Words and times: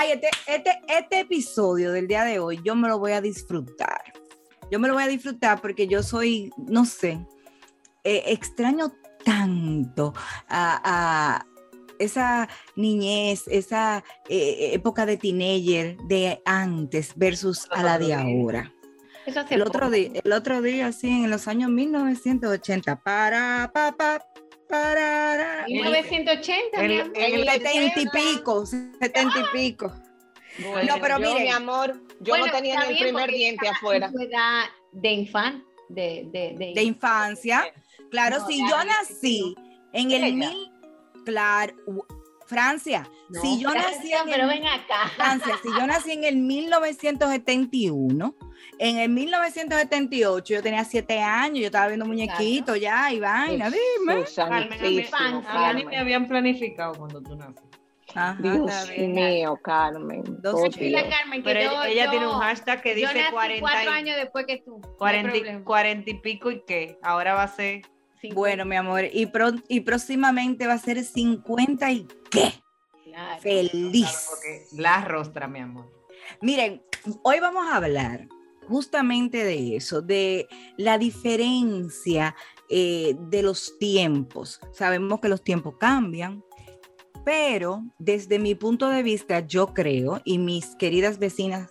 Ay, 0.00 0.12
este, 0.12 0.30
este, 0.46 0.80
este 0.88 1.20
episodio 1.20 1.92
del 1.92 2.08
día 2.08 2.24
de 2.24 2.38
hoy 2.38 2.58
yo 2.64 2.74
me 2.74 2.88
lo 2.88 2.98
voy 2.98 3.12
a 3.12 3.20
disfrutar. 3.20 4.00
Yo 4.70 4.80
me 4.80 4.88
lo 4.88 4.94
voy 4.94 5.02
a 5.02 5.08
disfrutar 5.08 5.60
porque 5.60 5.86
yo 5.86 6.02
soy, 6.02 6.50
no 6.56 6.86
sé, 6.86 7.20
eh, 8.02 8.22
extraño 8.28 8.94
tanto 9.26 10.14
a, 10.48 10.80
a 10.82 11.46
esa 11.98 12.48
niñez, 12.76 13.44
esa 13.48 14.02
eh, 14.30 14.70
época 14.72 15.04
de 15.04 15.18
teenager 15.18 15.98
de 16.08 16.40
antes 16.46 17.12
versus 17.14 17.68
a 17.70 17.82
la 17.82 17.98
de 17.98 18.14
ahora. 18.14 18.72
Eso 19.26 19.44
El 19.50 19.60
otro, 19.60 19.90
día, 19.90 20.12
el 20.24 20.32
otro 20.32 20.62
día, 20.62 20.92
sí, 20.92 21.10
en 21.24 21.30
los 21.30 21.46
años 21.46 21.70
1980, 21.70 23.02
para, 23.02 23.70
pa, 23.74 23.92
pa, 23.92 24.24
para, 24.70 25.64
1980, 25.66 26.82
mi 26.82 26.98
amor. 27.00 27.12
en 27.16 27.34
el 27.34 27.48
setenta 27.48 28.00
y 28.00 28.06
pico, 28.08 28.66
setenta 28.66 29.38
y 29.40 29.44
pico. 29.52 29.92
Bueno, 30.70 30.94
No, 30.96 31.00
pero 31.00 31.18
yo, 31.18 31.28
miren. 31.30 31.42
mi 31.44 31.50
amor, 31.50 32.00
yo 32.20 32.32
Bueno, 32.32 32.46
no 32.46 32.52
tenía 32.52 32.80
ni 32.84 32.92
el 32.94 32.98
primer 32.98 33.30
diente 33.30 33.68
afuera. 33.68 34.10
edad 34.18 34.64
de 34.92 35.10
infan, 35.12 35.64
de, 35.88 36.28
de, 36.32 36.54
de, 36.58 36.72
de 36.74 36.82
infancia. 36.82 37.72
Claro, 38.10 38.38
No, 38.40 38.46
si 38.46 38.58
yo 38.58 38.84
nací 38.84 39.54
en 39.92 40.10
el 40.10 40.34
mil, 40.34 40.70
claro, 41.24 41.74
Francia, 42.46 43.08
No, 43.28 43.40
si 43.40 43.60
yo 43.60 43.72
nací 43.72 44.12
en 44.12 44.24
pero 44.26 44.42
el, 44.44 44.48
ven 44.48 44.66
acá. 44.66 45.08
Francia, 45.14 45.54
si 45.62 45.68
yo 45.68 45.86
nací 45.86 46.10
en 46.12 46.24
el 46.24 46.36
1971, 46.36 48.34
en 48.82 48.96
el 48.98 49.10
1978 49.10 50.54
yo 50.54 50.62
tenía 50.62 50.84
siete 50.84 51.20
años, 51.20 51.58
yo 51.60 51.66
estaba 51.66 51.88
viendo 51.88 52.06
muñequitos 52.06 52.80
ya 52.80 53.12
y 53.12 53.20
vaina, 53.20 53.70
dime. 53.70 54.24
A 55.46 55.72
mí 55.74 55.84
me 55.84 55.98
habían 55.98 56.26
planificado 56.26 56.94
cuando 56.94 57.20
tú 57.20 57.36
naciste. 57.36 57.78
Ajá, 58.14 58.36
Dios 58.40 58.90
mío, 58.98 59.56
Carmen. 59.62 60.24
Dos 60.40 60.74
Dios. 60.74 61.02
Carmen 61.08 61.42
que 61.42 61.50
Pero 61.52 61.60
yo, 61.70 61.84
ella 61.84 62.04
yo- 62.06 62.10
tiene 62.10 62.26
un 62.26 62.40
hashtag 62.40 62.82
que 62.82 62.90
yo 63.00 63.06
dice 63.06 63.20
nací 63.20 63.32
40 63.32 63.60
cuatro 63.60 63.84
y, 63.84 63.94
años 63.94 64.16
después 64.16 64.46
que 64.46 64.56
tú. 64.64 64.78
no 64.80 64.88
hay 64.88 64.96
40, 64.98 65.36
y- 65.36 65.40
problema. 65.40 65.64
40 65.64 66.10
y 66.10 66.14
pico 66.14 66.50
y 66.50 66.62
qué. 66.66 66.98
Ahora 67.02 67.34
va 67.34 67.44
a 67.44 67.48
ser. 67.48 67.82
Bueno, 68.34 68.64
mi 68.64 68.76
amor, 68.76 69.04
y, 69.12 69.26
pro- 69.26 69.52
y 69.68 69.80
próximamente 69.80 70.66
va 70.66 70.72
a 70.74 70.78
ser 70.78 71.02
50 71.04 71.90
y 71.92 72.06
qué, 72.30 72.52
claro. 73.04 73.40
feliz. 73.40 74.26
Porque 74.30 74.64
la 74.82 75.04
rostra, 75.04 75.46
mi 75.46 75.60
amor. 75.60 75.86
Miren, 76.42 76.82
hoy 77.22 77.40
vamos 77.40 77.66
a 77.70 77.76
hablar 77.76 78.26
justamente 78.70 79.44
de 79.44 79.76
eso, 79.76 80.00
de 80.00 80.48
la 80.76 80.96
diferencia 80.96 82.36
eh, 82.68 83.16
de 83.28 83.42
los 83.42 83.76
tiempos. 83.78 84.60
Sabemos 84.72 85.18
que 85.20 85.28
los 85.28 85.42
tiempos 85.42 85.74
cambian, 85.78 86.44
pero 87.24 87.82
desde 87.98 88.38
mi 88.38 88.54
punto 88.54 88.88
de 88.88 89.02
vista 89.02 89.40
yo 89.40 89.74
creo, 89.74 90.20
y 90.24 90.38
mis 90.38 90.76
queridas 90.76 91.18
vecinas 91.18 91.68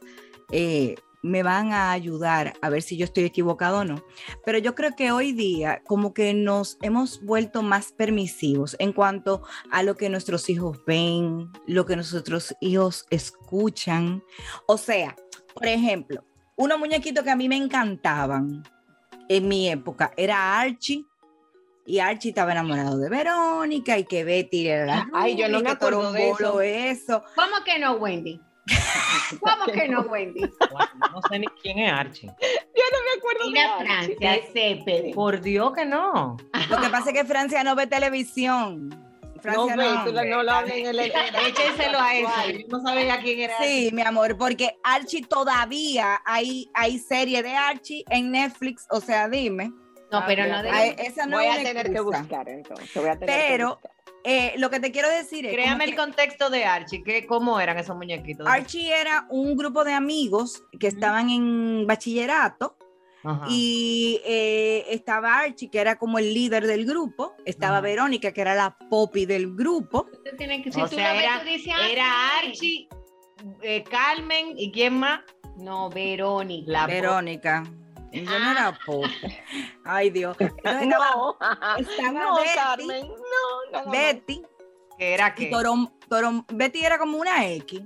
eh, 0.52 0.96
me 1.22 1.42
van 1.42 1.72
a 1.72 1.92
ayudar 1.92 2.54
a 2.62 2.70
ver 2.70 2.82
si 2.82 2.98
yo 2.98 3.06
estoy 3.06 3.24
equivocado 3.24 3.80
o 3.80 3.86
no, 3.86 4.04
pero 4.46 4.58
yo 4.58 4.76
creo 4.76 4.96
que 4.96 5.12
hoy 5.12 5.32
día 5.32 5.82
como 5.86 6.14
que 6.14 6.34
nos 6.34 6.78
hemos 6.82 7.24
vuelto 7.24 7.62
más 7.62 7.94
permisivos 7.94 8.76
en 8.80 8.92
cuanto 8.92 9.42
a 9.72 9.84
lo 9.84 9.96
que 9.96 10.10
nuestros 10.10 10.50
hijos 10.50 10.80
ven, 10.86 11.50
lo 11.66 11.86
que 11.86 11.96
nuestros 11.96 12.54
hijos 12.62 13.06
escuchan. 13.10 14.22
O 14.68 14.78
sea, 14.78 15.16
por 15.54 15.68
ejemplo, 15.68 16.24
unos 16.60 16.78
muñequitos 16.78 17.24
que 17.24 17.32
a 17.32 17.38
mí 17.38 17.48
me 17.48 17.56
encantaban 17.56 18.64
en 19.30 19.48
mi 19.48 19.70
época 19.70 20.12
era 20.18 20.60
Archie. 20.60 21.06
Y 21.86 22.00
Archie 22.00 22.30
estaba 22.30 22.52
enamorado 22.52 23.00
de 23.00 23.10
Verónica 23.10 23.98
y 23.98 24.04
que 24.04 24.24
Betty 24.24 24.68
era 24.68 24.86
la 24.86 25.10
Ay, 25.12 25.36
yo 25.36 25.50
no 25.50 25.62
me 25.62 25.72
acuerdo 25.72 26.12
de 26.12 26.20
Torombolo 26.20 26.62
eso. 26.62 27.24
¿Cómo 27.34 27.64
que 27.66 27.80
no, 27.80 27.94
Wendy? 27.94 28.40
¿Cómo 29.40 29.66
que 29.74 29.88
no, 29.88 30.02
Wendy? 30.02 30.42
No 30.42 31.22
sé 31.30 31.40
ni 31.40 31.48
quién 31.62 31.80
es 31.80 31.92
Archie. 31.92 32.28
Yo 32.76 32.84
no 32.92 33.00
me 33.04 33.18
acuerdo 33.18 33.46
de 33.46 33.52
Mira 33.52 33.76
Archie. 33.78 34.16
Francia, 34.18 34.52
Cepeda. 34.54 35.16
Por 35.16 35.42
Dios 35.42 35.74
que 35.74 35.86
no. 35.86 36.38
Lo 36.70 36.82
que 36.82 36.90
pasa 36.90 37.10
es 37.10 37.14
que 37.18 37.26
Francia 37.26 37.64
no 37.64 37.76
ve 37.76 37.88
televisión. 37.88 39.09
No, 39.44 39.68
Francia 39.68 39.76
no. 39.76 40.26
no 40.26 40.44
lo 40.44 40.52
hablen 40.52 40.80
en 40.80 40.88
el... 40.88 41.00
Échenselo 41.00 42.00
a 42.00 42.16
eso. 42.16 42.30
No 42.68 42.82
sabía 42.82 43.20
quién 43.22 43.40
era. 43.42 43.58
Sí, 43.62 43.90
mi 43.94 44.02
amor, 44.02 44.38
porque 44.38 44.78
Archie 44.84 45.24
todavía 45.26 46.22
hay, 46.26 46.70
hay 46.74 47.00
serie 47.00 47.44
de 47.44 47.56
Archie 47.56 48.04
en 48.10 48.32
Netflix, 48.32 48.86
o 48.90 49.02
sea, 49.02 49.28
dime. 49.30 49.72
No, 50.12 50.24
pero 50.26 50.48
no 50.48 50.58
Ay, 50.72 50.96
de... 50.96 51.04
esa 51.04 51.26
no 51.26 51.38
Voy 51.38 51.46
a 51.46 51.62
tener 51.62 51.92
que 51.92 52.00
buscar 52.00 52.50
entonces. 52.50 52.90
Voy 52.96 53.10
a 53.10 53.20
tener 53.20 53.28
que 53.28 53.48
Pero 53.50 53.76
buscar. 53.76 53.92
eh, 54.24 54.54
lo 54.58 54.70
que 54.72 54.80
te 54.80 54.92
quiero 54.92 55.08
decir 55.10 55.46
es 55.46 55.54
Créame 55.54 55.84
el 55.84 55.92
que 55.92 55.98
contexto 55.98 56.50
de 56.50 56.66
Archie. 56.66 57.04
Que, 57.04 57.28
¿Cómo 57.28 57.60
eran 57.60 57.78
esos 57.78 57.96
muñequitos? 57.96 58.48
Archie 58.48 58.92
era 58.92 59.28
un 59.30 59.56
grupo 59.56 59.84
de 59.84 59.94
amigos 59.94 60.64
que 60.80 60.88
estaban 60.88 61.30
en 61.30 61.86
bachillerato 61.86 62.76
Ajá. 63.24 63.46
y 63.50 64.22
eh, 64.26 64.86
estaba 64.90 65.40
Archie, 65.40 65.70
que 65.70 65.80
era 65.80 65.98
como 65.98 66.20
el 66.20 66.34
líder 66.34 66.66
del 66.68 66.86
grupo, 66.86 67.36
estaba 67.46 67.76
Ajá. 67.78 67.82
Verónica, 67.82 68.32
que 68.32 68.42
era 68.42 68.56
la 68.56 68.78
popi 68.90 69.26
del 69.26 69.56
grupo, 69.56 70.08
que- 70.38 70.72
si 70.72 70.82
O 70.82 70.88
tú 70.88 70.96
sea, 70.96 71.10
lo 71.14 71.16
ves, 71.20 71.24
era- 71.26 71.40
tú 71.42 71.46
dices, 71.50 71.74
ah, 71.76 71.90
Era. 71.90 72.38
Archie, 72.40 72.88
eh, 73.62 73.84
Carmen 73.84 74.54
y 74.58 74.72
quién 74.72 74.98
más? 75.00 75.22
No, 75.58 75.90
Verónica. 75.90 76.72
La 76.72 76.88
Verónica. 76.88 77.64
Yo 78.12 78.40
no 78.40 78.52
era 78.52 78.80
popi. 78.86 79.10
Ay, 79.84 80.10
Dios. 80.10 80.36
Entonces 80.40 80.88
No, 80.88 81.38
estaba 81.78 82.12
no, 82.12 82.36
Betty. 82.38 82.56
Carmen, 82.56 83.08
no, 83.08 83.84
más. 83.86 83.92
Betty, 83.92 84.42
que 84.98 85.14
era 85.14 85.36
Torom, 85.52 85.90
Torom- 86.10 86.46
Betty 86.54 86.84
era 86.86 86.98
como 86.98 87.18
una 87.18 87.46
X. 87.48 87.82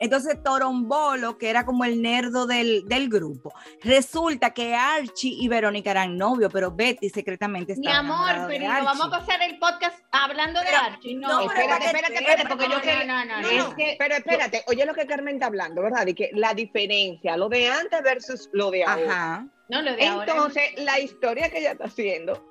Entonces 0.00 0.42
Torombolo, 0.42 1.38
que 1.38 1.50
era 1.50 1.64
como 1.66 1.84
el 1.84 2.00
nerdo 2.02 2.46
del, 2.46 2.88
del 2.88 3.08
grupo, 3.08 3.52
resulta 3.82 4.52
que 4.54 4.74
Archie 4.74 5.36
y 5.38 5.46
Verónica 5.48 5.90
eran 5.90 6.16
novios, 6.16 6.50
pero 6.52 6.72
Betty 6.72 7.10
secretamente 7.10 7.74
Mi 7.76 7.86
estaba 7.86 7.98
amor, 7.98 8.16
enamorada 8.30 8.46
de 8.48 8.58
pero 8.58 8.72
no 8.72 8.84
vamos 8.84 9.06
a 9.06 9.10
pasar 9.10 9.42
el 9.42 9.58
podcast 9.58 9.98
hablando 10.10 10.60
de 10.60 10.68
Archie. 10.68 11.14
No, 11.16 11.28
no, 11.28 11.48
pero 11.48 11.60
Espérate, 11.60 11.80
que- 11.80 11.86
espérate, 11.86 12.14
espérate, 12.14 12.48
porque 12.48 12.64
yo 12.64 12.74
no, 12.76 12.80
quería... 12.80 13.04
no, 13.04 13.24
no, 13.26 13.40
no, 13.42 13.48
Es 13.48 13.64
no. 13.68 13.76
que, 13.76 13.96
pero 13.98 14.14
espérate, 14.14 14.64
oye 14.66 14.86
lo 14.86 14.94
que 14.94 15.06
Carmen 15.06 15.34
está 15.34 15.46
hablando, 15.46 15.82
¿verdad? 15.82 16.06
Y 16.06 16.14
que 16.14 16.30
la 16.32 16.54
diferencia, 16.54 17.36
lo 17.36 17.48
de 17.50 17.68
antes 17.68 18.02
versus 18.02 18.48
lo 18.52 18.70
de 18.70 18.84
ahora. 18.84 19.04
Ajá. 19.12 19.46
No, 19.68 19.82
lo 19.82 19.94
de 19.94 20.06
ahora. 20.06 20.32
Entonces, 20.32 20.62
la 20.78 20.98
historia 20.98 21.50
que 21.50 21.58
ella 21.58 21.72
está 21.72 21.84
haciendo 21.84 22.44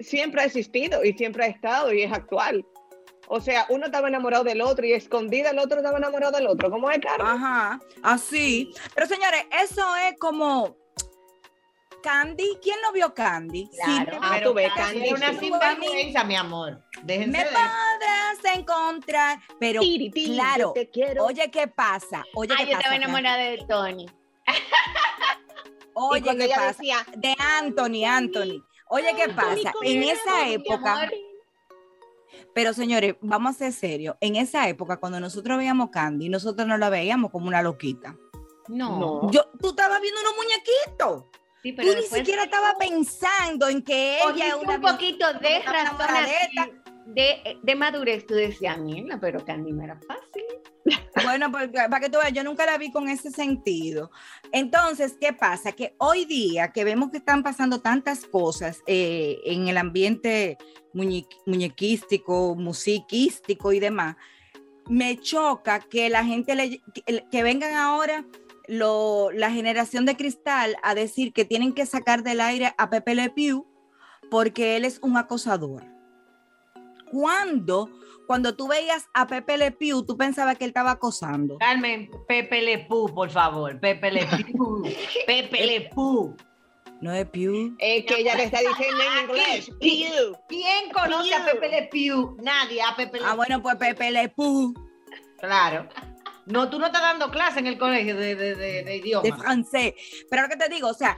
siempre 0.00 0.42
ha 0.42 0.44
existido 0.44 1.04
y 1.04 1.12
siempre 1.12 1.44
ha 1.44 1.48
estado 1.48 1.92
y 1.92 2.02
es 2.02 2.12
actual. 2.12 2.64
O 3.28 3.40
sea, 3.40 3.66
uno 3.70 3.86
estaba 3.86 4.08
enamorado 4.08 4.44
del 4.44 4.60
otro 4.60 4.84
y 4.86 4.92
escondida 4.92 5.50
el 5.50 5.58
otro 5.58 5.78
estaba 5.78 5.98
enamorado 5.98 6.32
del 6.36 6.46
otro. 6.46 6.70
¿Cómo 6.70 6.90
es, 6.90 6.98
Carmen? 6.98 7.26
Ajá, 7.26 7.80
así. 8.02 8.72
Pero 8.94 9.06
señores, 9.06 9.44
eso 9.62 9.96
es 9.96 10.18
como 10.18 10.76
Candy. 12.02 12.58
¿Quién 12.62 12.76
no 12.82 12.92
vio 12.92 13.14
Candy? 13.14 13.68
Claro. 13.70 14.12
Sí, 14.12 14.18
Ah, 14.22 14.30
Pero 14.34 14.50
tú 14.50 14.54
ves, 14.54 14.72
Candy 14.74 15.12
una 15.12 15.32
sí. 15.32 15.38
sinvergüenza, 15.38 16.24
mi 16.24 16.36
amor. 16.36 16.82
Déjense 17.02 17.30
me 17.38 17.44
de 18.42 18.52
encontrar, 18.60 19.38
pero 19.58 19.80
Tiri, 19.80 20.10
tiri, 20.10 20.34
claro, 20.34 20.72
te 20.74 20.90
quiero. 20.90 21.24
oye, 21.24 21.50
¿qué 21.50 21.66
pasa? 21.66 22.24
Oye, 22.34 22.52
Ay, 22.56 22.66
¿qué 22.66 22.72
yo 22.72 22.76
pasa? 22.76 22.88
estaba 22.90 22.96
enamorada 22.96 23.38
de 23.38 23.58
Tony. 23.66 24.06
y 24.46 25.90
Oye, 25.94 26.36
¿qué 26.36 26.48
pasa? 26.48 26.66
decía, 26.66 27.06
De 27.16 27.34
Anthony, 27.38 28.04
Anthony. 28.06 28.62
Oye, 28.90 29.14
¿qué 29.16 29.28
pasa? 29.30 29.72
En 29.82 30.02
esa 30.02 30.48
época, 30.48 31.08
pero 32.54 32.72
señores, 32.72 33.16
vamos 33.20 33.56
a 33.56 33.58
ser 33.58 33.72
serios. 33.72 34.16
En 34.20 34.36
esa 34.36 34.68
época, 34.68 34.98
cuando 34.98 35.18
nosotros 35.20 35.58
veíamos 35.58 35.90
Candy, 35.90 36.28
nosotros 36.28 36.66
no 36.66 36.78
la 36.78 36.88
veíamos 36.88 37.30
como 37.30 37.48
una 37.48 37.62
loquita. 37.62 38.16
No. 38.68 38.98
no. 38.98 39.30
Yo, 39.30 39.44
tú 39.60 39.70
estabas 39.70 40.00
viendo 40.00 40.20
unos 40.20 40.34
muñequitos. 40.36 41.24
Sí, 41.62 41.72
Tú 41.72 41.76
pero 41.76 41.88
ni 41.90 42.00
después 42.00 42.20
siquiera 42.20 42.44
estabas 42.44 42.74
pensando 42.78 43.68
en 43.68 43.82
que 43.82 44.18
ella 44.18 44.48
es 44.48 44.54
una 44.54 44.76
un 44.76 44.82
poquito 44.82 45.26
de 45.34 45.60
razón 45.62 46.84
de, 47.06 47.58
de 47.62 47.74
madurez. 47.74 48.26
Tú 48.26 48.34
decías, 48.34 48.78
mierda, 48.78 49.18
pero 49.20 49.44
Candy 49.44 49.72
no 49.72 49.82
era 49.82 49.98
fácil. 50.06 50.44
Bueno, 51.24 51.50
pues, 51.50 51.70
para 51.70 52.00
que 52.00 52.10
tú 52.10 52.18
veas, 52.18 52.32
yo 52.32 52.44
nunca 52.44 52.66
la 52.66 52.76
vi 52.76 52.90
con 52.90 53.08
ese 53.08 53.30
sentido. 53.30 54.10
Entonces, 54.52 55.16
¿qué 55.18 55.32
pasa? 55.32 55.72
Que 55.72 55.94
hoy 55.98 56.24
día 56.26 56.72
que 56.72 56.84
vemos 56.84 57.10
que 57.10 57.18
están 57.18 57.42
pasando 57.42 57.80
tantas 57.80 58.26
cosas 58.26 58.82
eh, 58.86 59.38
en 59.44 59.68
el 59.68 59.78
ambiente 59.78 60.58
muñe- 60.92 61.26
muñequístico, 61.46 62.54
musiquístico 62.54 63.72
y 63.72 63.80
demás, 63.80 64.16
me 64.88 65.18
choca 65.18 65.80
que 65.80 66.10
la 66.10 66.24
gente 66.24 66.54
le, 66.54 66.82
que, 67.30 67.42
vengan 67.42 67.74
ahora 67.74 68.26
la 68.68 69.50
generación 69.50 70.04
de 70.04 70.16
cristal 70.16 70.76
a 70.82 70.94
decir 70.94 71.32
que 71.32 71.44
tienen 71.44 71.72
que 71.72 71.86
sacar 71.86 72.22
del 72.22 72.40
aire 72.40 72.74
a 72.76 72.90
Pepe 72.90 73.14
Le 73.14 73.30
Pew 73.30 73.66
porque 74.30 74.76
él 74.76 74.84
es 74.84 74.98
un 75.02 75.16
acosador. 75.16 75.93
Cuando, 77.14 77.88
cuando 78.26 78.56
tú 78.56 78.66
veías 78.66 79.08
a 79.14 79.28
Pepe 79.28 79.56
Le 79.56 79.70
Pew, 79.70 80.04
tú 80.04 80.16
pensabas 80.16 80.58
que 80.58 80.64
él 80.64 80.70
estaba 80.70 80.90
acosando. 80.90 81.58
Carmen, 81.58 82.10
Pepe 82.26 82.60
Le 82.60 82.78
Pú, 82.86 83.08
por 83.14 83.30
favor. 83.30 83.78
Pepe 83.78 84.10
Le 84.10 84.26
Pú. 84.52 84.82
Pepe 85.26 85.64
Le 85.64 85.80
Pú. 85.94 86.34
No 87.00 87.12
es 87.12 87.24
Pew. 87.28 87.76
Es 87.78 88.04
que 88.06 88.20
ella 88.20 88.34
le 88.34 88.44
está 88.44 88.58
diciendo 88.58 89.00
en 89.00 89.24
inglés. 89.30 89.70
Pew. 89.78 90.36
¿Quién 90.48 90.90
conoce 90.92 91.34
a 91.34 91.44
Pew. 91.44 91.54
Pepe 91.54 91.68
Le 91.68 91.82
Pew? 91.92 92.36
Nadie, 92.42 92.82
a 92.82 92.96
Pepe 92.96 93.20
Le 93.20 93.26
Ah, 93.26 93.34
bueno, 93.36 93.62
pues 93.62 93.76
Pepe 93.76 94.10
Le 94.10 94.28
Pew 94.30 94.74
Claro. 95.38 95.88
No, 96.46 96.68
tú 96.68 96.78
no 96.80 96.86
estás 96.86 97.00
dando 97.02 97.30
clase 97.30 97.60
en 97.60 97.68
el 97.68 97.78
colegio 97.78 98.16
de, 98.16 98.34
de, 98.34 98.54
de, 98.56 98.82
de 98.82 98.96
idioma. 98.96 99.22
de 99.22 99.32
francés. 99.34 99.94
Pero 100.28 100.42
lo 100.42 100.48
que 100.48 100.56
te 100.56 100.68
digo, 100.68 100.88
o 100.88 100.94
sea, 100.94 101.16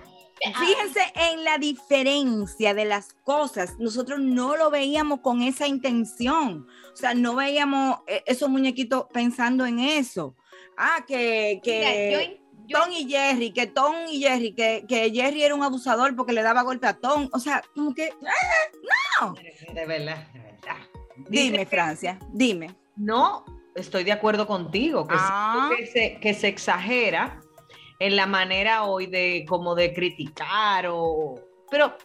fíjense 0.58 1.00
en 1.14 1.44
la 1.44 1.58
diferencia 1.58 2.74
de 2.74 2.84
las 2.84 3.12
cosas. 3.24 3.76
Nosotros 3.78 4.20
no 4.20 4.56
lo 4.56 4.70
veíamos 4.70 5.20
con 5.20 5.42
esa 5.42 5.66
intención. 5.66 6.66
O 6.92 6.96
sea, 6.96 7.14
no 7.14 7.34
veíamos 7.34 7.98
eh, 8.06 8.22
esos 8.26 8.48
muñequitos 8.48 9.06
pensando 9.12 9.66
en 9.66 9.78
eso. 9.80 10.34
Ah, 10.76 11.04
que, 11.06 11.60
que 11.62 11.78
Mira, 11.78 12.22
yo, 12.24 12.30
yo- 12.68 12.78
Tom 12.80 12.90
y 12.92 13.08
Jerry, 13.08 13.52
que 13.52 13.66
Tom 13.68 13.94
y 14.10 14.20
Jerry, 14.20 14.52
que, 14.52 14.84
que 14.88 15.10
Jerry 15.10 15.42
era 15.44 15.54
un 15.54 15.62
abusador 15.62 16.14
porque 16.16 16.32
le 16.32 16.42
daba 16.42 16.62
golpe 16.62 16.86
a 16.86 16.94
Tom. 16.94 17.28
O 17.32 17.38
sea, 17.38 17.62
como 17.74 17.94
que, 17.94 18.10
De 19.72 19.86
verdad, 19.86 20.26
de 20.32 20.40
verdad. 20.40 20.76
dime, 21.28 21.64
Francia, 21.66 22.18
dime. 22.32 22.74
No, 22.96 23.44
estoy 23.74 24.04
de 24.04 24.12
acuerdo 24.12 24.46
contigo, 24.46 25.06
que, 25.06 25.14
Ah. 25.16 25.70
se, 25.92 26.18
que 26.20 26.34
se 26.34 26.48
exagera 26.48 27.40
en 27.98 28.16
la 28.16 28.26
manera 28.26 28.84
hoy 28.84 29.06
de 29.06 29.44
como 29.48 29.74
de 29.74 29.92
criticar 29.92 30.86
o... 30.88 31.34
Pero, 31.70 31.96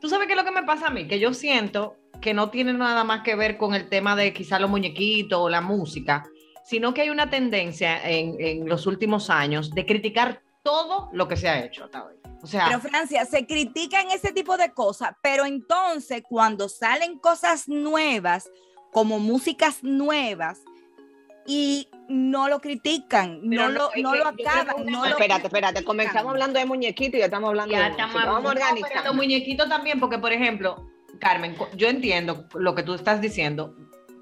¿tú 0.00 0.08
sabes 0.08 0.26
qué 0.26 0.32
es 0.32 0.38
lo 0.38 0.44
que 0.44 0.52
me 0.52 0.62
pasa 0.62 0.88
a 0.88 0.90
mí? 0.90 1.06
Que 1.06 1.18
yo 1.18 1.34
siento 1.34 1.96
que 2.20 2.34
no 2.34 2.50
tiene 2.50 2.72
nada 2.72 3.04
más 3.04 3.22
que 3.22 3.34
ver 3.34 3.58
con 3.58 3.74
el 3.74 3.88
tema 3.88 4.16
de 4.16 4.32
quizá 4.32 4.58
los 4.58 4.70
muñequitos 4.70 5.38
o 5.38 5.48
la 5.48 5.60
música, 5.60 6.24
sino 6.64 6.94
que 6.94 7.02
hay 7.02 7.10
una 7.10 7.30
tendencia 7.30 8.08
en, 8.08 8.36
en 8.40 8.68
los 8.68 8.86
últimos 8.86 9.30
años 9.30 9.70
de 9.70 9.86
criticar 9.86 10.42
todo 10.62 11.10
lo 11.12 11.28
que 11.28 11.36
se 11.36 11.48
ha 11.48 11.64
hecho 11.64 11.84
hasta 11.84 12.04
hoy. 12.04 12.14
O 12.42 12.46
sea, 12.46 12.66
Pero 12.66 12.80
Francia, 12.80 13.24
se 13.24 13.46
critican 13.46 14.10
ese 14.10 14.32
tipo 14.32 14.56
de 14.56 14.72
cosas, 14.72 15.12
pero 15.22 15.44
entonces 15.44 16.22
cuando 16.28 16.68
salen 16.68 17.18
cosas 17.18 17.68
nuevas, 17.68 18.50
como 18.92 19.18
músicas 19.18 19.82
nuevas, 19.82 20.60
y 21.46 21.88
no 22.08 22.48
lo 22.48 22.60
critican, 22.60 23.40
no, 23.42 23.62
no, 23.64 23.68
lo, 23.70 23.90
no 24.02 24.12
que 24.12 24.18
lo 24.18 24.26
acaban, 24.28 24.86
no 24.86 25.04
lo 25.04 25.10
Espérate, 25.10 25.46
espérate. 25.46 25.84
Comenzamos 25.84 26.30
hablando 26.32 26.58
de 26.58 26.66
muñequitos 26.66 27.16
y 27.16 27.18
ya 27.18 27.24
estamos 27.26 27.48
hablando 27.48 27.72
Ya 27.72 27.84
de 27.84 27.90
estamos 27.90 28.14
música. 28.14 28.32
Vamos 28.32 28.50
organizando. 28.52 29.04
los 29.04 29.14
muñequitos 29.16 29.68
también, 29.68 29.98
porque 30.00 30.18
por 30.18 30.32
ejemplo, 30.32 30.86
Carmen, 31.20 31.56
yo 31.74 31.88
entiendo 31.88 32.46
lo 32.54 32.74
que 32.74 32.82
tú 32.82 32.94
estás 32.94 33.20
diciendo. 33.20 33.74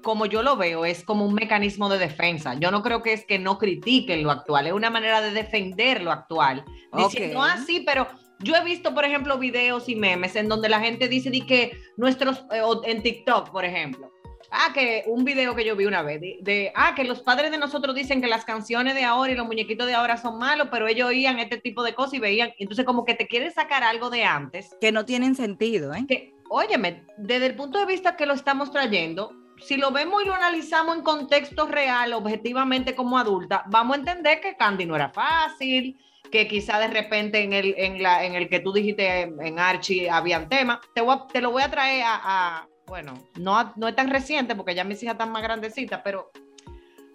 Como 0.03 0.27
yo 0.27 0.43
lo 0.43 0.55
veo, 0.55 0.85
es 0.85 1.03
como 1.03 1.25
un 1.25 1.33
mecanismo 1.33 1.89
de 1.89 1.97
defensa. 1.97 2.53
Yo 2.59 2.69
no 2.69 2.83
creo 2.83 3.01
que 3.01 3.13
es 3.13 3.25
que 3.25 3.39
no 3.39 3.57
critiquen 3.57 4.23
lo 4.23 4.29
actual, 4.31 4.67
es 4.67 4.73
una 4.73 4.91
manera 4.91 5.19
de 5.21 5.31
defender 5.31 6.01
lo 6.03 6.11
actual. 6.11 6.63
Diciendo, 6.95 7.39
Ok. 7.39 7.45
ah, 7.49 7.57
sí, 7.65 7.81
pero 7.85 8.07
yo 8.39 8.55
he 8.55 8.63
visto, 8.63 8.93
por 8.93 9.03
ejemplo, 9.03 9.39
videos 9.39 9.89
y 9.89 9.95
memes 9.95 10.35
en 10.35 10.47
donde 10.47 10.69
la 10.69 10.79
gente 10.79 11.07
dice 11.07 11.31
di 11.31 11.41
que 11.41 11.71
nuestros, 11.97 12.45
eh, 12.51 12.61
en 12.83 13.01
TikTok, 13.01 13.49
por 13.49 13.65
ejemplo. 13.65 14.11
Ah, 14.51 14.71
que 14.73 15.03
un 15.07 15.25
video 15.25 15.55
que 15.55 15.65
yo 15.65 15.75
vi 15.75 15.85
una 15.85 16.01
vez, 16.01 16.21
de, 16.21 16.37
de, 16.41 16.71
ah, 16.75 16.93
que 16.95 17.03
los 17.03 17.21
padres 17.21 17.51
de 17.51 17.57
nosotros 17.57 17.95
dicen 17.95 18.21
que 18.21 18.27
las 18.27 18.45
canciones 18.45 18.93
de 18.95 19.03
ahora 19.03 19.31
y 19.31 19.35
los 19.35 19.45
muñequitos 19.47 19.87
de 19.87 19.95
ahora 19.95 20.17
son 20.17 20.37
malos, 20.37 20.67
pero 20.71 20.87
ellos 20.87 21.07
oían 21.09 21.39
este 21.39 21.57
tipo 21.57 21.83
de 21.83 21.93
cosas 21.95 22.15
y 22.15 22.19
veían, 22.19 22.53
entonces 22.59 22.85
como 22.85 23.05
que 23.05 23.15
te 23.15 23.27
quieres 23.27 23.53
sacar 23.55 23.83
algo 23.83 24.09
de 24.09 24.23
antes 24.23 24.75
Que 24.79 24.91
no 24.91 25.05
tienen 25.05 25.35
sentido, 25.35 25.93
¿eh? 25.93 26.05
que, 26.07 26.33
óyeme, 26.49 27.03
desde 27.17 27.47
el 27.47 27.55
punto 27.55 27.79
de 27.79 27.85
vista 27.85 28.15
que 28.15 28.25
lo 28.25 28.33
estamos 28.33 28.71
trayendo, 28.71 29.33
si 29.57 29.77
lo 29.77 29.91
vemos 29.91 30.21
y 30.23 30.27
lo 30.27 30.33
analizamos 30.35 30.97
en 30.97 31.01
contexto 31.03 31.65
real, 31.67 32.13
objetivamente 32.13 32.93
como 32.95 33.17
adulta, 33.17 33.63
vamos 33.67 33.95
a 33.95 33.99
entender 33.99 34.41
que 34.41 34.55
Candy 34.55 34.85
no 34.85 34.95
era 34.95 35.09
fácil, 35.09 35.97
que 36.31 36.47
quizá 36.47 36.79
de 36.79 36.87
repente 36.87 37.41
en 37.41 37.53
el, 37.53 37.73
en 37.77 38.03
la, 38.03 38.25
en 38.25 38.35
el 38.35 38.49
que 38.49 38.59
tú 38.59 38.73
dijiste 38.73 39.21
en, 39.21 39.59
Archie 39.59 40.09
habían 40.09 40.49
temas. 40.49 40.79
Te, 40.93 41.01
te 41.31 41.39
lo 41.41 41.51
voy 41.51 41.63
a 41.63 41.71
traer 41.71 42.03
a, 42.03 42.19
a- 42.23 42.67
bueno, 42.87 43.13
no, 43.39 43.73
no 43.75 43.87
es 43.87 43.95
tan 43.95 44.09
reciente 44.09 44.55
porque 44.55 44.75
ya 44.75 44.83
mis 44.83 45.01
hijas 45.03 45.13
están 45.13 45.31
más 45.31 45.43
grandecitas, 45.43 46.01
pero 46.03 46.31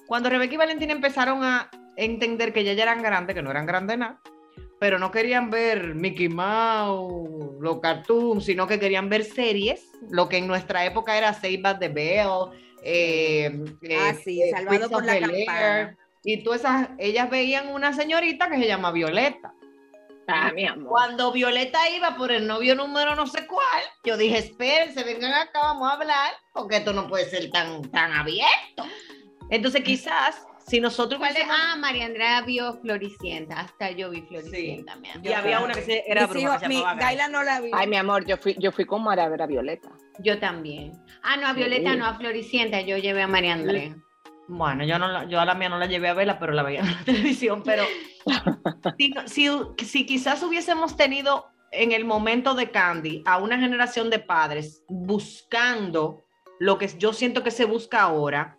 cuando 0.07 0.29
Rebeca 0.29 0.55
y 0.55 0.59
Valentina 0.59 0.93
empezaron 0.93 1.45
a 1.45 1.71
entender 1.97 2.53
que 2.53 2.65
ya, 2.65 2.73
ya 2.73 2.83
eran 2.85 3.03
grandes, 3.03 3.35
que 3.35 3.43
no 3.43 3.51
eran 3.51 3.67
grandes 3.67 3.99
nada, 3.99 4.21
pero 4.79 4.99
no 4.99 5.11
querían 5.11 5.51
ver 5.51 5.95
Mickey 5.95 6.29
Mouse, 6.29 7.61
los 7.61 7.81
cartoons, 7.81 8.45
sino 8.45 8.67
que 8.67 8.81
querían 8.81 9.09
ver 9.09 9.25
series, 9.25 9.87
lo 10.09 10.29
que 10.29 10.39
en 10.39 10.47
nuestra 10.47 10.85
época 10.85 11.17
era 11.17 11.35
Save 11.35 11.59
by 11.59 11.79
the 11.79 11.89
Bell, 11.89 12.51
eh, 12.83 13.65
Ah, 13.99 14.11
eh, 14.11 14.21
sí, 14.25 14.43
eh, 14.43 14.51
Salvado 14.51 14.89
por 14.91 15.05
la 15.05 15.21
campana. 15.21 15.97
Y 16.23 16.43
todas 16.43 16.61
esas, 16.61 16.89
ellas 16.99 17.31
veían 17.31 17.69
una 17.69 17.93
señorita 17.93 18.49
que 18.51 18.59
se 18.59 18.67
llama 18.67 18.93
Violeta. 18.93 19.55
Ah, 20.33 20.53
mi 20.55 20.67
amor. 20.67 20.89
Cuando 20.89 21.33
Violeta 21.33 21.89
iba 21.91 22.17
por 22.17 22.31
el 22.33 22.47
novio 22.47 22.75
número 22.75 23.15
no 23.15 23.27
sé 23.27 23.47
cuál, 23.47 23.83
yo 24.05 24.17
dije, 24.17 24.39
espérense, 24.39 25.03
vengan 25.05 25.33
acá, 25.33 25.61
vamos 25.63 25.89
a 25.91 25.95
hablar, 25.95 26.31
porque 26.53 26.77
esto 26.77 26.93
no 26.93 27.09
puede 27.09 27.25
ser 27.27 27.51
tan, 27.51 27.83
tan 27.91 28.13
abierto. 28.13 28.85
Entonces 29.51 29.83
quizás, 29.83 30.47
si 30.67 30.81
nosotros 30.81 31.19
¿Cuál 31.19 31.31
es? 31.33 31.37
hubiésemos- 31.39 31.57
Ah, 31.59 31.77
María 31.77 32.07
Andrea 32.07 32.41
vio 32.43 32.75
Floricienta. 32.81 33.61
Hasta 33.61 33.91
yo 33.91 34.11
vi 34.11 34.23
Floricienta, 34.23 34.95
mi 34.97 35.11
amor. 35.11 35.27
y 35.27 35.33
había 35.33 35.61
una 35.61 35.75
que 35.75 35.83
se- 35.83 36.05
era 36.07 36.29
se 36.29 36.35
mi- 36.69 36.81
Gaby. 36.81 37.01
Gaila 37.01 37.29
no 37.29 37.43
la 37.43 37.61
vi. 37.61 37.71
Ay, 37.75 37.89
mi 37.89 37.97
amor, 37.97 38.25
yo 38.27 38.37
fui, 38.37 38.55
yo 38.59 38.71
fui 38.71 38.85
con 38.85 39.03
María 39.03 39.29
Vera 39.29 39.47
Violeta. 39.47 39.89
Yo 40.21 40.39
también. 40.39 40.93
Ah, 41.23 41.37
no, 41.37 41.49
a 41.49 41.53
Violeta, 41.55 41.91
Sí. 41.93 41.97
no, 41.99 42.07
a 42.07 42.15
Floricienta. 42.15 42.81
Yo 42.83 42.97
llevé 42.99 43.23
a 43.23 43.27
María 43.27 43.55
Andrea. 43.55 43.97
Bueno, 44.53 44.85
yo, 44.85 44.99
no 44.99 45.07
la- 45.09 45.25
yo 45.27 45.41
a 45.41 45.45
la 45.45 45.55
mía 45.55 45.69
no 45.69 45.79
la 45.79 45.87
llevé 45.87 46.09
a 46.09 46.15
verla, 46.15 46.39
pero 46.41 46.53
la 46.53 46.65
veía 46.65 46.81
en 46.81 46.87
la 46.87 46.99
televisión. 47.05 47.63
Pero 47.65 47.85
si, 48.99 49.15
si- 49.27 49.85
si 49.85 50.07
quizás 50.07 50.43
hubiésemos 50.43 50.97
tenido 50.97 51.47
en 51.71 51.93
el 51.93 52.05
momento 52.05 52.55
de 52.55 52.71
Candy 52.71 53.23
a 53.27 53.39
una 53.39 53.59
generación 53.61 54.11
de 54.11 54.19
padres 54.19 54.83
buscando 54.89 56.25
lo 56.59 56.79
que 56.79 56.89
yo 56.99 57.13
siento 57.13 57.45
que 57.45 57.53
se 57.53 57.65
busca 57.65 58.03
ahora, 58.03 58.57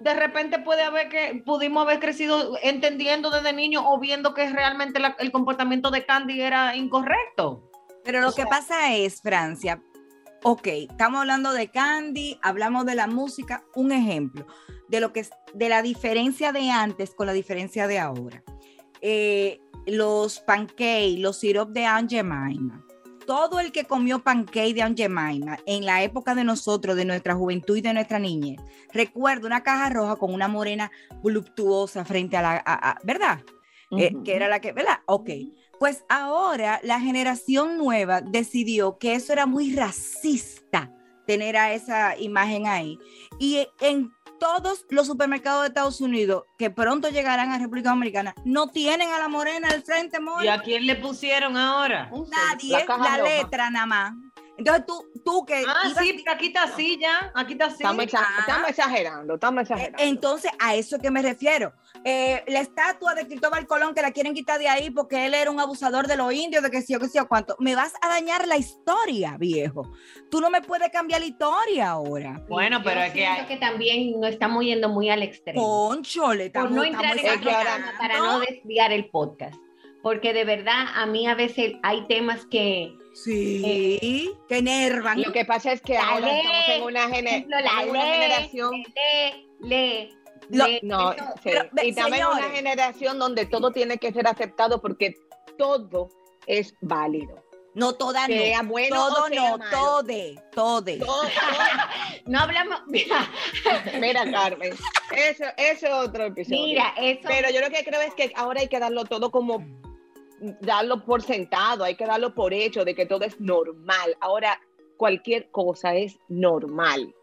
de 0.00 0.14
repente 0.14 0.58
puede 0.58 0.82
haber 0.82 1.08
que 1.10 1.42
pudimos 1.44 1.84
haber 1.84 2.00
crecido 2.00 2.56
entendiendo 2.62 3.30
desde 3.30 3.52
niño 3.52 3.82
o 3.88 4.00
viendo 4.00 4.32
que 4.34 4.50
realmente 4.50 4.98
la- 5.00 5.14
el 5.18 5.30
comportamiento 5.30 5.90
de 5.90 6.06
Candy 6.06 6.40
era 6.40 6.74
incorrecto. 6.74 7.70
Pero 8.04 8.20
lo 8.22 8.30
O 8.30 8.34
que 8.34 8.46
pasa 8.46 8.94
es, 8.94 9.20
Francia, 9.20 9.80
ok, 10.42 10.66
estamos 10.90 11.20
hablando 11.20 11.52
de 11.52 11.68
Candy, 11.68 12.38
hablamos 12.42 12.86
de 12.86 12.94
la 12.94 13.06
música, 13.06 13.64
un 13.74 13.92
ejemplo 13.92 14.46
de 14.88 15.00
lo 15.00 15.12
que 15.12 15.20
es 15.20 15.30
de 15.54 15.68
la 15.68 15.82
diferencia 15.82 16.52
de 16.52 16.70
antes 16.70 17.14
con 17.14 17.26
la 17.26 17.32
diferencia 17.32 17.86
de 17.86 17.98
ahora. 17.98 18.42
Eh, 19.00 19.60
los 19.86 20.40
pancakes, 20.40 21.16
los 21.18 21.38
syrup 21.38 21.70
de 21.70 21.86
Aunt 21.86 22.10
Jemima. 22.10 22.84
Todo 23.26 23.60
el 23.60 23.70
que 23.72 23.84
comió 23.84 24.18
pancake 24.22 24.74
de 24.74 24.82
Aunt 24.82 24.98
Jemima 24.98 25.58
en 25.66 25.86
la 25.86 26.02
época 26.02 26.34
de 26.34 26.44
nosotros, 26.44 26.96
de 26.96 27.04
nuestra 27.04 27.34
juventud 27.34 27.76
y 27.76 27.80
de 27.80 27.94
nuestra 27.94 28.18
niñez, 28.18 28.60
recuerdo 28.92 29.46
una 29.46 29.62
caja 29.62 29.90
roja 29.90 30.16
con 30.16 30.34
una 30.34 30.48
morena 30.48 30.90
voluptuosa 31.22 32.04
frente 32.04 32.36
a 32.36 32.42
la, 32.42 32.50
a- 32.64 32.90
a- 32.90 32.98
¿verdad? 33.04 33.40
Eh, 33.98 34.12
que 34.24 34.34
era 34.34 34.48
la 34.48 34.60
que, 34.60 34.72
¿verdad? 34.72 35.00
Ok. 35.06 35.28
Pues 35.82 36.04
ahora 36.08 36.78
la 36.84 37.00
generación 37.00 37.76
nueva 37.76 38.20
decidió 38.20 38.98
que 38.98 39.16
eso 39.16 39.32
era 39.32 39.46
muy 39.46 39.74
racista 39.74 40.92
tener 41.26 41.56
a 41.56 41.72
esa 41.72 42.16
imagen 42.16 42.68
ahí. 42.68 43.00
Y 43.40 43.66
en 43.80 44.12
todos 44.38 44.86
los 44.90 45.08
supermercados 45.08 45.62
de 45.62 45.68
Estados 45.70 46.00
Unidos 46.00 46.44
que 46.56 46.70
pronto 46.70 47.08
llegarán 47.08 47.50
a 47.50 47.58
República 47.58 47.90
Dominicana 47.90 48.32
no 48.44 48.68
tienen 48.68 49.10
a 49.10 49.18
la 49.18 49.26
morena 49.26 49.70
al 49.70 49.82
frente, 49.82 50.18
¿Y 50.18 50.20
Moni. 50.20 50.46
a 50.46 50.60
quién 50.60 50.86
le 50.86 50.94
pusieron 50.94 51.56
ahora? 51.56 52.08
Nadie, 52.30 52.86
La 52.86 53.18
letra 53.18 53.68
nada 53.68 53.86
más. 53.86 54.12
Entonces 54.64 54.86
tú, 54.86 55.04
tú 55.24 55.44
que 55.44 55.54
Ah, 55.56 55.82
ibas- 55.90 55.98
sí, 56.04 56.20
pero 56.24 56.36
aquí 56.36 56.46
está 56.46 56.62
así 56.64 56.98
ya. 57.00 57.32
Aquí 57.34 57.52
está 57.52 57.66
así. 57.66 57.74
Estamos, 57.82 58.06
Ah. 58.14 58.36
estamos 58.40 58.68
exagerando, 58.70 59.34
estamos 59.34 59.58
Eh, 59.58 59.62
exagerando. 59.62 60.02
Entonces, 60.02 60.50
a 60.58 60.74
eso 60.74 60.98
que 60.98 61.10
me 61.10 61.20
refiero. 61.22 61.72
Eh, 62.04 62.42
la 62.48 62.60
estatua 62.60 63.14
de 63.14 63.26
Cristóbal 63.26 63.66
Colón 63.66 63.94
que 63.94 64.02
la 64.02 64.10
quieren 64.12 64.34
quitar 64.34 64.58
de 64.58 64.68
ahí 64.68 64.90
porque 64.90 65.26
él 65.26 65.34
era 65.34 65.50
un 65.50 65.60
abusador 65.60 66.06
de 66.06 66.16
los 66.16 66.32
indios, 66.32 66.62
de 66.62 66.70
que 66.70 66.82
sí 66.82 66.94
o 66.94 67.00
que 67.00 67.08
sí 67.08 67.18
o 67.18 67.28
cuánto. 67.28 67.54
Me 67.60 67.74
vas 67.76 67.92
a 68.00 68.08
dañar 68.08 68.48
la 68.48 68.56
historia, 68.56 69.36
viejo. 69.38 69.92
Tú 70.30 70.40
no 70.40 70.50
me 70.50 70.62
puedes 70.62 70.90
cambiar 70.90 71.20
la 71.20 71.26
historia 71.26 71.90
ahora. 71.90 72.40
Bueno, 72.48 72.78
Yo 72.78 72.84
pero 72.84 73.00
es 73.02 73.12
que 73.12 73.26
hay- 73.26 73.46
que 73.46 73.56
también 73.56 74.18
no 74.20 74.26
estamos 74.26 74.64
yendo 74.64 74.88
muy 74.88 75.10
al 75.10 75.22
extremo. 75.22 75.62
Conchole, 75.88 76.50
por 76.50 76.62
estamos, 76.64 76.70
no 76.72 76.84
entrar 76.84 77.16
en 77.18 77.42
para 77.98 78.18
no 78.18 78.40
desviar 78.40 78.92
el 78.92 79.08
podcast. 79.10 79.56
Porque 80.02 80.32
de 80.32 80.44
verdad, 80.44 80.86
a 80.96 81.06
mí 81.06 81.28
a 81.28 81.34
veces 81.36 81.74
hay 81.84 82.06
temas 82.08 82.44
que, 82.46 82.96
Sí, 83.14 84.32
que 84.48 84.58
enervan. 84.58 85.20
Lo 85.22 85.32
que 85.32 85.44
pasa 85.44 85.72
es 85.72 85.80
que 85.82 85.94
La 85.94 86.04
ahora 86.08 86.36
estamos 86.38 86.68
en 86.68 86.82
una, 86.82 87.02
por 87.06 87.14
gene- 87.14 87.30
ejemplo, 87.30 87.60
la 87.60 87.82
en 87.82 87.90
una 87.90 88.02
generación. 88.06 88.70
lee, 89.00 89.48
lee, 89.60 90.18
Lo-. 90.50 90.66
No, 90.82 91.12
sí. 91.12 91.18
pero, 91.44 91.64
y 91.82 91.92
también 91.94 92.26
una 92.26 92.36
señores. 92.36 92.56
generación 92.56 93.18
donde 93.18 93.46
todo 93.46 93.70
tiene 93.70 93.98
que 93.98 94.12
ser 94.12 94.26
aceptado 94.26 94.80
porque 94.80 95.14
todo 95.58 96.08
es 96.46 96.74
válido. 96.80 97.42
No, 97.74 97.94
toda 97.94 98.28
no. 98.28 98.34
Sea 98.34 98.62
bueno 98.62 98.94
todo 98.96 99.28
no, 99.30 99.56
malo. 99.58 99.70
tode, 99.70 100.34
tode. 100.54 100.98
Todo- 100.98 101.06
todo- 101.22 101.22
No 102.26 102.40
hablamos, 102.40 102.80
mira, 102.86 103.30
Mira, 103.98 104.30
Carmen, 104.30 104.74
eso, 105.16 105.44
eso 105.56 105.86
es 105.86 105.92
otro 105.92 106.26
episodio. 106.26 106.64
mira, 106.66 106.92
eso. 106.98 107.20
Pero 107.26 107.50
yo 107.50 107.60
lo 107.62 107.70
que 107.70 107.82
creo 107.84 108.00
es 108.02 108.14
que 108.14 108.30
ahora 108.36 108.60
hay 108.60 108.68
que 108.68 108.78
darlo 108.78 109.04
todo 109.06 109.30
como 109.30 109.64
darlo 110.60 111.04
por 111.04 111.22
sentado, 111.22 111.84
hay 111.84 111.94
que 111.94 112.06
darlo 112.06 112.34
por 112.34 112.52
hecho 112.52 112.84
de 112.84 112.94
que 112.94 113.06
todo 113.06 113.24
es 113.24 113.40
normal. 113.40 114.16
Ahora 114.20 114.60
cualquier 114.96 115.50
cosa 115.50 115.94
es 115.94 116.18
normal. 116.28 117.14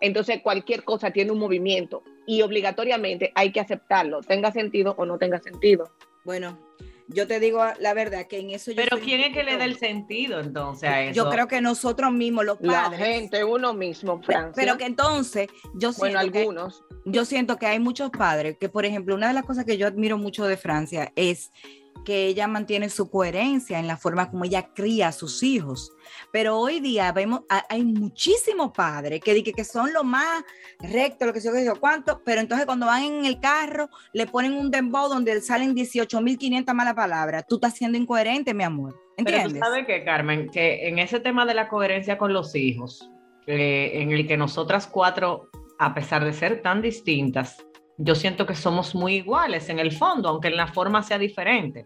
Entonces 0.00 0.40
cualquier 0.42 0.84
cosa 0.84 1.10
tiene 1.10 1.30
un 1.32 1.38
movimiento 1.38 2.02
y 2.26 2.42
obligatoriamente 2.42 3.32
hay 3.34 3.52
que 3.52 3.60
aceptarlo, 3.60 4.20
tenga 4.20 4.52
sentido 4.52 4.94
o 4.98 5.06
no 5.06 5.18
tenga 5.18 5.40
sentido. 5.40 5.90
Bueno, 6.24 6.58
yo 7.08 7.26
te 7.26 7.38
digo 7.38 7.62
la 7.80 7.92
verdad 7.92 8.26
que 8.26 8.38
en 8.38 8.50
eso 8.50 8.70
yo 8.72 8.76
Pero 8.76 8.98
¿quién 8.98 9.20
es 9.20 9.34
que 9.34 9.42
le 9.42 9.56
da 9.56 9.64
el 9.64 9.76
sentido 9.78 10.40
entonces 10.40 10.88
a 10.88 11.02
eso? 11.02 11.14
Yo 11.14 11.30
creo 11.30 11.48
que 11.48 11.60
nosotros 11.60 12.12
mismos, 12.12 12.44
los 12.44 12.60
La 12.60 12.84
padres. 12.84 13.00
gente, 13.00 13.44
uno 13.44 13.74
mismo, 13.74 14.22
Francia. 14.22 14.52
Pero 14.54 14.78
que 14.78 14.86
entonces, 14.86 15.48
yo 15.74 15.92
bueno, 15.92 16.20
siento, 16.20 16.32
que, 16.32 16.38
algunos. 16.38 16.84
yo 17.04 17.24
siento 17.24 17.56
que 17.56 17.66
hay 17.66 17.78
muchos 17.78 18.10
padres 18.10 18.56
que, 18.58 18.68
por 18.68 18.86
ejemplo, 18.86 19.14
una 19.14 19.28
de 19.28 19.34
las 19.34 19.44
cosas 19.44 19.64
que 19.64 19.76
yo 19.76 19.86
admiro 19.86 20.16
mucho 20.16 20.46
de 20.46 20.56
Francia 20.56 21.12
es 21.14 21.52
que 22.04 22.26
ella 22.26 22.46
mantiene 22.46 22.88
su 22.90 23.10
coherencia 23.10 23.78
en 23.78 23.86
la 23.86 23.96
forma 23.96 24.30
como 24.30 24.44
ella 24.44 24.70
cría 24.74 25.08
a 25.08 25.12
sus 25.12 25.42
hijos. 25.42 25.92
Pero 26.32 26.58
hoy 26.58 26.80
día 26.80 27.10
vemos, 27.12 27.40
ha- 27.48 27.64
hay 27.68 27.82
muchísimos 27.84 28.72
padres 28.72 29.20
que, 29.20 29.32
di- 29.34 29.42
que, 29.42 29.52
que 29.52 29.64
son 29.64 29.92
lo 29.92 30.04
más 30.04 30.44
recto, 30.80 31.24
lo 31.26 31.32
que 31.32 31.40
sé 31.40 31.48
yo, 31.48 31.54
sé 31.54 31.64
yo 31.64 31.80
cuánto, 31.80 32.20
pero 32.24 32.40
entonces 32.40 32.66
cuando 32.66 32.86
van 32.86 33.02
en 33.04 33.24
el 33.24 33.40
carro 33.40 33.88
le 34.12 34.26
ponen 34.26 34.52
un 34.52 34.70
dembow 34.70 35.08
donde 35.08 35.40
salen 35.40 35.74
18.500 35.74 36.74
malas 36.74 36.94
palabras. 36.94 37.44
Tú 37.48 37.54
estás 37.56 37.74
siendo 37.74 37.96
incoherente, 37.98 38.52
mi 38.54 38.64
amor. 38.64 38.92
Pero 39.16 39.30
tú 39.30 39.34
¿Entiendes? 39.36 39.60
sabes 39.60 39.86
que, 39.86 40.04
Carmen, 40.04 40.48
que 40.50 40.88
en 40.88 40.98
ese 40.98 41.20
tema 41.20 41.46
de 41.46 41.54
la 41.54 41.68
coherencia 41.68 42.18
con 42.18 42.32
los 42.32 42.54
hijos, 42.54 43.10
eh, 43.46 43.92
en 43.94 44.10
el 44.10 44.26
que 44.26 44.36
nosotras 44.36 44.86
cuatro, 44.86 45.48
a 45.78 45.94
pesar 45.94 46.24
de 46.24 46.32
ser 46.32 46.62
tan 46.62 46.82
distintas, 46.82 47.64
yo 47.96 48.14
siento 48.14 48.46
que 48.46 48.54
somos 48.54 48.94
muy 48.94 49.16
iguales 49.16 49.68
en 49.68 49.78
el 49.78 49.92
fondo, 49.92 50.28
aunque 50.28 50.48
en 50.48 50.56
la 50.56 50.66
forma 50.66 51.02
sea 51.02 51.18
diferente, 51.18 51.84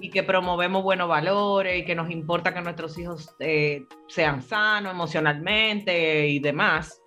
y 0.00 0.10
que 0.10 0.22
promovemos 0.22 0.82
buenos 0.82 1.08
valores 1.08 1.80
y 1.80 1.84
que 1.84 1.94
nos 1.94 2.10
importa 2.10 2.54
que 2.54 2.60
nuestros 2.60 2.96
hijos 2.98 3.34
eh, 3.40 3.84
sean 4.08 4.42
sanos 4.42 4.92
emocionalmente 4.92 6.28
y 6.28 6.38
demás. 6.38 7.00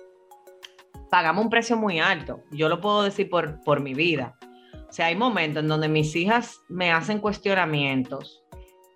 Pagamos 1.09 1.43
un 1.45 1.49
precio 1.49 1.77
muy 1.77 1.99
alto. 1.99 2.41
Yo 2.51 2.69
lo 2.69 2.81
puedo 2.81 3.03
decir 3.03 3.29
por, 3.29 3.61
por 3.63 3.79
mi 3.79 3.93
vida. 3.93 4.37
O 4.89 4.91
sea, 4.91 5.07
hay 5.07 5.15
momentos 5.15 5.63
en 5.63 5.69
donde 5.69 5.87
mis 5.87 6.15
hijas 6.15 6.61
me 6.67 6.91
hacen 6.91 7.19
cuestionamientos 7.19 8.38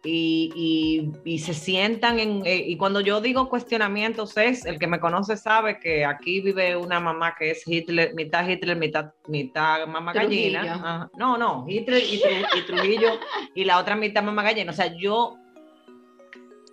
y, 0.05 0.51
y- 0.55 1.11
y 1.35 1.39
se 1.39 1.53
sientan 1.53 2.19
en... 2.19 2.45
eh, 2.45 2.63
y 2.67 2.75
cuando 2.77 2.99
yo 2.99 3.21
digo 3.21 3.47
cuestionamientos 3.47 4.35
es, 4.37 4.65
el 4.65 4.77
que 4.79 4.87
me 4.87 4.99
conoce 4.99 5.37
sabe 5.37 5.79
que 5.79 6.03
aquí 6.03 6.41
vive 6.41 6.75
una 6.75 6.99
mamá 6.99 7.35
que 7.39 7.51
es 7.51 7.63
Hitler, 7.65 8.13
mitad 8.13 8.47
Hitler, 8.47 8.75
mitad, 8.75 9.13
mitad 9.27 9.87
mamá 9.87 10.11
Trujillo. 10.11 10.59
gallina. 10.59 10.73
Ajá. 10.75 11.11
No, 11.17 11.37
no, 11.37 11.65
Hitler 11.67 12.03
y, 12.03 12.15
y 12.57 12.61
Trujillo 12.65 13.11
y 13.55 13.63
la 13.63 13.79
otra 13.79 13.95
mitad 13.95 14.23
mamá 14.23 14.43
gallina. 14.43 14.71
O 14.71 14.75
sea, 14.75 14.93
yo 14.97 15.35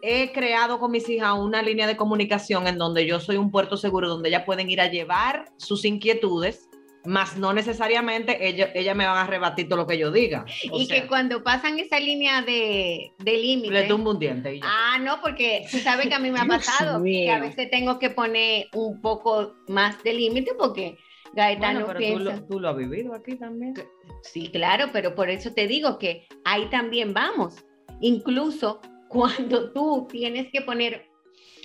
he 0.03 0.33
creado 0.33 0.79
con 0.79 0.91
mis 0.91 1.07
hijas 1.11 1.35
una 1.39 1.61
línea 1.63 1.87
de 1.87 1.95
comunicación 1.97 2.67
en 2.67 2.79
donde 2.79 3.05
yo 3.05 3.21
soy 3.21 3.37
un 3.37 3.51
puerto 3.51 3.77
seguro, 3.77 4.09
donde 4.09 4.31
ellas 4.31 4.45
pueden 4.47 4.71
ir 4.71 4.81
a 4.81 4.89
llevar 4.91 5.45
sus 5.59 5.85
inquietudes, 5.85 6.70
más 7.05 7.37
no 7.39 7.53
necesariamente 7.53 8.47
ellas 8.47 8.71
ella 8.75 8.95
me 8.95 9.07
van 9.07 9.17
a 9.19 9.27
rebatir 9.27 9.69
todo 9.69 9.79
lo 9.79 9.87
que 9.87 9.99
yo 9.99 10.11
diga. 10.11 10.45
O 10.71 10.79
y 10.79 10.87
sea, 10.87 11.01
que 11.03 11.09
cuando 11.09 11.43
pasan 11.43 11.79
esa 11.79 11.99
línea 11.99 12.43
de, 12.43 13.13
de 13.19 13.33
le 13.33 13.39
límite. 13.39 13.83
tumbo 13.85 14.11
un 14.11 14.19
diente 14.19 14.57
y. 14.57 14.61
Ah, 14.63 14.99
no, 15.01 15.21
porque 15.21 15.67
tú 15.71 15.79
sabes 15.79 16.09
que 16.09 16.15
a 16.15 16.19
mí 16.19 16.31
me 16.31 16.41
ha 16.41 16.45
pasado 16.47 17.03
que 17.03 17.31
a 17.31 17.39
veces 17.41 17.71
tengo 17.71 17.99
que 17.99 18.11
poner 18.11 18.69
un 18.75 19.01
poco 19.01 19.55
más 19.69 20.03
de 20.03 20.13
límite 20.15 20.53
porque 20.59 20.97
Gaetano 21.33 21.87
Bueno, 21.87 21.99
pero 21.99 21.99
tú 21.99 22.25
piensa. 22.25 22.41
lo, 22.41 22.47
tú 22.49 22.61
lo 22.61 22.69
has 22.71 22.77
vivido 22.77 23.15
aquí 23.15 23.37
también. 23.37 23.75
Sí, 24.23 24.49
claro, 24.53 24.87
pero 24.93 25.15
por 25.15 25.31
eso 25.31 25.53
te 25.55 25.67
digo 25.67 25.99
que 25.99 26.27
ahí 26.45 26.67
también 26.71 27.15
vamos. 27.15 27.65
Incluso 28.01 28.81
cuando 29.09 29.73
tú 29.73 30.07
tienes 30.11 30.49
que 30.53 30.63
poner 30.63 31.10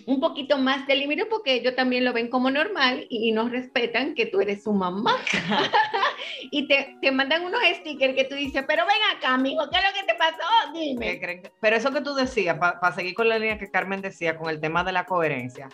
un 0.06 0.20
poquito 0.20 0.58
más 0.58 0.86
de 0.88 0.96
límite 0.96 1.26
porque 1.26 1.54
ellos 1.56 1.76
también 1.76 2.06
lo 2.06 2.14
ven 2.14 2.30
como 2.30 2.52
normal 2.52 3.08
y 3.10 3.32
no 3.32 3.50
respetan 3.50 4.14
que 4.14 4.28
tú 4.28 4.40
eres 4.40 4.64
su 4.64 4.74
mamá. 4.74 5.16
y 6.52 6.68
te, 6.68 6.98
te 7.02 7.12
mandan 7.12 7.44
unos 7.44 7.62
stickers 7.76 8.16
que 8.16 8.26
tú 8.26 8.36
dices, 8.36 8.64
pero 8.68 8.86
ven 8.86 9.18
acá, 9.18 9.34
amigo, 9.34 9.64
¿qué 9.72 9.78
es 9.78 9.84
lo 9.84 10.00
que 10.00 10.14
te 10.14 10.18
pasó? 10.18 10.74
¿Qué 10.74 10.80
Dime. 10.80 11.44
Pero 11.60 11.76
eso 11.76 11.92
que 11.92 12.02
tú 12.02 12.14
decías, 12.14 12.58
para 12.58 12.96
seguir 12.96 13.14
con 13.14 13.30
la 13.30 13.40
línea 13.40 13.58
que 13.58 13.72
Carmen 13.72 14.02
decía 14.02 14.38
con 14.38 14.50
el 14.50 14.60
tema 14.60 14.84
de 14.84 14.92
la 14.92 15.06
coherencia, 15.06 15.70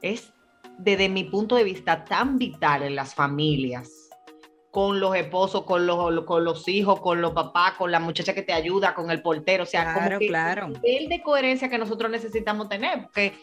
es 0.00 0.32
desde 0.78 1.08
mi 1.08 1.24
punto 1.24 1.56
de 1.56 1.64
vista 1.64 2.04
tan 2.04 2.38
vital 2.38 2.82
en 2.82 2.96
las 2.96 3.14
familias, 3.14 4.01
con 4.72 5.00
los 5.00 5.14
esposos, 5.14 5.64
con 5.64 5.86
los, 5.86 6.24
con 6.24 6.44
los 6.44 6.66
hijos, 6.66 6.98
con 7.00 7.20
los 7.20 7.32
papás, 7.32 7.72
con 7.72 7.92
la 7.92 8.00
muchacha 8.00 8.32
que 8.32 8.40
te 8.40 8.54
ayuda, 8.54 8.94
con 8.94 9.10
el 9.10 9.20
portero, 9.20 9.64
o 9.64 9.66
sea, 9.66 9.92
como 9.92 10.06
Claro, 10.06 10.18
que 10.18 10.28
claro. 10.28 10.66
el 10.66 10.72
nivel 10.72 11.08
de 11.10 11.22
coherencia 11.22 11.68
que 11.68 11.76
nosotros 11.76 12.10
necesitamos 12.10 12.70
tener, 12.70 13.02
porque 13.02 13.34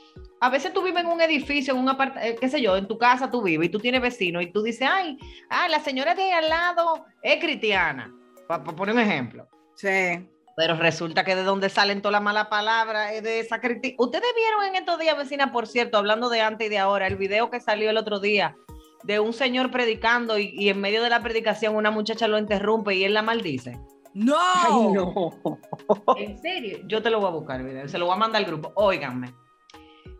a 0.42 0.50
veces 0.50 0.74
tú 0.74 0.82
vives 0.82 1.04
en 1.04 1.12
un 1.12 1.22
edificio, 1.22 1.76
en 1.76 1.82
un 1.82 1.88
apartamento, 1.88 2.40
qué 2.42 2.50
sé 2.50 2.60
yo, 2.60 2.76
en 2.76 2.88
tu 2.88 2.98
casa 2.98 3.30
tú 3.30 3.44
vives 3.44 3.68
y 3.68 3.72
tú 3.72 3.80
tienes 3.80 4.02
vecinos 4.02 4.42
y 4.42 4.48
tú 4.48 4.64
dices, 4.64 4.90
ay, 4.92 5.20
ah, 5.52 5.70
la 5.70 5.80
señora 5.82 6.16
de 6.16 6.24
ahí 6.24 6.32
al 6.32 6.50
lado 6.50 7.06
es 7.22 7.40
cristiana, 7.40 8.12
para 8.48 8.64
poner 8.64 8.96
un 8.96 9.02
ejemplo. 9.02 9.48
Sí. 9.76 10.28
Pero 10.58 10.78
resulta 10.78 11.24
que 11.24 11.36
de 11.36 11.44
donde 11.44 11.70
salen 11.70 12.02
todas 12.02 12.14
las 12.14 12.24
malas 12.24 12.48
palabras 12.48 13.14
es 13.14 13.22
de 13.22 13.40
esa 13.40 13.62
crítica. 13.62 13.96
Ustedes 14.00 14.34
vieron 14.36 14.66
en 14.66 14.76
estos 14.82 14.98
días, 14.98 15.16
vecina, 15.16 15.52
por 15.52 15.68
cierto, 15.68 16.00
hablando 16.00 16.28
de 16.28 16.42
antes 16.42 16.66
y 16.66 16.70
de 16.72 16.80
ahora, 16.80 17.06
el 17.06 17.18
video 17.18 17.52
que 17.52 17.60
salió 17.60 17.92
el 17.92 17.98
otro 17.98 18.20
día 18.20 18.56
de 19.04 19.20
un 19.20 19.34
señor 19.34 19.72
predicando 19.72 20.38
y, 20.38 20.54
y 20.56 20.70
en 20.70 20.80
medio 20.82 21.02
de 21.04 21.10
la 21.10 21.22
predicación 21.22 21.76
una 21.76 21.92
muchacha 21.92 22.28
lo 22.28 22.38
interrumpe 22.38 22.96
y 22.96 23.04
él 23.04 23.14
la 23.14 23.22
maldice. 23.22 23.80
No. 24.14 24.36
Ay, 24.38 24.88
no. 24.94 25.60
En 26.18 26.38
serio, 26.38 26.80
yo 26.88 27.02
te 27.02 27.10
lo 27.10 27.20
voy 27.20 27.30
a 27.30 27.32
buscar 27.34 27.64
video, 27.64 27.88
se 27.88 27.98
lo 27.98 28.06
voy 28.06 28.16
a 28.16 28.18
mandar 28.18 28.42
al 28.42 28.48
grupo. 28.48 28.72
Óiganme. 28.76 29.34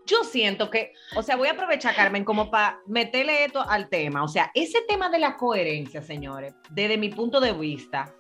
Yo 0.06 0.24
siento 0.24 0.72
que, 0.72 0.94
o 1.16 1.22
sea, 1.22 1.36
voy 1.36 1.50
a 1.50 1.52
aprovechar, 1.52 1.96
Carmen, 1.96 2.26
como 2.26 2.50
para 2.50 2.80
meterle 2.88 3.46
esto 3.46 3.62
al 3.62 3.90
tema. 3.90 4.24
O 4.24 4.28
sea, 4.28 4.50
ese 4.56 4.82
tema 4.88 5.10
de 5.10 5.20
la 5.20 5.38
coherencia, 5.38 6.02
señores, 6.02 6.56
desde 6.72 6.98
mi 6.98 7.10
punto 7.10 7.40
de 7.40 7.54
vista, 7.54 8.16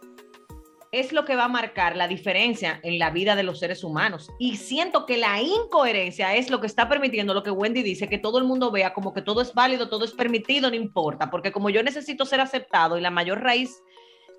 es 0.91 1.13
lo 1.13 1.25
que 1.25 1.35
va 1.35 1.45
a 1.45 1.49
marcar 1.49 1.95
la 1.95 2.07
diferencia 2.07 2.79
en 2.83 2.97
la 2.97 3.11
vida 3.11 3.35
de 3.35 3.43
los 3.43 3.59
seres 3.59 3.83
humanos. 3.83 4.29
Y 4.39 4.57
siento 4.57 5.05
que 5.05 5.17
la 5.17 5.41
incoherencia 5.41 6.35
es 6.35 6.49
lo 6.49 6.59
que 6.59 6.67
está 6.67 6.89
permitiendo 6.89 7.33
lo 7.33 7.43
que 7.43 7.51
Wendy 7.51 7.83
dice, 7.83 8.09
que 8.09 8.17
todo 8.17 8.39
el 8.39 8.45
mundo 8.45 8.71
vea 8.71 8.93
como 8.93 9.13
que 9.13 9.21
todo 9.21 9.41
es 9.41 9.53
válido, 9.53 9.89
todo 9.89 10.05
es 10.05 10.13
permitido, 10.13 10.69
no 10.69 10.75
importa, 10.75 11.29
porque 11.29 11.51
como 11.51 11.69
yo 11.69 11.83
necesito 11.83 12.25
ser 12.25 12.41
aceptado 12.41 12.97
y 12.97 13.01
la 13.01 13.11
mayor 13.11 13.41
raíz, 13.41 13.81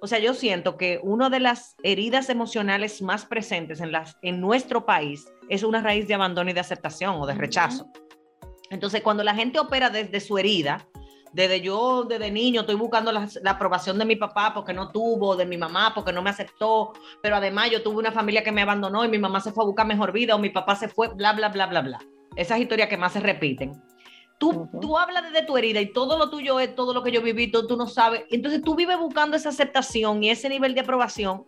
o 0.02 0.06
sea, 0.06 0.18
yo 0.18 0.34
siento 0.34 0.76
que 0.76 0.98
una 1.02 1.28
de 1.28 1.40
las 1.40 1.76
heridas 1.82 2.30
emocionales 2.30 3.02
más 3.02 3.26
presentes 3.26 3.80
en, 3.80 3.92
las, 3.92 4.16
en 4.22 4.40
nuestro 4.40 4.86
país 4.86 5.26
es 5.48 5.62
una 5.62 5.82
raíz 5.82 6.08
de 6.08 6.14
abandono 6.14 6.50
y 6.50 6.54
de 6.54 6.60
aceptación 6.60 7.16
o 7.16 7.26
de 7.26 7.34
rechazo. 7.34 7.86
Entonces, 8.70 9.02
cuando 9.02 9.22
la 9.22 9.34
gente 9.34 9.58
opera 9.58 9.90
desde 9.90 10.20
su 10.20 10.38
herida, 10.38 10.88
desde 11.32 11.60
yo, 11.60 12.04
desde 12.04 12.30
niño, 12.30 12.62
estoy 12.62 12.74
buscando 12.74 13.12
la, 13.12 13.28
la 13.42 13.52
aprobación 13.52 13.98
de 13.98 14.04
mi 14.04 14.16
papá 14.16 14.52
porque 14.52 14.72
no 14.72 14.90
tuvo, 14.90 15.36
de 15.36 15.46
mi 15.46 15.56
mamá 15.56 15.92
porque 15.94 16.12
no 16.12 16.22
me 16.22 16.30
aceptó, 16.30 16.92
pero 17.22 17.36
además 17.36 17.70
yo 17.70 17.82
tuve 17.82 17.98
una 17.98 18.12
familia 18.12 18.42
que 18.42 18.52
me 18.52 18.62
abandonó 18.62 19.04
y 19.04 19.08
mi 19.08 19.18
mamá 19.18 19.40
se 19.40 19.52
fue 19.52 19.64
a 19.64 19.66
buscar 19.66 19.86
mejor 19.86 20.12
vida 20.12 20.34
o 20.34 20.38
mi 20.38 20.50
papá 20.50 20.74
se 20.74 20.88
fue, 20.88 21.08
bla, 21.14 21.32
bla, 21.32 21.48
bla, 21.48 21.66
bla, 21.66 21.82
bla. 21.82 21.98
esas 22.36 22.58
historias 22.58 22.88
que 22.88 22.96
más 22.96 23.12
se 23.12 23.20
repiten. 23.20 23.80
Tú, 24.38 24.68
tú 24.80 24.96
hablas 24.96 25.24
desde 25.24 25.46
tu 25.46 25.56
herida 25.58 25.82
y 25.82 25.92
todo 25.92 26.16
lo 26.16 26.30
tuyo 26.30 26.58
es 26.60 26.74
todo 26.74 26.94
lo 26.94 27.02
que 27.02 27.12
yo 27.12 27.20
viví, 27.20 27.50
todo 27.50 27.66
tú 27.66 27.76
no 27.76 27.86
sabes. 27.86 28.24
Entonces 28.30 28.62
tú 28.62 28.74
vives 28.74 28.98
buscando 28.98 29.36
esa 29.36 29.50
aceptación 29.50 30.24
y 30.24 30.30
ese 30.30 30.48
nivel 30.48 30.74
de 30.74 30.80
aprobación 30.80 31.44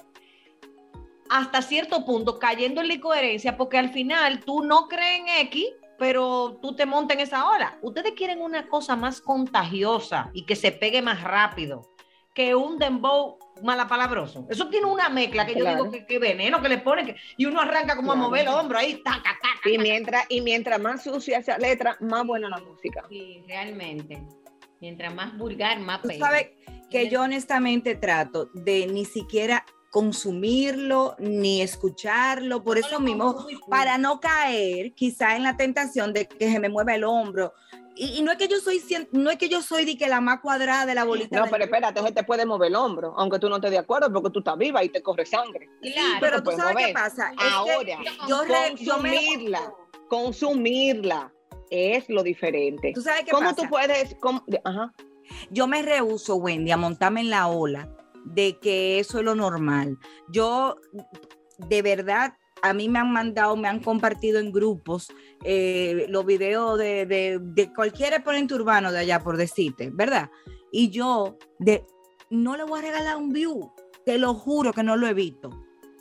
hasta 1.33 1.63
cierto 1.63 2.05
punto, 2.05 2.39
cayendo 2.39 2.83
en 2.83 2.89
la 2.89 2.95
incoherencia, 2.95 3.57
porque 3.57 3.79
al 3.79 3.89
final 3.89 4.41
tú 4.45 4.63
no 4.63 4.87
crees 4.87 5.21
en 5.21 5.47
X, 5.47 5.67
pero 6.03 6.59
tú 6.61 6.75
te 6.75 6.85
montas 6.85 7.15
en 7.17 7.21
esa 7.23 7.49
ola. 7.49 7.79
Ustedes 7.81 8.15
quieren 8.17 8.41
una 8.43 8.67
cosa 8.69 8.97
más 8.97 9.21
contagiosa 9.21 10.31
y 10.35 10.45
que 10.45 10.57
se 10.57 10.73
pegue 10.73 11.01
más 11.01 11.23
rápido 11.23 11.93
que 12.35 12.57
un 12.57 12.77
dembow 12.77 13.39
malapalabroso. 13.63 14.45
Eso 14.51 14.69
tiene 14.69 14.87
una 14.87 15.09
mezcla 15.09 15.47
que 15.47 15.55
yo 15.55 15.65
digo 15.65 15.93
que, 15.93 16.05
que 16.05 16.19
veneno 16.19 16.61
que 16.61 16.69
le 16.71 16.79
ponen 16.79 17.07
que- 17.07 17.17
y 17.37 17.47
uno 17.47 17.61
arranca 17.61 17.95
como 17.95 18.11
a 18.11 18.17
mover 18.17 18.41
el 18.41 18.49
hombro 18.49 18.79
ahí, 18.79 19.01
taca, 19.05 19.39
taca. 19.41 19.71
Y 19.71 19.79
mientras, 19.79 20.25
y 20.29 20.41
mientras 20.41 20.81
más 20.81 21.05
sucia 21.05 21.39
esa 21.39 21.57
letra, 21.57 21.97
más 22.01 22.27
buena 22.27 22.49
la 22.49 22.59
música. 22.59 23.05
Sí, 23.09 23.45
realmente. 23.47 24.27
Mientras 24.81 25.15
más 25.15 25.39
vulgar, 25.39 25.79
más 25.79 26.03
Tú 26.03 26.09
pega. 26.09 26.27
sabes 26.27 26.49
que 26.91 27.09
yo 27.11 27.23
honestamente 27.23 27.95
trato 27.95 28.47
de 28.55 28.89
ni 28.89 29.05
siquiera 29.05 29.65
consumirlo 29.93 31.15
ni 31.19 31.61
escucharlo, 31.61 32.65
por 32.65 32.79
eso 32.79 32.99
mismo, 32.99 33.47
para 33.69 33.99
no 33.99 34.21
caer 34.21 34.95
quizá 34.95 35.37
en 35.37 35.43
la 35.43 35.57
tentación 35.59 36.15
de 36.15 36.27
que 36.27 36.51
se 36.51 36.59
me 36.59 36.71
mueva 36.71 36.95
el 36.95 37.05
hombro. 37.05 37.53
Y, 37.95 38.19
y 38.19 38.23
no 38.23 38.33
es 38.33 38.39
que 38.39 38.49
yo 38.49 38.59
soy 38.59 38.79
cien- 38.81 39.07
no 39.13 39.29
es 39.31 39.37
que 39.37 39.51
yo 39.51 39.61
soy 39.61 39.85
de 39.85 39.99
que 39.99 40.09
la 40.09 40.23
más 40.23 40.41
cuadrada 40.41 40.87
de 40.87 40.95
la 40.95 41.05
bolita. 41.05 41.39
No, 41.39 41.45
pero 41.51 41.65
espérate, 41.65 42.01
se 42.01 42.11
te 42.13 42.25
puede 42.25 42.47
mover 42.47 42.69
el 42.69 42.77
hombro, 42.77 43.13
aunque 43.19 43.39
tú 43.39 43.51
no 43.51 43.57
estés 43.57 43.71
de 43.71 43.77
acuerdo, 43.79 44.11
porque 44.11 44.31
tú 44.31 44.39
estás 44.39 44.57
viva 44.57 44.83
y 44.83 44.89
te 44.89 45.03
corre 45.03 45.27
sangre. 45.27 45.69
Claro. 45.83 46.17
pero 46.21 46.43
tú 46.43 46.53
sabes 46.53 46.75
qué 46.75 46.83
mover. 46.85 46.95
pasa. 46.95 47.31
Es 47.33 47.37
que 47.39 47.45
Ahora, 47.53 47.99
yo, 48.27 48.47
yo 48.47 48.97
me, 48.99 49.13
consumirla, 49.19 49.75
consumirla 50.09 51.33
es 51.71 52.09
lo 52.09 52.23
diferente. 52.23 52.93
tú 52.95 53.03
sabes 53.03 53.25
qué 53.25 53.31
¿Cómo 53.31 53.51
pasa? 53.51 53.63
tú 53.63 53.69
puedes? 53.69 54.17
cómo- 54.21 54.43
ajá. 54.65 54.93
yo 55.51 55.67
me 55.67 55.83
rehuso, 55.83 56.37
Wendy, 56.37 56.71
a 56.71 56.79
montarme 56.79 57.21
en 57.21 57.29
la 57.31 57.49
ola 57.49 57.89
de 58.25 58.59
que 58.59 58.99
eso 58.99 59.19
es 59.19 59.25
lo 59.25 59.35
normal. 59.35 59.99
Yo, 60.29 60.77
de 61.59 61.83
verdad, 61.83 62.35
a 62.63 62.73
mí 62.73 62.89
me 62.89 63.01
han 63.01 63.13
mandado, 63.13 63.57
me 63.57 63.69
han 63.69 63.81
compartido 63.81 64.39
en 64.39 64.53
grupos 64.53 65.13
eh, 65.45 66.07
los 66.09 66.25
videos 66.25 66.79
de, 66.79 67.07
de, 67.07 67.39
de 67.41 67.73
cualquier 67.73 68.15
exponente 68.15 68.55
urbano 68.55 68.93
de 68.93 69.01
allá, 69.01 69.21
por 69.21 69.37
decirte, 69.37 69.91
¿verdad? 69.93 70.31
Y 70.71 70.91
yo 70.91 71.37
de, 71.59 71.85
no 72.31 72.57
le 72.57 72.65
voy 72.65 72.79
a 72.79 72.83
regalar 72.83 73.17
un 73.17 73.33
view, 73.33 73.73
te 74.07 74.19
lo 74.19 74.35
juro 74.35 74.73
que 74.73 74.83
no 74.83 74.97
lo 74.97 75.07
evito, 75.07 75.51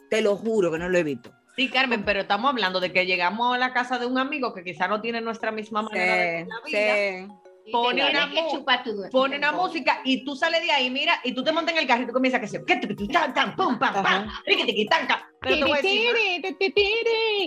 te 0.10 0.22
lo 0.22 0.36
juro 0.36 0.72
que 0.72 0.78
no 0.80 0.88
lo 0.88 0.98
evito. 0.98 1.32
Sí, 1.56 1.70
Carmen, 1.70 2.06
pero 2.06 2.22
estamos 2.22 2.50
hablando 2.50 2.80
de 2.80 2.94
que 2.94 3.06
llegamos 3.06 3.54
a 3.54 3.58
la 3.58 3.74
casa 3.74 4.00
de 4.00 4.06
un 4.06 4.18
amigo 4.18 4.54
que 4.54 4.64
quizá 4.64 4.88
no 4.88 5.02
tiene 5.02 5.20
nuestra 5.20 5.52
misma 5.52 5.82
manera 5.82 6.16
de 6.16 6.32
ver 6.32 6.48
la 6.48 6.56
vida. 6.66 7.28
sí. 7.28 7.41
Pone 7.72 8.02
una 8.10 8.30
que 8.30 8.36
tu- 8.60 8.66
Pone 9.12 9.38
una 9.38 9.52
música 9.52 10.02
y 10.04 10.26
tú 10.26 10.36
sales 10.36 10.62
de 10.64 10.72
ahí, 10.72 10.90
mira, 10.90 11.20
y 11.24 11.34
tú 11.34 11.44
te 11.44 11.52
montas 11.52 11.74
en 11.74 11.80
el 11.82 11.88
carro 11.88 12.04
y 12.04 12.08
tú 12.08 12.14
comienzas 12.14 12.40
a 12.40 12.42
decir, 12.42 12.62
¿qué 12.66 12.78
te 12.78 12.88
tan, 13.08 13.34
tan, 13.34 13.56
pum, 13.56 13.78
pam, 13.78 13.94
pam. 14.04 14.28
Pero 15.40 15.56
te 15.58 15.64
voy 15.66 15.72
a 15.74 15.82
decir, 15.82 16.16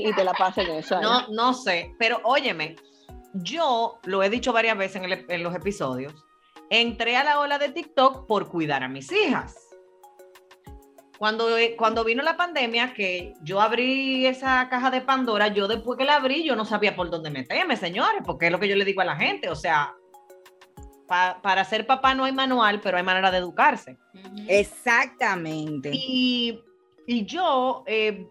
y 0.09 0.13
te 0.15 0.25
la 0.25 0.33
pasan 0.33 0.67
eso. 0.71 1.01
no, 1.01 1.29
no 1.29 1.53
sé, 1.55 1.95
pero 1.99 2.21
óyeme, 2.25 2.77
yo 3.35 3.99
lo 4.05 4.23
he 4.23 4.31
dicho 4.31 4.53
varias 4.53 4.79
veces 4.79 5.03
en, 5.03 5.05
el- 5.13 5.27
en 5.29 5.43
los 5.43 5.55
episodios, 5.55 6.15
entré 6.71 7.17
a 7.17 7.25
la 7.25 7.41
ola 7.41 7.59
de 7.59 7.71
TikTok 7.71 8.27
por 8.29 8.49
cuidar 8.49 8.83
a 8.85 8.89
mis 8.89 9.11
hijas. 9.11 9.57
Cuando, 11.19 11.57
eh, 11.57 11.77
cuando 11.77 12.05
vino 12.05 12.23
la 12.23 12.37
pandemia, 12.37 12.93
que 12.93 13.35
yo 13.43 13.61
abrí 13.61 14.27
esa 14.27 14.69
caja 14.69 14.91
de 14.91 15.01
Pandora, 15.01 15.49
yo 15.49 15.69
después 15.69 15.97
que 15.97 16.05
la 16.05 16.17
abrí, 16.17 16.45
yo 16.45 16.57
no 16.57 16.65
sabía 16.65 16.97
por 16.97 17.09
dónde 17.09 17.31
meterme, 17.31 17.77
señores, 17.77 18.23
porque 18.25 18.47
es 18.47 18.53
lo 18.53 18.59
que 18.59 18.69
yo 18.69 18.75
le 18.77 18.85
digo 18.85 19.01
a 19.01 19.05
la 19.05 19.17
gente, 19.17 19.49
o 19.49 19.55
sea, 19.55 19.95
pa- 21.07 21.39
para 21.43 21.65
ser 21.65 21.87
papá 21.87 22.15
no 22.15 22.25
hay 22.25 22.33
manual, 22.33 22.81
pero 22.81 22.97
hay 22.97 23.03
manera 23.03 23.31
de 23.31 23.39
educarse. 23.39 23.99
Exactamente. 24.49 25.91
Y, 25.93 26.61
y 27.07 27.25
yo, 27.27 27.85
eh, 27.87 28.27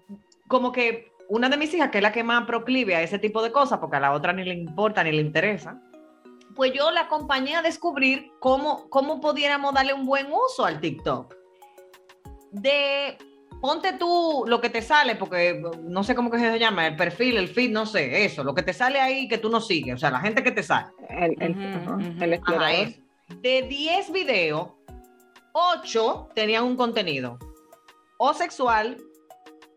como 0.48 0.72
que 0.72 1.12
una 1.30 1.50
de 1.50 1.58
mis 1.58 1.74
hijas, 1.74 1.90
que 1.90 1.98
es 2.00 2.02
la 2.04 2.12
que 2.12 2.24
más 2.24 2.46
proclive 2.46 2.96
a 2.96 3.02
ese 3.02 3.18
tipo 3.20 3.42
de 3.42 3.52
cosas, 3.52 3.80
porque 3.80 3.98
a 3.98 4.00
la 4.00 4.14
otra 4.14 4.34
ni 4.34 4.44
le 4.44 4.54
importa 4.54 5.04
ni 5.04 5.12
le 5.12 5.22
interesa, 5.22 5.82
pues 6.56 6.72
yo 6.74 6.92
la 6.92 7.02
acompañé 7.02 7.56
a 7.56 7.62
descubrir 7.62 8.32
cómo, 8.40 8.88
cómo 8.90 9.20
pudiéramos 9.20 9.74
darle 9.74 9.94
un 9.94 10.06
buen 10.06 10.28
uso 10.32 10.66
al 10.66 10.80
TikTok. 10.80 11.34
De 12.52 13.18
ponte 13.64 13.94
tú 13.94 14.44
lo 14.46 14.60
que 14.60 14.70
te 14.70 14.82
sale, 14.82 15.16
porque 15.16 15.64
no 15.84 16.04
sé 16.04 16.16
cómo 16.16 16.30
que 16.30 16.38
se 16.38 16.60
llama, 16.60 16.86
el 16.86 16.98
perfil, 16.98 17.38
el 17.38 17.48
feed, 17.48 17.72
no 17.72 17.86
sé, 17.86 18.26
eso, 18.26 18.44
lo 18.44 18.54
que 18.54 18.62
te 18.62 18.74
sale 18.74 19.00
ahí 19.00 19.30
que 19.30 19.38
tú 19.38 19.48
no 19.50 19.62
sigues, 19.62 19.96
o 19.96 19.98
sea, 19.98 20.12
la 20.12 20.20
gente 20.20 20.44
que 20.44 20.52
te 20.52 20.62
sale. 20.62 20.88
El, 21.10 21.42
el- 21.42 21.56
Ajá. 21.64 21.98
De 23.42 23.62
10 23.62 24.12
videos, 24.12 24.68
8 25.54 26.28
tenían 26.36 26.66
un 26.66 26.76
contenido 26.76 27.40
o 28.18 28.34
sexual, 28.34 28.98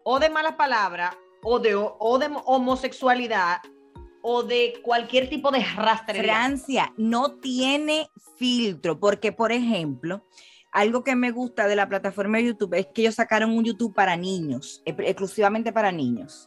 o 0.02 0.18
de 0.18 0.30
malas 0.30 0.54
palabras, 0.56 1.16
o 1.44 1.60
de, 1.60 1.76
o 1.76 2.18
de 2.18 2.28
homosexualidad, 2.44 3.58
o 4.20 4.42
de 4.42 4.80
cualquier 4.82 5.28
tipo 5.28 5.52
de 5.52 5.60
rastrería. 5.64 6.24
Francia 6.24 6.92
no 6.96 7.36
tiene 7.36 8.10
filtro, 8.36 8.98
porque 8.98 9.30
por 9.30 9.52
ejemplo, 9.52 10.24
algo 10.76 11.02
que 11.02 11.16
me 11.16 11.30
gusta 11.30 11.66
de 11.66 11.74
la 11.74 11.88
plataforma 11.88 12.36
de 12.36 12.44
YouTube 12.48 12.74
es 12.74 12.86
que 12.92 13.00
ellos 13.00 13.14
sacaron 13.14 13.50
un 13.50 13.64
YouTube 13.64 13.94
para 13.94 14.14
niños, 14.14 14.82
ex- 14.84 14.98
exclusivamente 15.08 15.72
para 15.72 15.90
niños. 15.90 16.46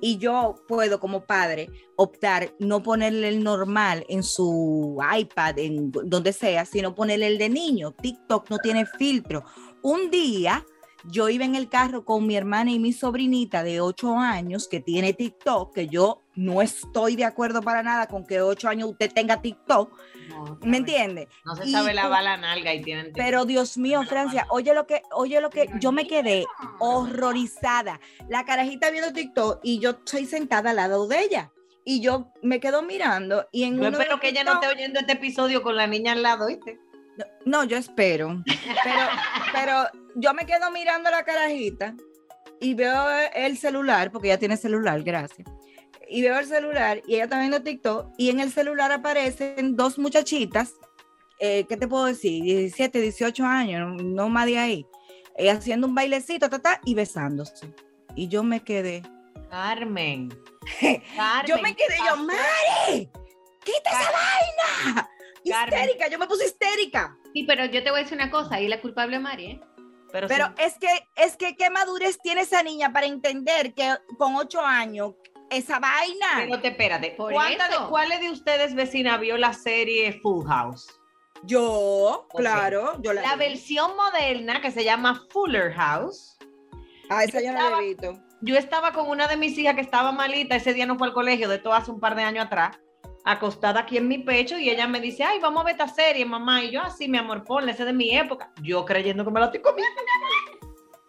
Y 0.00 0.18
yo 0.18 0.54
puedo 0.68 1.00
como 1.00 1.24
padre 1.24 1.70
optar 1.96 2.54
no 2.60 2.82
ponerle 2.82 3.28
el 3.28 3.42
normal 3.42 4.04
en 4.08 4.22
su 4.22 4.98
iPad, 5.18 5.58
en 5.58 5.90
donde 5.90 6.32
sea, 6.32 6.64
sino 6.64 6.94
ponerle 6.94 7.26
el 7.26 7.38
de 7.38 7.48
niño. 7.48 7.92
TikTok 7.92 8.48
no 8.50 8.58
tiene 8.58 8.86
filtro. 8.86 9.44
Un 9.82 10.10
día 10.10 10.64
yo 11.10 11.28
iba 11.28 11.44
en 11.44 11.54
el 11.54 11.68
carro 11.68 12.04
con 12.04 12.26
mi 12.26 12.36
hermana 12.36 12.70
y 12.70 12.78
mi 12.78 12.92
sobrinita 12.92 13.62
de 13.62 13.80
8 13.80 14.16
años 14.18 14.68
que 14.68 14.80
tiene 14.80 15.14
TikTok, 15.14 15.74
que 15.74 15.88
yo 15.88 16.22
no 16.36 16.62
estoy 16.62 17.16
de 17.16 17.24
acuerdo 17.24 17.62
para 17.62 17.82
nada 17.82 18.06
con 18.06 18.26
que 18.26 18.40
8 18.42 18.68
años 18.68 18.90
usted 18.90 19.12
tenga 19.12 19.40
TikTok, 19.40 19.96
No, 20.28 20.58
¿me 20.62 20.78
entiende? 20.78 21.28
No 21.44 21.54
se 21.54 21.66
Y 21.68 21.72
sabe 21.72 21.92
lavar 21.94 22.18
con- 22.20 22.24
la 22.24 22.36
nalga 22.38 22.72
y 22.74 22.82
tienen. 22.82 23.12
Pero 23.14 23.44
Dios 23.44 23.76
mío, 23.78 24.02
Francia, 24.04 24.46
oye 24.50 24.72
lo 24.74 24.86
que, 24.86 25.02
oye 25.12 25.40
lo 25.40 25.50
que, 25.50 25.68
yo 25.80 25.92
me 25.92 26.06
quedé 26.06 26.44
horrorizada. 26.78 28.00
La 28.28 28.44
carajita 28.44 28.90
viendo 28.90 29.12
TikTok 29.12 29.60
y 29.62 29.78
yo 29.80 29.90
estoy 29.90 30.26
sentada 30.26 30.70
al 30.70 30.76
lado 30.76 31.06
de 31.06 31.20
ella. 31.22 31.50
Y 31.84 32.00
yo 32.00 32.32
me 32.42 32.60
quedo 32.60 32.82
mirando 32.82 33.46
y 33.52 33.64
en 33.64 33.74
Yo 33.76 33.88
uno 33.88 33.98
espero 33.98 34.18
que 34.18 34.28
ella 34.30 34.42
no 34.44 34.54
esté 34.54 34.66
TikTok- 34.68 34.76
oyendo 34.76 35.00
este 35.00 35.12
episodio 35.12 35.62
con 35.62 35.76
la 35.76 35.86
niña 35.86 36.12
al 36.12 36.22
lado, 36.22 36.46
¿viste? 36.46 36.78
No, 37.44 37.62
yo 37.64 37.76
espero. 37.76 38.42
Pero, 38.82 39.00
pero 39.52 39.74
yo 40.16 40.32
me 40.34 40.46
quedo 40.46 40.70
mirando 40.70 41.10
la 41.10 41.22
carajita 41.24 41.94
y 42.60 42.72
veo 42.74 43.06
el 43.34 43.58
celular, 43.58 44.10
porque 44.10 44.28
ella 44.28 44.38
tiene 44.38 44.56
celular, 44.56 45.02
gracias. 45.02 45.46
Y 46.08 46.22
veo 46.22 46.38
el 46.38 46.46
celular 46.46 47.02
y 47.06 47.14
ella 47.14 47.24
está 47.24 47.38
viendo 47.38 47.62
TikTok 47.62 48.12
y 48.18 48.30
en 48.30 48.40
el 48.40 48.50
celular 48.50 48.92
aparecen 48.92 49.76
dos 49.76 49.98
muchachitas, 49.98 50.74
eh, 51.38 51.64
¿qué 51.68 51.76
te 51.76 51.88
puedo 51.88 52.04
decir? 52.06 52.42
17, 52.42 53.00
18 53.00 53.44
años, 53.44 54.02
no, 54.02 54.28
más 54.28 54.46
de 54.46 54.58
ahí, 54.58 54.86
eh, 55.36 55.50
haciendo 55.50 55.86
un 55.86 55.94
bailecito, 55.94 56.48
ta, 56.48 56.58
ta, 56.58 56.80
y 56.84 56.94
besándose. 56.94 57.74
Y 58.14 58.28
yo 58.28 58.42
me 58.42 58.62
quedé. 58.62 59.02
Carmen. 59.50 60.28
yo 61.46 61.58
me 61.58 61.74
quedé, 61.74 61.96
yo, 62.06 62.16
¡Mare! 62.16 63.10
¡Quita 63.64 63.90
esa 63.90 64.10
vaina! 64.12 65.10
Carmen. 65.48 65.80
Histérica, 65.80 66.08
yo 66.08 66.18
me 66.18 66.26
puse 66.26 66.46
histérica. 66.46 67.18
Sí, 67.34 67.44
pero 67.44 67.64
yo 67.66 67.82
te 67.82 67.90
voy 67.90 68.00
a 68.00 68.02
decir 68.04 68.16
una 68.16 68.30
cosa, 68.30 68.54
ahí 68.54 68.68
la 68.68 68.80
culpable 68.80 69.16
es 69.16 69.22
Mari, 69.22 69.46
¿eh? 69.46 69.60
Pero, 70.12 70.28
Pero 70.28 70.46
sí. 70.46 70.52
es 70.58 70.78
que, 70.78 71.08
es 71.16 71.36
que, 71.36 71.56
¿qué 71.56 71.70
madurez 71.70 72.18
tiene 72.22 72.42
esa 72.42 72.62
niña 72.62 72.92
para 72.92 73.06
entender 73.06 73.74
que 73.74 73.96
con 74.16 74.36
ocho 74.36 74.60
años 74.60 75.14
esa 75.50 75.78
vaina? 75.78 76.26
Pero 76.36 76.60
te 76.60 76.68
espérate. 76.68 77.10
Por 77.12 77.32
¿cuántas 77.32 77.70
de-. 77.70 77.88
¿Cuáles 77.88 78.20
de 78.20 78.30
ustedes, 78.30 78.74
vecina, 78.74 79.16
vio 79.18 79.36
la 79.36 79.52
serie 79.52 80.20
Full 80.22 80.46
House? 80.46 80.86
yo, 81.46 82.26
claro, 82.34 83.00
yo 83.02 83.12
la, 83.12 83.22
La 83.22 83.36
vi. 83.36 83.48
versión 83.50 83.92
moderna 83.96 84.60
que 84.60 84.70
se 84.70 84.84
llama 84.84 85.26
Fuller 85.30 85.72
House. 85.74 86.36
Ah, 87.10 87.24
esa 87.24 87.42
yo 87.42 87.52
no 87.52 87.70
la 87.70 87.78
he 87.78 87.88
visto. 87.88 88.18
Yo 88.40 88.56
estaba 88.56 88.92
con 88.92 89.08
una 89.08 89.26
de 89.26 89.36
mis 89.36 89.56
hijas 89.58 89.74
que 89.74 89.80
estaba 89.80 90.12
malita, 90.12 90.56
ese 90.56 90.74
día 90.74 90.86
no 90.86 90.96
fue 90.98 91.08
al 91.08 91.14
colegio, 91.14 91.48
de 91.48 91.58
todo 91.58 91.74
hace 91.74 91.90
un 91.90 92.00
par 92.00 92.14
de 92.14 92.22
años 92.22 92.46
atrás, 92.46 92.78
acostada 93.24 93.80
aquí 93.80 93.96
en 93.96 94.08
mi 94.08 94.18
pecho 94.18 94.58
y 94.58 94.68
ella 94.70 94.86
me 94.86 95.00
dice, 95.00 95.24
ay, 95.24 95.38
vamos 95.38 95.62
a 95.62 95.64
ver 95.64 95.72
esta 95.72 95.88
serie, 95.88 96.24
mamá. 96.24 96.62
Y 96.62 96.70
yo, 96.70 96.80
así, 96.82 97.08
mi 97.08 97.18
amor, 97.18 97.44
ponle, 97.44 97.72
ese 97.72 97.84
de 97.84 97.92
mi 97.92 98.16
época. 98.16 98.52
Yo 98.62 98.84
creyendo 98.84 99.24
que 99.24 99.30
me 99.30 99.40
la 99.40 99.46
estoy 99.46 99.60
comiendo. 99.60 100.00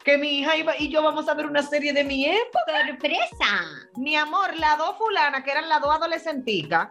Que 0.06 0.18
mi 0.20 0.40
hija 0.40 0.56
iba 0.56 0.78
y 0.78 0.90
yo 0.90 1.02
vamos 1.02 1.28
a 1.28 1.34
ver 1.34 1.48
una 1.48 1.64
serie 1.64 1.92
de 1.92 2.04
mi 2.04 2.26
época. 2.26 2.88
¡Sorpresa! 2.88 3.66
Mi 3.96 4.16
amor, 4.16 4.56
las 4.56 4.78
dos 4.78 4.96
fulanas, 4.98 5.44
que 5.44 5.52
eran 5.52 5.68
las 5.68 5.82
dos 5.82 5.94
adolescenticas, 5.96 6.90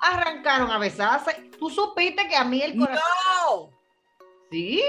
arrancaron 0.00 0.70
a 0.70 0.78
besarse. 0.78 1.50
Tú 1.58 1.70
supiste 1.70 2.26
que 2.28 2.36
a 2.36 2.44
mí 2.44 2.60
el 2.62 2.76
corazón... 2.76 3.00
No, 3.50 3.70
Sí. 4.50 4.82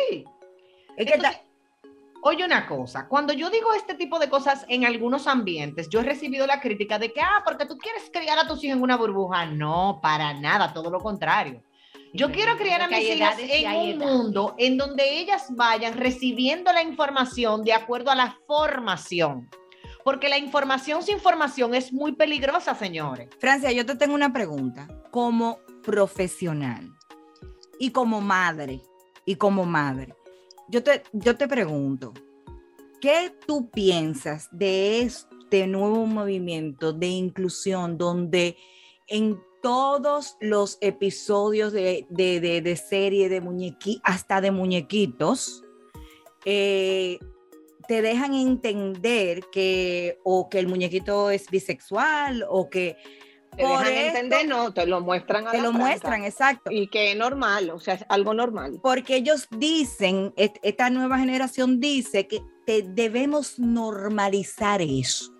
es 0.97 1.05
que 1.05 1.13
Entonces, 1.13 1.37
ta- 1.39 1.43
Oye 2.23 2.43
una 2.43 2.65
cosa, 2.67 3.07
cuando 3.07 3.31
yo 3.31 3.49
digo 3.51 3.71
este 3.73 3.93
tipo 3.93 4.17
de 4.19 4.27
cosas 4.29 4.65
en 4.67 4.85
algunos 4.85 5.27
ambientes, 5.27 5.87
yo 5.89 5.99
he 5.99 6.03
recibido 6.03 6.45
la 6.47 6.59
crítica 6.59 6.97
de 6.99 7.13
que, 7.13 7.21
ah, 7.21 7.41
porque 7.45 7.65
tú 7.67 7.77
quieres 7.77 8.09
criar 8.11 8.37
a 8.39 8.47
tus 8.47 8.63
hijos 8.63 8.75
en 8.77 8.83
una 8.83 8.97
burbuja. 8.97 9.45
No, 9.45 9.99
para 10.01 10.33
nada, 10.33 10.73
todo 10.73 10.89
lo 10.89 10.99
contrario. 10.99 11.61
Yo 12.13 12.31
quiero 12.31 12.57
criar 12.57 12.81
a 12.81 12.87
mis 12.87 13.09
hijas 13.09 13.37
en 13.39 13.75
un 13.75 13.97
mundo 13.97 14.55
en 14.57 14.77
donde 14.77 15.19
ellas 15.19 15.47
vayan 15.49 15.97
recibiendo 15.97 16.71
la 16.71 16.81
información 16.81 17.63
de 17.63 17.73
acuerdo 17.73 18.11
a 18.11 18.15
la 18.15 18.37
formación. 18.47 19.49
Porque 20.03 20.29
la 20.29 20.37
información 20.37 21.03
sin 21.03 21.19
formación 21.19 21.75
es 21.75 21.91
muy 21.91 22.13
peligrosa, 22.13 22.73
señores. 22.75 23.29
Francia, 23.39 23.71
yo 23.71 23.85
te 23.85 23.95
tengo 23.95 24.15
una 24.15 24.31
pregunta. 24.31 24.87
Como 25.11 25.59
profesional 25.83 26.89
y 27.79 27.91
como 27.91 28.21
madre, 28.21 28.81
y 29.25 29.35
como 29.35 29.65
madre, 29.65 30.15
yo 30.69 30.83
te, 30.83 31.03
yo 31.11 31.35
te 31.35 31.47
pregunto, 31.47 32.13
¿qué 33.01 33.33
tú 33.45 33.69
piensas 33.69 34.47
de 34.51 35.01
este 35.01 35.67
nuevo 35.67 36.05
movimiento 36.05 36.93
de 36.93 37.07
inclusión 37.07 37.97
donde 37.97 38.57
en 39.07 39.39
todos 39.61 40.37
los 40.39 40.77
episodios 40.81 41.73
de, 41.73 42.05
de, 42.09 42.39
de, 42.39 42.61
de 42.61 42.75
serie, 42.75 43.29
de 43.29 43.41
muñequi, 43.41 43.99
hasta 44.03 44.41
de 44.41 44.51
muñequitos, 44.51 45.63
eh, 46.45 47.19
te 47.87 48.01
dejan 48.01 48.33
entender 48.33 49.41
que 49.51 50.19
o 50.23 50.49
que 50.49 50.59
el 50.59 50.67
muñequito 50.67 51.29
es 51.29 51.49
bisexual 51.49 52.45
o 52.49 52.69
que 52.69 52.97
Te 53.55 53.63
por 53.63 53.79
dejan 53.79 53.93
esto- 53.93 54.17
entender, 54.17 54.47
no, 54.47 54.73
te 54.73 54.85
lo 54.85 55.01
muestran 55.01 55.47
a 55.47 55.51
te 55.51 55.57
la 55.57 55.63
lo 55.63 55.69
franca. 55.71 55.87
muestran, 55.87 56.23
exacto. 56.25 56.71
Y 56.71 56.87
que 56.87 57.11
es 57.13 57.17
normal, 57.17 57.69
o 57.69 57.79
sea, 57.79 57.95
es 57.95 58.05
algo 58.09 58.33
normal. 58.33 58.79
Porque 58.83 59.15
ellos 59.15 59.47
dicen, 59.51 60.33
esta 60.35 60.89
nueva 60.89 61.17
generación 61.17 61.79
dice 61.79 62.27
que 62.27 62.41
te 62.65 62.81
debemos 62.83 63.57
normalizar 63.57 64.81
eso. 64.81 65.33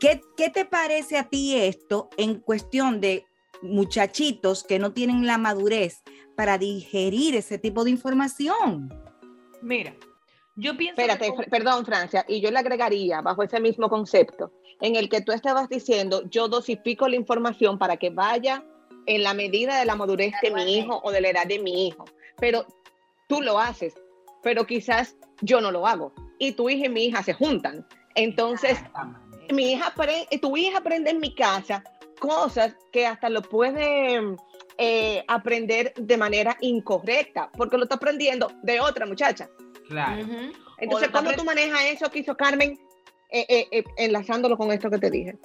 ¿Qué, 0.00 0.20
¿Qué 0.36 0.50
te 0.50 0.64
parece 0.64 1.16
a 1.16 1.28
ti 1.28 1.56
esto 1.56 2.08
en 2.16 2.40
cuestión 2.40 3.00
de 3.00 3.24
muchachitos 3.62 4.64
que 4.64 4.78
no 4.78 4.92
tienen 4.92 5.26
la 5.26 5.38
madurez 5.38 6.02
para 6.36 6.58
digerir 6.58 7.34
ese 7.34 7.58
tipo 7.58 7.84
de 7.84 7.90
información? 7.90 8.92
Mira, 9.62 9.94
yo 10.56 10.76
pienso. 10.76 10.96
que 10.96 11.02
Espérate, 11.02 11.30
fr- 11.32 11.50
perdón, 11.50 11.84
Francia, 11.84 12.24
y 12.28 12.40
yo 12.40 12.50
le 12.50 12.58
agregaría 12.58 13.20
bajo 13.20 13.42
ese 13.42 13.60
mismo 13.60 13.88
concepto, 13.88 14.52
en 14.80 14.96
el 14.96 15.08
que 15.08 15.20
tú 15.20 15.32
estabas 15.32 15.68
diciendo, 15.68 16.22
yo 16.30 16.48
dosifico 16.48 17.08
la 17.08 17.16
información 17.16 17.78
para 17.78 17.96
que 17.96 18.10
vaya 18.10 18.64
en 19.06 19.22
la 19.22 19.34
medida 19.34 19.78
de 19.78 19.84
la 19.86 19.96
madurez 19.96 20.32
de 20.42 20.50
mi 20.52 20.76
hijo 20.78 21.00
o 21.02 21.10
de 21.10 21.20
la 21.20 21.30
edad 21.30 21.46
de 21.46 21.58
mi 21.58 21.88
hijo. 21.88 22.04
Pero 22.38 22.66
tú 23.28 23.40
lo 23.42 23.58
haces, 23.58 23.94
pero 24.42 24.66
quizás 24.66 25.16
yo 25.40 25.60
no 25.60 25.70
lo 25.72 25.86
hago. 25.86 26.12
Y 26.38 26.52
tu 26.52 26.68
hija 26.70 26.86
y 26.86 26.88
mi 26.90 27.06
hija 27.06 27.22
se 27.24 27.32
juntan. 27.32 27.86
Entonces, 28.14 28.78
mi 29.52 29.72
hija 29.72 29.92
tu 30.40 30.56
hija 30.56 30.78
aprende 30.78 31.10
en 31.10 31.18
mi 31.20 31.34
casa 31.34 31.82
cosas 32.18 32.76
que 32.92 33.06
hasta 33.06 33.28
lo 33.28 33.42
puede 33.42 34.36
eh, 34.76 35.24
aprender 35.28 35.92
de 35.96 36.16
manera 36.16 36.56
incorrecta, 36.60 37.50
porque 37.56 37.76
lo 37.76 37.84
está 37.84 37.96
aprendiendo 37.96 38.50
de 38.62 38.80
otra 38.80 39.06
muchacha. 39.06 39.48
Claro. 39.88 40.22
Ujú. 40.22 40.52
Entonces, 40.78 41.08
O 41.08 41.12
¿cómo 41.12 41.32
tú 41.32 41.44
manejas 41.44 41.80
eso 41.86 42.10
que 42.10 42.20
hizo 42.20 42.36
Carmen, 42.36 42.78
eh, 43.30 43.46
eh, 43.48 43.68
eh, 43.70 43.84
enlazándolo 43.96 44.56
con 44.56 44.70
esto 44.72 44.90
que 44.90 44.98
te 44.98 45.10
dije? 45.10 45.36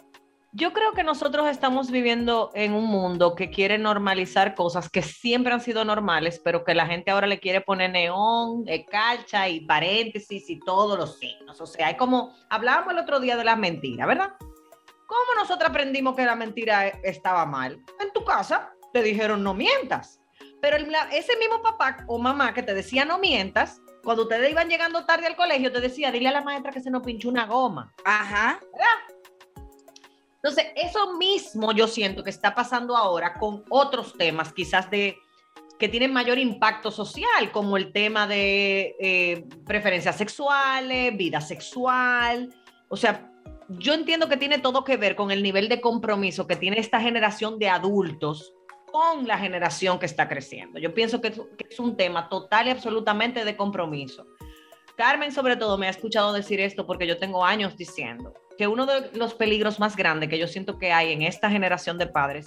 Yo 0.56 0.72
creo 0.72 0.92
que 0.92 1.04
nosotros 1.04 1.48
estamos 1.48 1.90
viviendo 1.90 2.52
en 2.54 2.74
un 2.74 2.86
mundo 2.86 3.34
que 3.34 3.50
quiere 3.50 3.80
normalizar 3.80 4.54
cosas 4.54 4.88
que 4.88 5.02
siempre 5.02 5.52
han 5.52 5.62
sido 5.62 5.84
normales, 5.84 6.40
pero 6.44 6.64
que 6.64 6.76
la 6.76 6.86
gente 6.86 7.10
ahora 7.10 7.26
le 7.26 7.40
quiere 7.40 7.62
poner 7.62 7.90
neón, 7.90 8.64
eh, 8.68 8.86
calcha 8.86 9.50
y 9.50 9.62
paréntesis 9.62 10.48
y 10.52 10.60
todos 10.60 11.00
los 11.00 11.18
signos. 11.18 11.60
O 11.60 11.66
sea, 11.66 11.88
hay 11.88 11.98
como, 11.98 12.36
hablábamos 12.52 12.94
el 12.94 13.00
otro 13.00 13.20
día 13.20 13.36
de 13.36 13.44
la 13.44 13.56
mentira, 13.56 14.06
¿verdad? 14.06 14.34
¿Cómo 15.08 15.36
nosotros 15.38 15.70
aprendimos 15.70 16.16
que 16.16 16.26
la 16.26 16.36
mentira 16.36 16.88
eh, 16.88 17.00
estaba 17.04 17.46
mal? 17.46 17.80
En 18.00 18.12
tu 18.14 18.24
casa 18.24 18.72
te 18.92 19.02
dijeron 19.02 19.44
no 19.44 19.54
mientas, 19.54 20.20
pero 20.62 20.78
el- 20.78 20.94
ese 21.12 21.38
mismo 21.38 21.62
papá 21.62 22.04
o 22.08 22.18
mamá 22.18 22.54
que 22.54 22.64
te 22.64 22.74
decía 22.74 23.06
no 23.06 23.20
mientas, 23.20 23.82
cuando 24.04 24.24
ustedes 24.24 24.52
iban 24.52 24.70
llegando 24.70 25.06
tarde 25.06 25.28
al 25.28 25.36
colegio, 25.36 25.72
te 25.72 25.80
decía, 25.80 26.12
dile 26.12 26.28
a 26.28 26.34
la 26.34 26.42
maestra 26.42 26.72
que 26.72 26.82
se 26.82 26.92
nos 26.92 27.04
pinchó 27.04 27.30
una 27.30 27.46
goma. 27.46 27.94
Ajá. 28.04 28.60
Entonces, 30.36 30.66
eso 30.76 31.14
mismo 31.16 31.72
yo 31.72 31.88
siento 31.88 32.22
que 32.24 32.30
está 32.30 32.54
pasando 32.54 32.98
ahora 32.98 33.34
con 33.36 33.64
otros 33.70 34.14
temas, 34.18 34.52
quizás 34.52 34.90
de 34.92 35.18
que 35.80 35.88
tienen 35.88 36.12
mayor 36.14 36.38
impacto 36.38 36.92
social, 36.92 37.52
como 37.54 37.78
el 37.78 37.94
tema 37.94 38.28
de 38.28 38.96
eh, 39.00 39.46
preferencias 39.66 40.18
sexuales, 40.18 41.16
vida 41.18 41.40
sexual. 41.40 42.54
O 42.90 42.98
sea, 42.98 43.32
yo 43.78 43.94
entiendo 43.94 44.30
que 44.30 44.38
tiene 44.38 44.60
todo 44.60 44.84
que 44.84 44.98
ver 44.98 45.16
con 45.16 45.32
el 45.32 45.44
nivel 45.44 45.70
de 45.70 45.82
compromiso 45.82 46.48
que 46.48 46.56
tiene 46.56 46.80
esta 46.80 47.00
generación 47.00 47.60
de 47.60 47.70
adultos 47.70 48.54
con 48.92 49.28
la 49.28 49.38
generación 49.38 49.98
que 50.00 50.06
está 50.06 50.28
creciendo. 50.28 50.80
Yo 50.80 50.94
pienso 50.94 51.20
que 51.20 51.30
es, 51.30 51.42
que 51.58 51.68
es 51.70 51.80
un 51.80 51.98
tema 51.98 52.30
total 52.30 52.68
y 52.68 52.70
absolutamente 52.70 53.44
de 53.44 53.58
compromiso. 53.58 54.28
Carmen, 54.96 55.32
sobre 55.32 55.56
todo, 55.56 55.78
me 55.78 55.88
ha 55.88 55.90
escuchado 55.90 56.34
decir 56.34 56.60
esto 56.60 56.86
porque 56.86 57.08
yo 57.08 57.18
tengo 57.18 57.44
años 57.44 57.76
diciendo 57.76 58.34
que 58.58 58.68
uno 58.68 58.86
de 58.86 59.10
los 59.14 59.34
peligros 59.34 59.80
más 59.80 59.96
grandes 59.96 60.30
que 60.30 60.38
yo 60.38 60.48
siento 60.48 60.78
que 60.78 60.92
hay 60.92 61.12
en 61.12 61.24
esta 61.24 61.50
generación 61.50 61.98
de 61.98 62.06
padres 62.06 62.46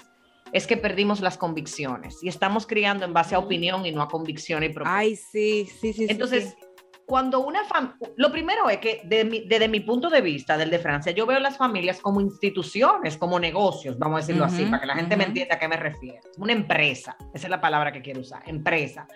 es 0.52 0.66
que 0.66 0.76
perdimos 0.76 1.20
las 1.20 1.36
convicciones 1.36 2.22
y 2.22 2.28
estamos 2.28 2.66
criando 2.66 3.04
en 3.04 3.12
base 3.12 3.34
a 3.34 3.40
opinión 3.40 3.84
y 3.84 3.90
no 3.90 4.02
a 4.02 4.08
convicción 4.08 4.62
y 4.62 4.68
propósito. 4.68 4.96
Ay, 4.96 5.16
sí, 5.16 5.66
sí, 5.66 5.92
sí. 5.92 6.06
sí, 6.06 6.06
Entonces, 6.08 6.56
sí. 6.58 6.65
Cuando 7.06 7.38
una 7.40 7.64
familia, 7.64 7.96
lo 8.16 8.32
primero 8.32 8.68
es 8.68 8.78
que 8.78 9.00
de 9.04 9.24
mi- 9.24 9.40
desde 9.46 9.68
mi 9.68 9.78
punto 9.80 10.10
de 10.10 10.20
vista, 10.20 10.58
del 10.58 10.70
de 10.70 10.78
Francia, 10.80 11.12
yo 11.12 11.24
veo 11.24 11.38
las 11.38 11.56
familias 11.56 12.00
como 12.00 12.20
instituciones, 12.20 13.16
como 13.16 13.38
negocios, 13.38 13.96
vamos 13.96 14.16
a 14.16 14.20
decirlo 14.22 14.44
así, 14.44 14.62
Ujú, 14.62 14.70
para 14.72 14.80
que 14.80 14.86
la 14.88 14.94
gente 14.96 15.16
me 15.16 15.22
ujú. 15.22 15.28
entienda 15.30 15.54
a 15.54 15.58
qué 15.58 15.68
me 15.68 15.76
refiero. 15.76 16.20
Una 16.38 16.52
empresa, 16.52 17.16
esa 17.32 17.46
es 17.46 17.50
la 17.50 17.60
palabra 17.60 17.92
que 17.92 18.02
quiero 18.02 18.20
usar, 18.20 18.42
empresa. 18.46 19.06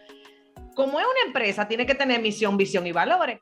Como 0.77 1.01
es 1.01 1.05
una 1.07 1.27
empresa, 1.27 1.67
tiene 1.67 1.85
que 1.85 1.97
tener 1.97 2.21
misión, 2.23 2.57
visión 2.57 2.87
y 2.87 2.93
valores. 2.93 3.41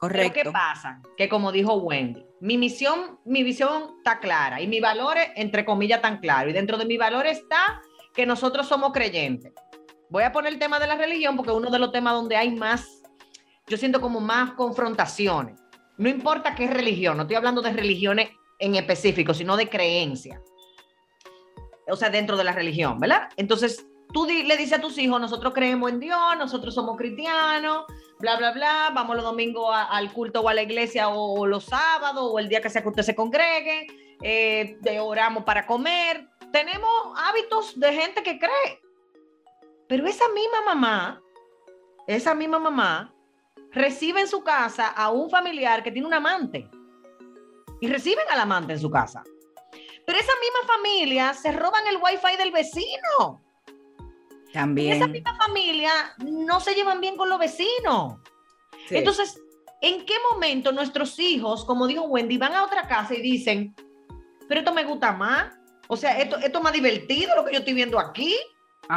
Pero 0.00 0.12
¿qué 0.32 0.40
correcto. 0.40 0.52
pasa? 0.52 1.02
Que 1.18 1.28
como 1.28 1.52
dijo 1.52 1.74
Wendy, 1.74 2.24
mi 2.40 2.56
misión, 2.56 3.18
mi 3.26 3.42
visión 3.42 3.96
está 3.98 4.18
clara 4.18 4.62
y 4.62 4.66
mis 4.66 4.80
valores, 4.80 5.28
entre 5.36 5.66
comillas, 5.66 6.00
tan 6.00 6.20
claro. 6.20 6.48
Y 6.48 6.54
dentro 6.54 6.78
de 6.78 6.86
mis 6.86 6.98
valores 6.98 7.36
está 7.38 7.82
que 8.14 8.24
nosotros 8.24 8.66
somos 8.66 8.92
creyentes. 8.92 9.52
Voy 10.10 10.24
a 10.24 10.32
poner 10.32 10.52
el 10.52 10.58
tema 10.58 10.78
de 10.78 10.86
la 10.86 10.96
religión 10.96 11.36
porque 11.36 11.52
es 11.52 11.56
uno 11.56 11.70
de 11.70 11.78
los 11.78 11.92
temas 11.92 12.14
donde 12.14 12.36
hay 12.36 12.50
más, 12.50 13.02
yo 13.66 13.76
siento 13.76 14.00
como 14.00 14.20
más 14.20 14.52
confrontaciones. 14.52 15.60
No 15.96 16.08
importa 16.08 16.54
qué 16.54 16.66
religión, 16.66 17.16
no 17.16 17.22
estoy 17.22 17.36
hablando 17.36 17.62
de 17.62 17.72
religiones 17.72 18.30
en 18.58 18.74
específico, 18.74 19.34
sino 19.34 19.56
de 19.56 19.68
creencia. 19.68 20.40
O 21.88 21.96
sea, 21.96 22.10
dentro 22.10 22.36
de 22.36 22.44
la 22.44 22.52
religión, 22.52 22.98
¿verdad? 22.98 23.28
Entonces, 23.36 23.86
tú 24.12 24.26
le 24.26 24.56
dices 24.56 24.78
a 24.78 24.80
tus 24.80 24.96
hijos, 24.98 25.20
nosotros 25.20 25.52
creemos 25.54 25.90
en 25.90 26.00
Dios, 26.00 26.18
nosotros 26.38 26.74
somos 26.74 26.96
cristianos, 26.96 27.84
bla, 28.18 28.36
bla, 28.36 28.52
bla, 28.52 28.90
vamos 28.94 29.16
los 29.16 29.24
domingos 29.24 29.68
a- 29.74 29.84
al 29.84 30.12
culto 30.12 30.40
o 30.40 30.48
a 30.48 30.54
la 30.54 30.62
iglesia 30.62 31.08
o, 31.08 31.40
o 31.40 31.46
los 31.46 31.64
sábados 31.64 32.22
o 32.32 32.38
el 32.38 32.48
día 32.48 32.60
que 32.60 32.70
sea 32.70 32.82
que 32.82 32.88
usted 32.88 33.02
se 33.02 33.14
congregue, 33.14 33.86
eh, 34.22 34.78
oramos 35.00 35.44
para 35.44 35.66
comer. 35.66 36.28
Tenemos 36.52 36.90
hábitos 37.16 37.78
de 37.78 37.92
gente 37.92 38.22
que 38.22 38.38
cree. 38.38 38.80
Pero 39.90 40.06
esa 40.06 40.28
misma 40.28 40.62
mamá, 40.66 41.20
esa 42.06 42.32
misma 42.32 42.60
mamá, 42.60 43.12
recibe 43.72 44.20
en 44.20 44.28
su 44.28 44.44
casa 44.44 44.86
a 44.86 45.10
un 45.10 45.28
familiar 45.28 45.82
que 45.82 45.90
tiene 45.90 46.06
un 46.06 46.14
amante. 46.14 46.70
Y 47.80 47.88
reciben 47.88 48.24
al 48.30 48.38
amante 48.38 48.74
en 48.74 48.78
su 48.78 48.88
casa. 48.88 49.24
Pero 50.06 50.16
esa 50.16 50.32
misma 50.40 50.74
familia 50.76 51.34
se 51.34 51.50
roban 51.50 51.88
el 51.88 51.96
wifi 51.96 52.36
del 52.38 52.52
vecino. 52.52 53.42
Y 54.46 54.50
esa 54.50 54.60
También. 54.60 55.10
misma 55.10 55.36
familia 55.36 55.90
no 56.18 56.60
se 56.60 56.76
llevan 56.76 57.00
bien 57.00 57.16
con 57.16 57.28
los 57.28 57.40
vecinos. 57.40 58.14
sí. 58.86 58.96
Entonces, 58.96 59.42
¿en 59.80 60.06
qué 60.06 60.14
momento 60.30 60.70
nuestros 60.70 61.18
hijos, 61.18 61.64
como 61.64 61.88
dijo 61.88 62.04
Wendy, 62.04 62.38
van 62.38 62.54
a 62.54 62.62
otra 62.62 62.86
casa 62.86 63.12
y 63.14 63.22
dicen, 63.22 63.74
pero 64.46 64.60
esto 64.60 64.72
me 64.72 64.84
gusta 64.84 65.10
más? 65.10 65.52
O 65.88 65.96
sea, 65.96 66.16
esto, 66.20 66.36
esto 66.36 66.58
es 66.58 66.62
más 66.62 66.72
divertido 66.72 67.34
lo 67.34 67.44
que 67.44 67.54
yo 67.54 67.58
estoy 67.58 67.74
viendo 67.74 67.98
aquí. 67.98 68.36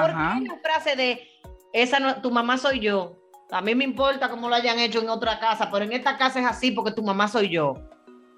¿Por 0.01 0.10
Ajá. 0.12 0.39
qué 0.39 0.47
la 0.47 0.58
frase 0.60 0.95
de, 0.95 1.27
esa 1.73 1.99
no- 1.99 2.21
tu 2.21 2.32
mamá 2.32 2.58
soy 2.58 2.79
yo? 2.79 3.17
A 3.51 3.62
mí 3.62 3.75
me 3.75 3.84
importa 3.84 4.29
cómo 4.29 4.49
lo 4.49 4.56
hayan 4.56 4.79
hecho 4.79 5.01
en 5.01 5.10
otra 5.10 5.39
casa, 5.39 5.69
pero 5.71 5.86
en 5.86 5.93
esta 5.93 6.17
casa 6.17 6.39
es 6.39 6.45
así 6.45 6.71
porque 6.71 6.91
tu 6.91 7.03
mamá 7.03 7.27
soy 7.27 7.49
yo. 7.49 7.75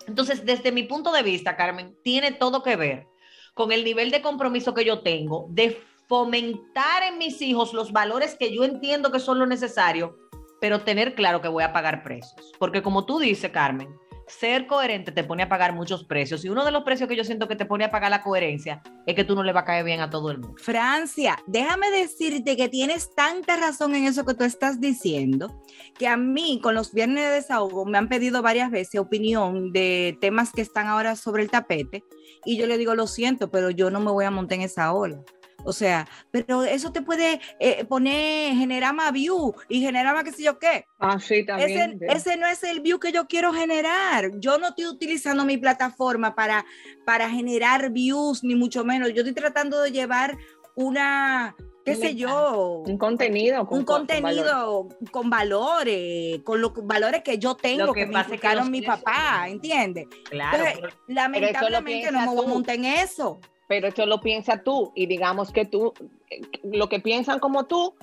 Entonces, 0.07 0.45
desde 0.45 0.71
mi 0.71 0.83
punto 0.83 1.11
de 1.11 1.23
vista, 1.23 1.55
Carmen, 1.55 1.95
tiene 2.03 2.31
todo 2.31 2.61
que 2.61 2.75
ver 2.75 3.07
con 3.53 3.71
el 3.71 3.83
nivel 3.83 4.11
de 4.11 4.21
compromiso 4.21 4.73
que 4.73 4.83
yo 4.85 4.99
tengo 5.01 5.47
de 5.49 5.81
fomentar 6.07 7.03
en 7.03 7.17
mis 7.17 7.41
hijos 7.41 7.73
los 7.73 7.91
valores 7.91 8.35
que 8.35 8.53
yo 8.53 8.63
entiendo 8.63 9.11
que 9.11 9.19
son 9.19 9.39
lo 9.39 9.45
necesario, 9.45 10.17
pero 10.61 10.81
tener 10.81 11.15
claro 11.15 11.41
que 11.41 11.47
voy 11.47 11.63
a 11.63 11.73
pagar 11.73 12.03
precios. 12.03 12.51
Porque 12.59 12.81
como 12.83 13.05
tú 13.05 13.19
dices, 13.19 13.51
Carmen, 13.51 13.89
ser 14.27 14.67
coherente 14.67 15.11
te 15.11 15.23
pone 15.23 15.43
a 15.43 15.49
pagar 15.49 15.73
muchos 15.73 16.03
precios. 16.03 16.43
Y 16.45 16.49
uno 16.49 16.65
de 16.65 16.71
los 16.71 16.83
precios 16.83 17.07
que 17.07 17.15
yo 17.15 17.23
siento 17.23 17.47
que 17.47 17.55
te 17.55 17.65
pone 17.65 17.85
a 17.85 17.91
pagar 17.91 18.09
la 18.09 18.23
coherencia 18.23 18.81
es 19.05 19.15
que 19.15 19.23
tú 19.23 19.35
no 19.35 19.43
le 19.43 19.53
va 19.53 19.61
a 19.61 19.65
caer 19.65 19.85
bien 19.85 20.01
a 20.01 20.09
todo 20.09 20.31
el 20.31 20.39
mundo. 20.39 20.55
Francia, 20.57 21.37
déjame 21.47 21.91
decirte 21.91 22.57
que 22.57 22.69
tienes 22.69 23.13
tanta 23.13 23.55
razón 23.57 23.95
en 23.95 24.05
eso 24.05 24.25
que 24.25 24.33
tú 24.33 24.43
estás 24.43 24.81
diciendo, 24.81 25.61
que 25.97 26.07
a 26.07 26.17
mí 26.17 26.59
con 26.61 26.75
los 26.75 26.93
viernes 26.93 27.23
de 27.23 27.31
desahogo 27.31 27.85
me 27.85 27.97
han 27.97 28.09
pedido 28.09 28.41
varias 28.41 28.71
veces 28.71 28.99
opinión 28.99 29.71
de 29.71 30.17
temas 30.21 30.51
que 30.51 30.61
están 30.61 30.87
ahora 30.87 31.15
sobre 31.15 31.43
el 31.43 31.51
tapete 31.51 32.03
y 32.45 32.57
yo 32.57 32.67
le 32.67 32.77
digo, 32.77 32.95
lo 32.95 33.07
siento, 33.07 33.49
pero 33.49 33.69
yo 33.69 33.89
no 33.89 33.99
me 33.99 34.11
voy 34.11 34.25
a 34.25 34.31
montar 34.31 34.57
en 34.57 34.61
esa 34.61 34.93
ola. 34.93 35.21
O 35.63 35.73
sea, 35.73 36.07
pero 36.31 36.63
eso 36.63 36.91
te 36.91 37.01
puede 37.01 37.39
eh, 37.59 37.85
poner, 37.85 38.53
generar 38.55 38.93
más 38.93 39.11
view 39.11 39.53
y 39.67 39.81
generar 39.81 40.13
más 40.13 40.23
qué 40.23 40.31
sé 40.31 40.43
yo 40.43 40.59
qué. 40.59 40.85
Ah, 40.99 41.19
sí, 41.19 41.43
también. 41.45 41.97
ese 42.07 42.37
no 42.37 42.45
es 42.45 42.63
el 42.63 42.81
view 42.81 42.99
que 42.99 43.11
yo 43.11 43.25
quiero 43.27 43.51
generar. 43.53 44.31
Yo 44.39 44.57
no 44.59 44.67
estoy 44.67 44.85
utilizando 44.85 45.43
mi 45.45 45.57
plataforma 45.57 46.35
para, 46.35 46.65
para 47.05 47.29
generar 47.29 47.89
views, 47.91 48.43
ni 48.43 48.53
mucho 48.55 48.83
menos. 48.85 49.09
Yo 49.13 49.21
estoy 49.21 49.33
tratando 49.33 49.81
de 49.81 49.91
llevar 49.91 50.37
una, 50.75 51.55
qué 51.83 51.95
sé 51.95 52.15
yo, 52.15 52.83
un 52.85 52.97
contenido. 52.97 53.65
con- 53.65 53.79
un 53.79 53.85
contenido 53.85 54.87
con 55.11 55.29
valores, 55.31 56.41
con 56.43 56.61
los 56.61 56.73
valores 56.83 57.23
que 57.23 57.39
yo 57.39 57.55
tengo, 57.55 57.87
Lo 57.87 57.93
que, 57.93 58.01
que 58.01 58.07
me 58.07 58.19
inculcaron 58.19 58.69
mi 58.69 58.81
papá, 58.83 59.45
¿entiendes? 59.47 60.07
Claro. 60.29 60.57
Entonces, 60.63 60.99
Lamentablemente 61.07 62.11
no 62.11 62.19
me 62.19 62.25
voy 62.27 62.39
a 62.39 62.41
tú. 62.43 62.47
montar 62.49 62.75
en 62.75 62.85
eso. 62.85 63.39
Pero 63.67 63.87
eso 63.87 64.05
lo 64.05 64.21
piensa 64.21 64.63
tú 64.63 64.91
y 64.95 65.05
digamos 65.07 65.51
que 65.51 65.65
tú, 65.65 65.93
eh, 66.29 66.41
lo 66.63 66.87
que 66.89 66.99
piensan 66.99 67.39
como 67.39 67.65
tú 67.65 67.93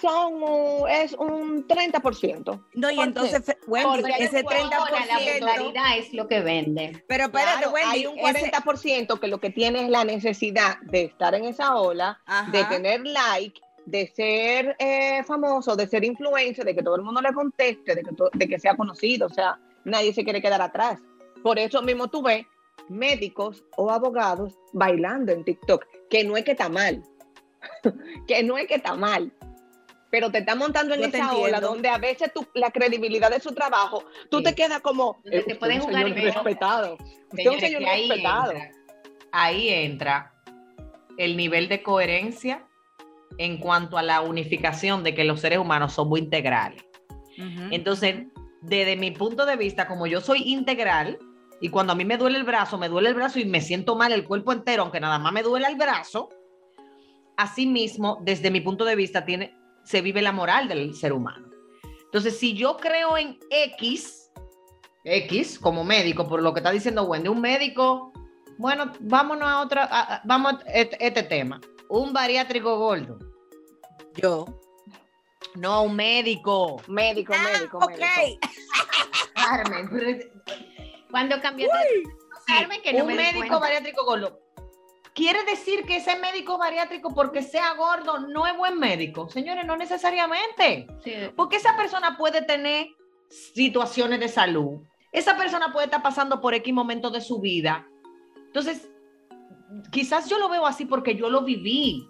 son 0.00 0.42
un- 0.42 0.90
es 0.90 1.14
un 1.14 1.66
30%. 1.66 2.66
No, 2.74 2.90
y 2.90 2.96
¿Por 2.96 3.04
entonces, 3.06 3.56
Porque 3.66 3.80
ese 3.80 3.84
Ahora, 3.86 4.02
la 4.02 4.18
30%, 4.18 4.76
popularidad 5.48 5.98
es 5.98 6.12
lo 6.12 6.28
que 6.28 6.40
vende. 6.40 7.02
pero 7.08 7.24
espérate, 7.24 7.58
Claro, 7.62 7.72
Wendy, 7.72 7.90
hay 8.00 8.06
un 8.06 8.18
ese- 8.18 8.50
40% 8.50 9.18
que 9.18 9.28
lo 9.28 9.38
que 9.38 9.48
tiene 9.50 9.84
es 9.84 9.88
la 9.88 10.04
necesidad 10.04 10.78
de 10.82 11.04
estar 11.04 11.34
en 11.34 11.46
esa 11.46 11.76
ola, 11.76 12.20
Ajá. 12.26 12.50
de 12.50 12.64
tener 12.66 13.06
like, 13.06 13.58
de 13.86 14.06
ser 14.08 14.76
eh, 14.80 15.22
famoso, 15.24 15.76
de 15.76 15.86
ser 15.86 16.04
influencer, 16.04 16.64
de 16.66 16.74
que 16.74 16.82
todo 16.82 16.96
el 16.96 17.02
mundo 17.02 17.22
le 17.22 17.32
conteste, 17.32 17.94
de 17.94 18.02
que, 18.02 18.10
de 18.34 18.48
que 18.48 18.58
sea 18.58 18.76
conocido, 18.76 19.28
o 19.28 19.30
sea, 19.30 19.58
nadie 19.84 20.12
se 20.12 20.24
quiere 20.24 20.42
quedar 20.42 20.60
atrás. 20.60 21.00
Por 21.42 21.58
eso 21.58 21.80
mismo 21.80 22.08
tú 22.08 22.20
ves 22.20 22.44
médicos 22.88 23.64
o 23.76 23.90
abogados 23.90 24.54
bailando 24.72 25.32
en 25.32 25.44
TikTok, 25.44 25.84
que 26.10 26.24
no 26.24 26.36
es 26.36 26.44
que 26.44 26.52
está 26.52 26.68
mal, 26.68 27.02
que 28.26 28.42
no 28.42 28.56
es 28.58 28.66
que 28.66 28.74
está 28.76 28.94
mal, 28.94 29.32
pero 30.10 30.30
te 30.30 30.38
está 30.38 30.54
montando 30.54 30.94
en 30.94 31.00
Yo 31.00 31.06
esa 31.08 31.34
ola 31.36 31.60
donde 31.60 31.88
a 31.88 31.98
veces 31.98 32.30
la 32.54 32.70
credibilidad 32.70 33.30
de 33.30 33.40
su 33.40 33.52
trabajo, 33.52 34.04
tú 34.30 34.38
Sí. 34.38 34.44
te 34.44 34.54
quedas 34.54 34.80
como, 34.80 35.18
eh, 35.24 35.42
te 35.46 35.56
pueden 35.56 35.78
un 35.80 35.88
jugar 35.88 36.04
señor 36.04 36.24
respetado, 36.34 36.94
usted 36.94 37.08
es 37.30 37.30
un 37.30 37.36
Señores, 37.36 37.60
señor 37.60 37.84
ahí 37.88 38.08
respetado. 38.08 38.52
entra, 38.52 38.70
ahí 39.32 39.68
entra 39.68 40.32
el 41.18 41.36
nivel 41.36 41.68
de 41.68 41.82
coherencia 41.82 42.66
en 43.38 43.58
cuanto 43.58 43.98
a 43.98 44.02
la 44.02 44.20
unificación 44.20 45.02
de 45.02 45.14
que 45.14 45.24
los 45.24 45.40
seres 45.40 45.58
humanos 45.58 45.92
somos 45.94 46.18
integrales. 46.18 46.82
Entonces, 47.70 48.26
desde 48.62 48.96
mi 48.96 49.10
punto 49.10 49.44
de 49.44 49.56
vista, 49.56 49.86
como 49.86 50.06
yo 50.06 50.22
soy 50.22 50.42
integral, 50.44 51.18
y 51.60 51.68
cuando 51.70 51.92
a 51.92 51.96
mí 51.96 52.04
me 52.04 52.16
duele 52.18 52.38
el 52.38 52.44
brazo, 52.44 52.76
me 52.78 52.88
duele 52.88 53.08
el 53.08 53.14
brazo 53.14 53.38
y 53.38 53.44
me 53.46 53.60
siento 53.60 53.96
mal 53.96 54.12
el 54.12 54.24
cuerpo 54.24 54.52
entero, 54.52 54.82
aunque 54.82 55.00
nada 55.00 55.18
más 55.18 55.32
me 55.32 55.42
duele 55.42 55.66
el 55.66 55.76
brazo, 55.76 56.28
asimismo, 57.36 58.18
desde 58.22 58.50
mi 58.50 58.60
punto 58.60 58.84
de 58.84 58.96
vista, 58.96 59.24
tiene, 59.24 59.56
se 59.84 60.00
vive 60.00 60.22
la 60.22 60.32
moral 60.32 60.68
del 60.68 60.94
ser 60.94 61.12
humano. 61.12 61.48
Entonces, 62.04 62.38
si 62.38 62.54
yo 62.54 62.76
creo 62.76 63.16
en 63.18 63.38
X, 63.50 64.30
X 65.04 65.58
como 65.58 65.84
médico, 65.84 66.26
por 66.28 66.42
lo 66.42 66.52
que 66.52 66.60
está 66.60 66.70
diciendo 66.70 67.04
Wendy, 67.04 67.28
un 67.28 67.40
médico, 67.40 68.12
bueno, 68.58 68.92
vámonos 69.00 69.48
a 69.48 69.60
otra, 69.60 69.84
a- 69.84 70.14
a- 70.16 70.22
vamos 70.24 70.54
a 70.54 70.70
este, 70.72 71.04
este 71.04 71.22
tema. 71.24 71.60
Un 71.88 72.12
bariátrico 72.12 72.78
gordo, 72.78 73.18
yo. 74.16 74.46
no 75.56 75.82
un 75.84 75.94
médico. 75.96 76.80
Médico, 76.88 77.32
Ah, 77.36 77.42
médico, 77.52 77.78
ok. 77.78 77.90
médico. 77.90 78.40
Carmen, 79.34 79.88
Cuando 81.10 81.40
cambiaste 81.40 81.76
de 81.76 82.02
Carmen, 82.46 82.82
que 82.82 82.92
no 82.92 83.04
un 83.04 83.06
me 83.06 83.12
di 83.16 83.38
médico 83.38 83.60
bariátrico 83.60 84.04
gordo. 84.04 84.40
¿Quiere 85.14 85.44
decir 85.44 85.86
que 85.86 85.96
ese 85.96 86.18
médico 86.18 86.58
bariátrico, 86.58 87.14
porque 87.14 87.42
sea 87.42 87.72
gordo, 87.74 88.18
no 88.18 88.46
es 88.46 88.56
buen 88.56 88.78
médico? 88.78 89.30
Señores, 89.30 89.64
no 89.64 89.76
necesariamente. 89.76 90.86
Sí. 91.02 91.14
Porque 91.34 91.56
esa 91.56 91.74
persona 91.74 92.18
puede 92.18 92.42
tener 92.42 92.88
situaciones 93.30 94.20
de 94.20 94.28
salud. 94.28 94.82
Esa 95.12 95.36
persona 95.36 95.72
puede 95.72 95.86
estar 95.86 96.02
pasando 96.02 96.40
por 96.42 96.52
X 96.52 96.74
momentos 96.74 97.12
de 97.14 97.22
su 97.22 97.40
vida. 97.40 97.86
Entonces, 98.46 98.90
quizás 99.90 100.28
yo 100.28 100.38
lo 100.38 100.50
veo 100.50 100.66
así 100.66 100.84
porque 100.84 101.14
yo 101.14 101.30
lo 101.30 101.42
viví. 101.42 102.06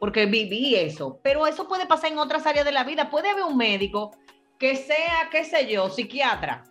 Porque 0.00 0.24
viví 0.24 0.76
eso. 0.76 1.20
Pero 1.22 1.46
eso 1.46 1.68
puede 1.68 1.86
pasar 1.86 2.12
en 2.12 2.18
otras 2.18 2.46
áreas 2.46 2.64
de 2.64 2.72
la 2.72 2.84
vida. 2.84 3.10
Puede 3.10 3.28
haber 3.28 3.44
un 3.44 3.58
médico 3.58 4.16
que 4.58 4.76
sea, 4.76 5.28
qué 5.30 5.44
sé 5.44 5.70
yo, 5.70 5.90
psiquiatra. 5.90 6.64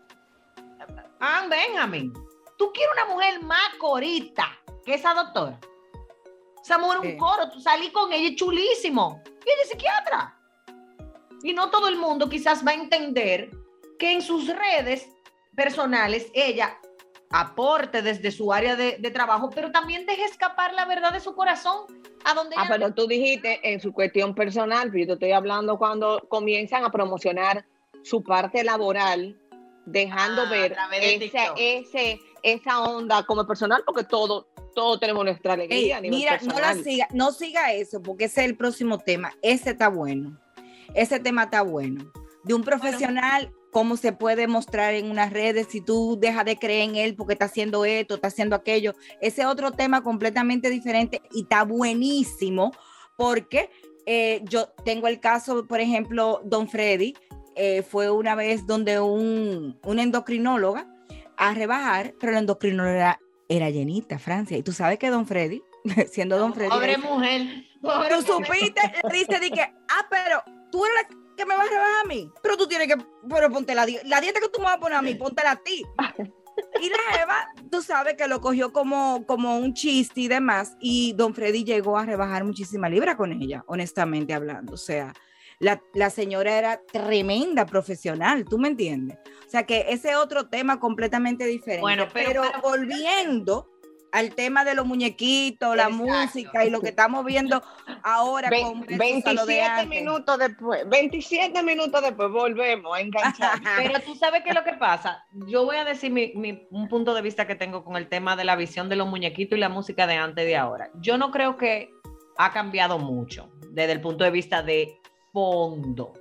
Ann 1.20 1.50
Benjamin. 1.50 2.14
Tú 2.58 2.72
quieres 2.74 2.92
una 2.94 3.14
mujer 3.14 3.42
más 3.44 3.76
corita 3.80 4.58
que 4.86 4.96
esa 4.96 5.14
doctora. 5.14 5.60
Esa 6.64 6.78
mujer 6.78 7.00
Sí. 7.02 7.08
un 7.10 7.18
coro. 7.18 7.50
Tú 7.50 7.60
salí 7.62 7.92
con 7.92 8.12
ella, 8.12 8.36
chulísimo. 8.36 9.22
Y 9.26 9.50
ella 9.50 9.62
es 9.64 9.70
psiquiatra. 9.70 10.34
Y 11.44 11.54
no 11.54 11.70
todo 11.70 11.88
el 11.88 11.98
mundo 11.98 12.28
quizás 12.30 12.66
va 12.66 12.72
a 12.72 12.76
entender 12.76 13.52
que 14.00 14.12
en 14.14 14.22
sus 14.22 14.48
redes 14.48 15.08
personales 15.56 16.30
ella 16.34 16.78
aporte 17.30 18.02
desde 18.02 18.32
su 18.32 18.54
área 18.54 18.76
de, 18.76 18.98
de 19.00 19.12
trabajo, 19.12 19.50
pero 19.54 19.72
también 19.72 20.06
deje 20.06 20.24
escapar 20.24 20.74
la 20.74 20.86
verdad 20.86 21.12
de 21.12 21.20
su 21.20 21.36
corazón 21.36 21.86
a 22.24 22.34
donde 22.34 22.56
Ah, 22.58 22.64
ella 22.66 22.70
pero 22.74 22.94
tú 22.94 23.06
dijiste 23.08 23.60
en 23.64 23.80
su 23.82 23.92
cuestión 23.92 24.34
personal, 24.34 24.90
pero 24.92 25.00
yo 25.02 25.08
te 25.08 25.14
estoy 25.14 25.32
hablando 25.34 25.78
cuando 25.78 26.26
comienzan 26.30 26.84
a 26.86 26.92
promocionar 26.92 27.66
su 28.04 28.24
parte 28.24 28.64
laboral, 28.64 29.38
dejando 29.88 30.44
Ah, 30.44 30.48
a 30.48 30.90
ver 30.90 31.20
TikTok. 31.20 31.56
ese, 31.58 32.20
esa 32.44 32.82
onda 32.82 33.24
como 33.26 33.48
personal, 33.48 33.82
porque 33.86 34.04
todo, 34.04 34.48
todos 34.76 35.00
tenemos 35.00 35.24
nuestra 35.24 35.54
Ey, 35.54 35.60
alegría 35.62 35.98
a 35.98 36.02
nivel 36.02 36.20
mira, 36.20 36.40
no, 36.44 36.60
la 36.60 36.76
siga, 36.76 37.08
no 37.14 37.32
siga 37.32 37.74
eso, 37.74 38.02
porque 38.02 38.26
ese 38.26 38.42
es 38.42 38.48
el 38.48 38.58
próximo 38.58 39.00
tema. 39.00 39.34
Ese 39.42 39.72
está 39.72 39.88
bueno. 39.88 40.38
Ese 40.94 41.20
tema 41.20 41.44
está 41.44 41.62
bueno. 41.62 42.12
De 42.44 42.54
un 42.54 42.64
profesional, 42.64 43.54
cómo 43.72 43.96
se 43.96 44.12
puede 44.12 44.48
mostrar 44.48 44.94
en 44.94 45.10
unas 45.10 45.32
redes 45.32 45.68
si 45.70 45.82
tú 45.82 46.18
dejas 46.20 46.46
de 46.46 46.58
creer 46.58 46.90
en 46.90 46.96
él 46.98 47.16
porque 47.16 47.34
está 47.34 47.46
haciendo 47.46 47.86
esto, 47.86 48.16
está 48.16 48.28
haciendo 48.28 48.56
aquello. 48.56 48.94
Ese 49.22 49.42
es 49.42 49.48
otro 49.48 49.72
tema 49.72 50.04
completamente 50.04 50.70
diferente 50.70 51.22
y 51.32 51.44
está 51.44 51.64
buenísimo 51.64 52.72
porque 53.16 53.70
eh, 54.06 54.42
yo 54.44 54.68
tengo 54.86 55.08
el 55.08 55.20
caso, 55.20 55.66
por 55.66 55.80
ejemplo, 55.80 56.42
Don 56.46 56.68
Freddy 56.70 57.14
eh, 57.58 57.84
fue 57.84 58.10
una 58.10 58.36
vez 58.36 58.66
donde 58.66 59.00
un, 59.00 59.80
una 59.84 60.04
endocrinóloga 60.04 60.88
a 61.38 61.54
rebajar, 61.54 62.14
pero 62.20 62.32
la 62.34 62.40
endocrinóloga 62.40 63.20
era, 63.50 63.70
llenita, 63.70 64.20
Francia. 64.20 64.58
Y 64.58 64.64
tú 64.64 64.72
sabes 64.72 65.00
que 65.00 65.10
Don 65.10 65.26
Freddy, 65.26 65.62
siendo 66.12 66.38
Don 66.38 66.54
Freddy, 66.54 66.70
Pobre 66.70 66.98
mujer. 66.98 67.42
pobre 67.82 68.10
tú 68.10 68.22
supiste, 68.22 68.82
le 69.10 69.18
dice 69.18 69.52
que, 69.52 69.62
ah, 69.62 70.08
pero 70.10 70.42
tú 70.72 70.86
eres 70.86 70.98
la 71.02 71.18
que 71.36 71.46
me 71.46 71.56
vas 71.56 71.68
a 71.68 71.70
rebajar 71.70 72.06
a 72.06 72.08
mí, 72.08 72.32
pero 72.42 72.58
tú 72.58 72.68
tienes 72.68 72.88
que, 72.88 72.96
pero 73.30 73.52
ponte 73.52 73.76
la, 73.76 73.86
la 74.06 74.22
dieta 74.22 74.40
que 74.40 74.50
tú 74.50 74.60
me 74.60 74.66
vas 74.66 74.78
a 74.78 74.80
poner 74.80 74.98
a 74.98 75.02
mí, 75.02 75.14
póntela 75.16 75.52
a 75.52 75.56
ti. 75.56 75.84
Y 76.82 76.90
la 76.90 77.22
Eva, 77.22 77.48
tú 77.72 77.82
sabes 77.82 78.16
que 78.16 78.28
lo 78.28 78.42
cogió 78.42 78.74
como, 78.74 79.26
como 79.26 79.58
un 79.58 79.74
chiste 79.74 80.22
y 80.22 80.28
demás, 80.28 80.76
y 80.80 81.14
don 81.14 81.34
Freddy 81.34 81.64
llegó 81.64 81.98
a 81.98 82.06
rebajar 82.06 82.44
muchísima 82.44 82.90
libra 82.90 83.16
con 83.16 83.32
ella, 83.32 83.64
honestamente 83.68 84.34
hablando. 84.34 84.74
O 84.74 84.78
sea, 84.78 85.14
la, 85.60 85.82
la 85.94 86.10
señora 86.10 86.58
era 86.58 86.82
tremenda 86.92 87.66
profesional, 87.66 88.46
¿tú 88.46 88.58
me 88.58 88.68
entiendes? 88.68 89.18
O 89.46 89.50
sea, 89.50 89.64
que 89.66 89.86
ese 89.90 90.16
otro 90.16 90.50
tema 90.50 90.80
completamente 90.80 91.46
diferente. 91.46 91.82
Bueno, 91.82 92.08
pero- 92.14 92.42
pero- 92.44 92.62
volviendo 92.62 93.70
al 94.14 94.34
tema 94.36 94.64
de 94.64 94.74
los 94.74 94.86
muñequitos, 94.86 95.76
la 95.76 95.84
Exacto. 95.90 96.06
música 96.06 96.66
y 96.66 96.70
lo 96.70 96.80
que 96.80 96.90
estamos 96.90 97.26
viendo 97.26 97.62
ahora 98.04 98.50
Ve- 98.50 98.62
con 98.62 98.82
versus 98.82 99.26
a 99.26 99.34
lo 99.34 99.46
de 99.46 99.56
27 99.56 99.62
antes. 99.64 99.88
minutos 99.90 100.40
después, 100.40 100.90
27 100.90 101.64
minutos 101.64 102.02
después 102.02 102.32
volvemos 102.32 102.96
a 102.96 103.02
enganchar. 103.02 103.60
Pero 103.78 104.00
tú 104.02 104.16
sabes 104.16 104.44
qué 104.44 104.50
es 104.50 104.56
lo 104.56 104.64
que 104.64 104.74
pasa. 104.74 105.26
Yo 105.48 105.66
voy 105.66 105.76
a 105.76 105.84
decir 105.84 106.12
mi, 106.12 106.32
mi- 106.36 106.68
un 106.72 106.88
punto 106.88 107.14
de 107.14 107.22
vista 107.22 107.46
que 107.48 107.56
tengo 107.56 107.84
con 107.84 107.98
el 107.98 108.08
tema 108.08 108.36
de 108.38 108.46
la 108.46 108.56
visión 108.56 108.88
de 108.90 108.96
los 108.96 109.08
muñequitos 109.10 109.58
y 109.58 109.60
la 109.60 109.70
música 109.70 110.08
de 110.08 110.16
antes 110.16 110.46
y 110.46 110.48
de 110.48 110.56
ahora. 110.58 110.90
Yo 111.02 111.18
no 111.18 111.30
creo 111.32 111.58
que 111.58 111.90
ha 112.38 112.54
cambiado 112.54 113.00
mucho 113.00 113.52
desde 113.72 113.92
el 113.92 114.02
punto 114.02 114.24
de 114.24 114.32
vista 114.32 114.64
de 114.64 115.00
fondo. 115.38 116.14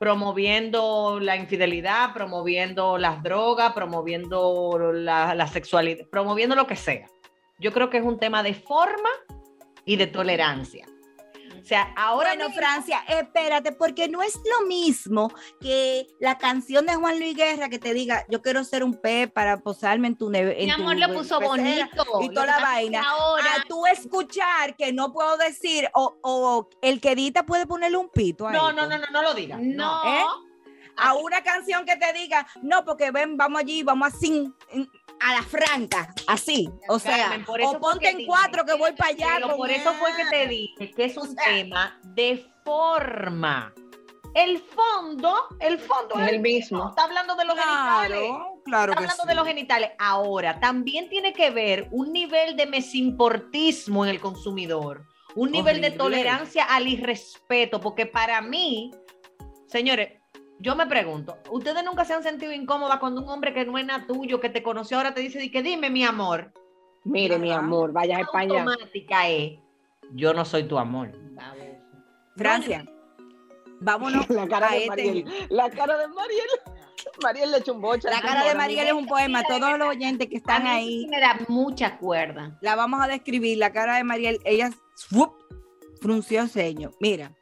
Promoviendo 0.00 1.20
la 1.20 1.36
infidelidad, 1.36 2.12
promoviendo 2.12 2.98
las 2.98 3.22
drogas, 3.22 3.72
promoviendo 3.72 4.92
la, 4.92 5.32
la 5.32 5.46
sexualidad, 5.46 6.08
promoviendo 6.10 6.56
lo 6.56 6.66
que 6.66 6.74
sea. 6.74 7.06
Yo 7.60 7.72
creo 7.72 7.88
que 7.88 7.98
es 7.98 8.04
un 8.04 8.18
tema 8.18 8.42
de 8.42 8.52
forma 8.52 9.10
y 9.84 9.94
de 9.94 10.08
tolerancia. 10.08 10.86
O 11.66 11.68
sea, 11.68 11.92
ahora 11.96 12.28
Bueno, 12.28 12.44
mismo- 12.44 12.60
Francia, 12.62 13.02
espérate, 13.08 13.72
porque 13.72 14.06
no 14.08 14.22
es 14.22 14.36
lo 14.60 14.68
mismo 14.68 15.32
que 15.60 16.06
la 16.20 16.38
canción 16.38 16.86
de 16.86 16.94
Juan 16.94 17.18
Luis 17.18 17.36
Guerra 17.36 17.68
que 17.68 17.80
te 17.80 17.92
diga, 17.92 18.24
yo 18.28 18.40
quiero 18.40 18.62
ser 18.62 18.84
un 18.84 18.94
pez 18.94 19.28
para 19.32 19.58
posarme 19.58 20.06
en 20.06 20.16
tu 20.16 20.30
neve. 20.30 20.54
Mi 20.60 20.68
tu 20.68 20.74
amor 20.74 20.96
lo 20.96 21.12
puso 21.12 21.40
pecera", 21.40 21.90
bonito. 21.92 22.04
Y 22.22 22.28
toda 22.32 22.46
la 22.46 22.60
vaina. 22.60 23.02
Ahora, 23.04 23.44
A 23.56 23.62
tú 23.66 23.84
escuchar 23.86 24.76
que 24.76 24.92
no 24.92 25.12
puedo 25.12 25.36
decir, 25.38 25.90
o, 25.94 26.16
o 26.22 26.68
el 26.82 27.00
que 27.00 27.10
edita 27.10 27.44
puede 27.44 27.66
ponerle 27.66 27.96
un 27.96 28.10
pito 28.10 28.48
No, 28.48 28.70
no, 28.70 28.86
no, 28.86 28.96
no, 28.96 29.06
no 29.10 29.22
lo 29.22 29.34
digas. 29.34 29.58
no. 29.60 30.02
¿Eh? 30.06 30.22
A 30.98 31.14
una 31.14 31.42
canción 31.42 31.84
que 31.84 31.96
te 31.96 32.12
diga, 32.12 32.46
no, 32.62 32.84
porque 32.84 33.10
ven, 33.10 33.36
vamos 33.36 33.60
allí, 33.60 33.82
vamos 33.82 34.14
así, 34.14 34.50
a 35.20 35.34
la 35.34 35.42
franca, 35.42 36.12
así. 36.26 36.68
O 36.88 36.98
sea, 36.98 37.16
Carmen, 37.28 37.44
por 37.44 37.60
eso 37.60 37.70
o 37.70 37.80
ponte 37.80 38.08
en 38.10 38.18
dije, 38.18 38.28
cuatro 38.28 38.64
que 38.64 38.74
voy 38.74 38.92
para 38.92 39.10
allá. 39.10 39.28
Pero 39.36 39.56
por 39.56 39.70
eso 39.70 39.92
fue 39.94 40.10
que 40.16 40.24
te 40.26 40.46
dije 40.46 40.90
que 40.90 41.04
es 41.04 41.16
un 41.16 41.28
O 41.28 41.32
sea- 41.32 41.44
tema 41.44 41.98
de 42.02 42.46
forma. 42.64 43.72
El 44.34 44.58
fondo, 44.58 45.34
el 45.60 45.78
fondo 45.78 46.18
Es 46.20 46.32
el 46.32 46.40
mismo. 46.40 46.90
Está 46.90 47.04
hablando 47.04 47.34
de 47.36 47.46
los 47.46 47.56
genitales. 47.58 48.18
Claro, 48.18 48.60
claro 48.66 48.92
Está 48.92 49.00
que 49.00 49.04
hablando 49.04 49.22
sí. 49.22 49.28
de 49.28 49.34
los 49.34 49.46
genitales. 49.46 49.90
Ahora, 49.98 50.60
también 50.60 51.08
tiene 51.08 51.32
que 51.32 51.50
ver 51.50 51.88
un 51.90 52.12
nivel 52.12 52.54
de 52.54 52.66
mesimportismo 52.66 54.04
en 54.04 54.10
el 54.10 54.20
consumidor, 54.20 55.06
un 55.34 55.50
nivel 55.52 55.80
de 55.80 55.90
tolerancia 55.90 56.64
al 56.64 56.86
irrespeto, 56.86 57.80
porque 57.80 58.04
para 58.04 58.42
mí, 58.42 58.90
señores, 59.68 60.20
yo 60.58 60.74
me 60.76 60.86
pregunto, 60.86 61.38
¿ustedes 61.50 61.84
nunca 61.84 62.04
se 62.04 62.14
han 62.14 62.22
sentido 62.22 62.52
incómodas 62.52 62.98
cuando 62.98 63.22
un 63.22 63.28
hombre 63.28 63.52
que 63.52 63.64
no 63.64 63.76
es 63.78 63.84
nada 63.86 64.06
tuyo, 64.06 64.40
que 64.40 64.48
te 64.48 64.62
conoció 64.62 64.96
ahora 64.96 65.14
te 65.14 65.20
dice, 65.20 65.38
di 65.38 65.50
que 65.50 65.62
dime 65.62 65.90
mi 65.90 66.04
amor? 66.04 66.52
Mire, 67.04 67.38
mi 67.38 67.52
amor, 67.52 67.92
vaya 67.92 68.18
a 68.18 68.20
España. 68.22 68.62
automática 68.62 69.28
es, 69.28 69.58
yo 70.12 70.32
no 70.34 70.44
soy 70.44 70.64
tu 70.64 70.78
amor. 70.78 71.12
Francia, 72.36 72.84
vámonos 73.80 74.28
La 74.30 74.46
cara 74.48 74.68
a 74.68 74.72
de 74.72 74.78
este. 74.78 74.88
Mariel. 74.88 75.24
La 75.50 75.70
cara 75.70 75.96
de 75.98 76.08
Mariel. 76.08 76.48
Mariel 77.22 77.50
le 77.50 77.58
echó 77.58 77.74
un 77.74 77.80
bocha. 77.80 78.10
La 78.10 78.20
cara 78.20 78.44
de 78.44 78.54
Mariel 78.54 78.86
es 78.88 78.92
un 78.92 79.06
poema. 79.06 79.42
Todos 79.44 79.78
los 79.78 79.88
oyentes 79.88 80.28
que 80.28 80.36
A 80.36 80.38
están 80.38 80.66
ahí, 80.66 81.02
sí 81.02 81.08
me 81.08 81.20
da 81.20 81.38
mucha 81.48 81.98
cuerda. 81.98 82.58
la 82.60 82.74
vamos 82.74 83.02
a 83.02 83.08
describir. 83.08 83.58
La 83.58 83.72
cara 83.72 83.96
de 83.96 84.04
Mariel, 84.04 84.40
ella 84.44 84.70
¡swoop! 84.96 85.34
frunció 86.00 86.42
el 86.42 86.48
ceño. 86.48 86.90
Mira, 87.00 87.32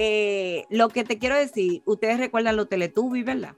eh, 0.00 0.64
lo 0.70 0.90
que 0.90 1.02
te 1.02 1.18
quiero 1.18 1.34
decir, 1.34 1.82
ustedes 1.84 2.18
recuerdan 2.18 2.54
los 2.56 2.68
Teletubbies, 2.68 3.24
¿verdad? 3.24 3.56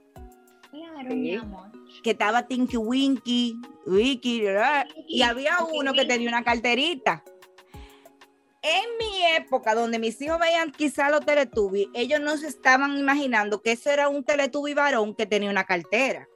Claro, 0.70 1.10
Sí. 1.10 1.16
mi 1.16 1.34
amor. 1.36 1.70
Que 2.02 2.12
estaba 2.12 2.46
Tinky 2.46 2.78
Winky, 2.78 3.56
Wiki, 3.84 4.44
y 5.06 5.20
había 5.20 5.58
uno 5.70 5.92
que 5.92 6.06
tenía 6.06 6.30
una 6.30 6.42
carterita. 6.42 7.22
En 8.62 8.84
mi 8.98 9.26
época, 9.36 9.74
donde 9.74 9.98
mis 9.98 10.18
hijos 10.22 10.38
veían 10.38 10.72
quizá 10.72 11.10
los 11.10 11.26
Teletubbies, 11.26 11.88
ellos 11.92 12.20
no 12.20 12.38
se 12.38 12.48
estaban 12.48 12.96
imaginando 12.96 13.60
que 13.60 13.72
eso 13.72 13.90
era 13.90 14.08
un 14.08 14.24
Teletubby 14.24 14.72
varón 14.72 15.14
que 15.14 15.26
tenía 15.26 15.50
una 15.50 15.64
cartera. 15.64 16.26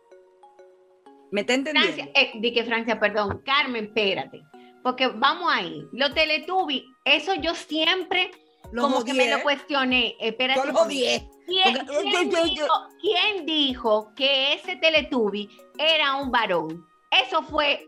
¿Me 1.30 1.40
está 1.40 1.54
entendiendo? 1.54 1.94
Francia, 1.94 2.12
eh, 2.14 2.32
di 2.40 2.52
que 2.52 2.64
Francia, 2.64 3.00
perdón. 3.00 3.40
Carmen, 3.42 3.86
espérate. 3.86 4.42
Porque 4.82 5.06
vamos 5.06 5.50
ahí. 5.50 5.82
Los 5.92 6.12
Teletubbies, 6.12 6.82
eso 7.06 7.34
yo 7.36 7.54
siempre 7.54 8.30
Los 8.74 8.84
como 8.84 9.04
que 9.04 9.14
me 9.14 9.26
lo 9.28 9.34
odié. 9.36 9.42
cuestioné. 9.42 10.16
Espérate. 10.20 10.60
Yo 10.60 10.66
los 10.66 10.74
un 10.74 10.80
momento. 10.82 10.94
odié. 10.94 11.30
¿Quién, 11.46 11.74
Porque- 11.86 12.02
quién 12.10 12.30
yo- 12.30 12.38
yo- 12.38 12.44
dijo, 12.44 12.88
quién 13.00 13.46
dijo 13.46 14.12
que 14.16 14.54
ese 14.54 14.76
Teletubby 14.76 15.48
era 15.78 16.16
un 16.16 16.30
varón? 16.30 16.86
Eso 17.10 17.42
fue 17.42 17.86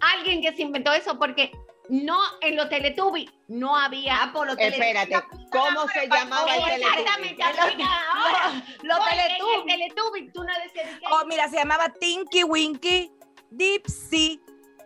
alguien 0.00 0.40
que 0.42 0.54
se 0.56 0.62
inventó 0.62 0.92
eso 0.92 1.18
porque 1.18 1.52
no 1.88 2.16
en 2.40 2.56
los 2.56 2.68
Teletubbies 2.68 3.30
no 3.48 3.76
había. 3.76 4.22
Ah, 4.24 4.32
por 4.32 4.46
los 4.46 4.58
Espérate, 4.58 5.14
¿cómo 5.52 5.86
se 5.88 6.08
llamaba 6.08 6.52
el 6.56 6.82
Exactamente. 6.82 7.42
Teletubby? 7.44 7.82
Ahora, 7.84 8.64
Los 8.82 8.98
Teletubbies. 9.08 9.66
Teletubby 9.76 10.32
tú 10.32 10.42
no 10.42 10.52
decías 10.64 10.98
que- 10.98 11.06
Oh, 11.12 11.24
mira, 11.26 11.48
se 11.48 11.56
llamaba 11.56 11.88
Tinky 11.90 12.42
Winky, 12.42 13.12
Dipsy, 13.50 14.40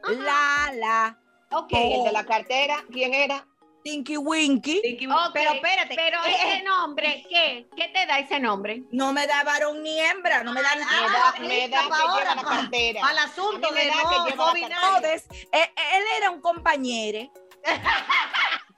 Lala, 0.08 1.16
Ok. 1.52 1.72
¿Y 1.72 1.92
el 1.94 2.04
de 2.04 2.12
la 2.12 2.24
cartera? 2.24 2.84
¿Quién 2.92 3.12
era? 3.14 3.46
Tinky 3.82 4.16
Winky. 4.16 4.78
Ok, 4.78 5.30
Pero 5.32 5.52
espérate. 5.52 5.94
Pero 5.94 6.18
eh, 6.24 6.36
ese 6.36 6.62
nombre, 6.64 7.24
¿qué? 7.28 7.68
¿Qué 7.76 7.88
te 7.88 8.06
da 8.06 8.18
ese 8.18 8.38
nombre? 8.38 8.82
No 8.90 9.12
me 9.12 9.26
da 9.26 9.42
varón 9.44 9.82
ni 9.82 9.98
hembra, 10.00 10.42
no 10.42 10.52
me 10.52 10.62
da 10.62 10.74
Me 10.74 10.80
nada. 10.84 11.32
da, 11.34 11.40
me 11.40 11.68
da 11.68 11.82
que 11.82 11.94
ahora, 11.94 12.30
lleva 12.30 12.34
la 12.34 12.42
cartera. 12.42 13.06
Al 13.06 13.18
asunto 13.18 13.70
me 13.72 13.84
de 13.84 13.90
no, 13.90 14.24
que 14.24 14.30
lleva 14.30 14.52
no 14.68 14.98
él, 15.06 15.22
él 15.52 16.04
era 16.16 16.30
un 16.30 16.40
compañero. 16.40 17.30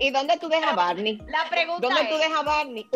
¿Y 0.00 0.10
dónde 0.10 0.36
tú 0.38 0.48
dejas 0.48 0.72
a 0.72 0.76
Barney? 0.76 1.18
La 1.26 1.48
pregunta 1.50 1.86
¿Dónde 1.88 2.04
tú 2.04 2.14
es. 2.14 2.20
dejas 2.20 2.38
a 2.38 2.42
Barney? 2.42 2.88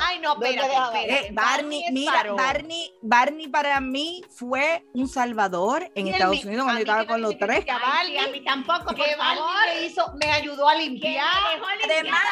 Ay, 0.00 0.18
no, 0.20 0.30
¿Dónde 0.34 0.50
espérate, 0.50 0.68
deja- 0.68 0.84
espérate. 0.98 1.26
Eh, 1.26 1.30
Barney, 1.32 1.84
es 1.84 1.92
mira. 1.92 2.32
Barney, 2.34 2.94
Barney 3.02 3.48
para 3.48 3.80
mí 3.80 4.22
fue 4.30 4.84
un 4.94 5.08
salvador 5.08 5.90
en 5.94 6.08
Estados 6.08 6.36
mi- 6.36 6.42
Unidos 6.44 6.62
a 6.62 6.64
cuando 6.66 6.78
yo 6.78 6.82
estaba 6.84 7.00
que 7.00 7.06
no 7.06 7.12
con 7.12 7.22
los 7.22 7.38
tres. 7.38 7.56
Ay, 7.58 7.62
sí, 7.64 7.70
Barney, 7.72 8.18
a 8.18 8.28
mí 8.28 8.44
tampoco, 8.44 8.84
por 8.84 8.94
Que 8.94 9.16
Barney 9.16 9.36
favor. 9.42 9.54
me 9.74 9.82
hizo, 9.86 10.12
me 10.20 10.26
ayudó 10.32 10.68
a 10.68 10.74
¿Quién 10.74 10.92
limpiar. 10.92 11.26
me 11.48 11.54
dejó 11.56 11.70
limpiar? 11.70 11.90
Además, 11.98 12.22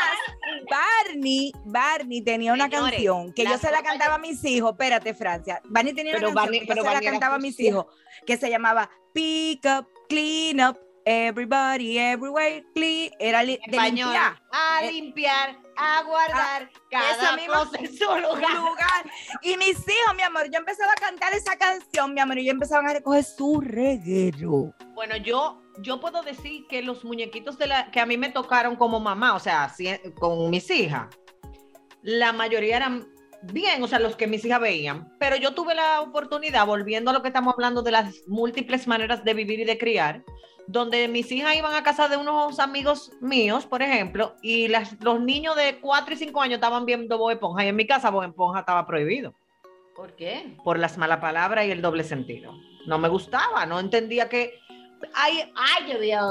Barney, 0.71 1.53
Barney 1.65 2.23
tenía 2.23 2.53
una 2.53 2.65
Señores, 2.69 2.93
canción 2.93 3.33
que 3.33 3.45
yo 3.45 3.59
se 3.59 3.71
la 3.71 3.83
cantaba 3.83 4.15
a 4.15 4.19
mis 4.19 4.45
hijos. 4.45 4.73
Espérate, 4.73 5.15
Francia. 5.15 5.61
Barney 5.65 5.93
tenía 5.95 6.13
Pero 6.13 6.29
una 6.31 6.35
canción 6.35 6.45
Barney- 6.47 6.61
que 6.61 6.67
pero 6.67 6.77
yo 6.77 6.83
se 6.83 6.87
la 6.89 6.93
Barney 6.95 7.11
cantaba 7.11 7.35
a 7.37 7.39
mis 7.39 7.59
hijos 7.61 7.87
que 8.27 8.37
se 8.37 8.51
llamaba 8.51 8.91
Pick 9.13 9.65
Up, 9.65 9.89
Clean 10.09 10.69
Up, 10.69 10.79
Everybody, 11.15 11.99
Everywhere, 11.99 12.65
Clean. 12.73 13.11
Era 13.19 13.45
de 13.45 13.59
Español. 13.67 14.11
limpiar. 14.13 14.43
A 14.53 14.85
Eh, 14.85 14.93
limpiar, 14.93 15.57
a 15.77 16.03
guardar 16.05 16.71
esa 16.89 17.19
cada 17.19 17.37
misma- 17.37 17.55
cosa 17.55 17.79
en 17.81 17.97
su 17.99 18.05
lugar. 18.05 18.55
lugar. 18.55 19.11
Y 19.43 19.57
mis 19.57 19.71
hijos, 19.79 20.15
mi 20.17 20.23
amor, 20.23 20.45
yo 20.53 20.59
empezaba 20.59 20.93
a 20.93 20.95
cantar 20.95 21.33
esa 21.33 21.57
canción, 21.57 22.15
mi 22.15 22.21
amor, 22.21 22.39
y 22.39 22.43
ellos 22.43 22.53
empezaban 22.55 22.87
a 22.89 22.93
recoger 22.93 23.25
su 23.25 23.61
reguero. 23.61 24.73
Bueno, 24.95 25.17
yo, 25.17 25.61
yo 25.81 25.99
puedo 26.01 26.23
decir 26.23 26.67
que 26.69 26.81
los 26.83 27.05
muñequitos 27.05 27.59
de 27.59 27.67
la, 27.67 27.91
que 27.91 27.99
a 27.99 28.07
mí 28.07 28.17
me 28.17 28.29
tocaron 28.31 28.77
como 28.77 29.01
mamá, 29.01 29.35
o 29.35 29.41
sea, 29.41 29.69
si- 29.69 29.89
con 30.21 30.49
mis 30.49 30.71
hijas, 30.71 31.09
la 32.03 32.33
mayoría 32.33 32.77
eran 32.77 33.09
bien, 33.43 33.83
o 33.83 33.89
sea, 33.89 33.99
los 33.99 34.15
que 34.15 34.29
mis 34.29 34.45
hijas 34.45 34.61
veían. 34.61 35.13
Pero 35.19 35.35
yo 35.35 35.55
tuve 35.55 35.75
la 35.75 36.03
oportunidad, 36.03 36.67
volviendo 36.67 37.11
a 37.11 37.15
lo 37.15 37.23
que 37.23 37.29
estamos 37.29 37.55
hablando 37.55 37.83
de 37.83 37.91
las 37.91 38.15
múltiples 38.29 38.87
maneras 38.87 39.25
de 39.25 39.35
vivir 39.35 39.59
y 39.61 39.65
de 39.65 39.77
criar, 39.77 40.23
donde 40.73 41.09
mis 41.09 41.31
hijas 41.33 41.57
iban 41.57 41.75
a 41.75 41.83
casa 41.83 42.07
de 42.09 42.17
unos 42.17 42.61
amigos 42.61 43.11
míos, 43.21 43.67
por 43.67 43.83
ejemplo, 43.83 44.37
y 44.41 44.69
las, 44.69 44.93
los 45.03 45.21
niños 45.21 45.57
de 45.57 45.81
4 45.81 46.15
y 46.15 46.17
5 46.17 46.41
años 46.41 46.55
estaban 46.55 46.87
viendo 46.87 47.19
Bob 47.19 47.31
Esponja, 47.33 47.65
y 47.65 47.69
en 47.69 47.77
mi 47.77 47.87
casa 47.87 48.11
Bob 48.11 48.23
Esponja 48.23 48.61
estaba 48.61 48.87
prohibido 48.87 49.35
¿Por 49.97 50.15
qué? 50.15 50.57
por 50.63 50.79
las 50.79 50.97
malas 50.97 51.19
palabras 51.19 51.67
y 51.67 51.73
el 51.73 51.83
doble 51.83 52.05
sentido. 52.05 52.53
No 52.87 52.99
me 52.99 53.09
gustaba, 53.09 53.67
no 53.67 53.81
entendía 53.81 54.29
que... 54.29 54.61
Ay, 55.15 55.43
yo 55.91 55.99
vi 55.99 56.13
a 56.13 56.23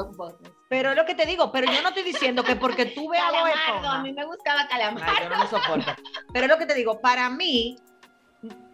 pero 0.70 0.90
es 0.90 0.96
lo 0.96 1.04
que 1.04 1.14
te 1.16 1.26
digo, 1.26 1.50
pero 1.52 1.70
yo 1.70 1.82
no 1.82 1.88
estoy 1.88 2.04
diciendo 2.04 2.42
que 2.44 2.54
porque 2.56 2.86
tú 2.86 3.08
veas 3.10 3.30
Bob 3.32 3.46
Esponja- 3.48 3.94
a 3.96 4.02
mí 4.02 4.12
me 4.12 4.24
gustaba 4.24 4.66
Calamardo. 4.68 5.06
Ay, 5.18 5.24
yo 5.24 5.28
no 5.28 5.42
lo 5.42 5.48
soporto. 5.50 5.92
Pero 6.32 6.46
es 6.46 6.50
lo 6.50 6.56
que 6.58 6.66
te 6.66 6.74
digo, 6.74 7.00
para 7.00 7.28
mí, 7.28 7.76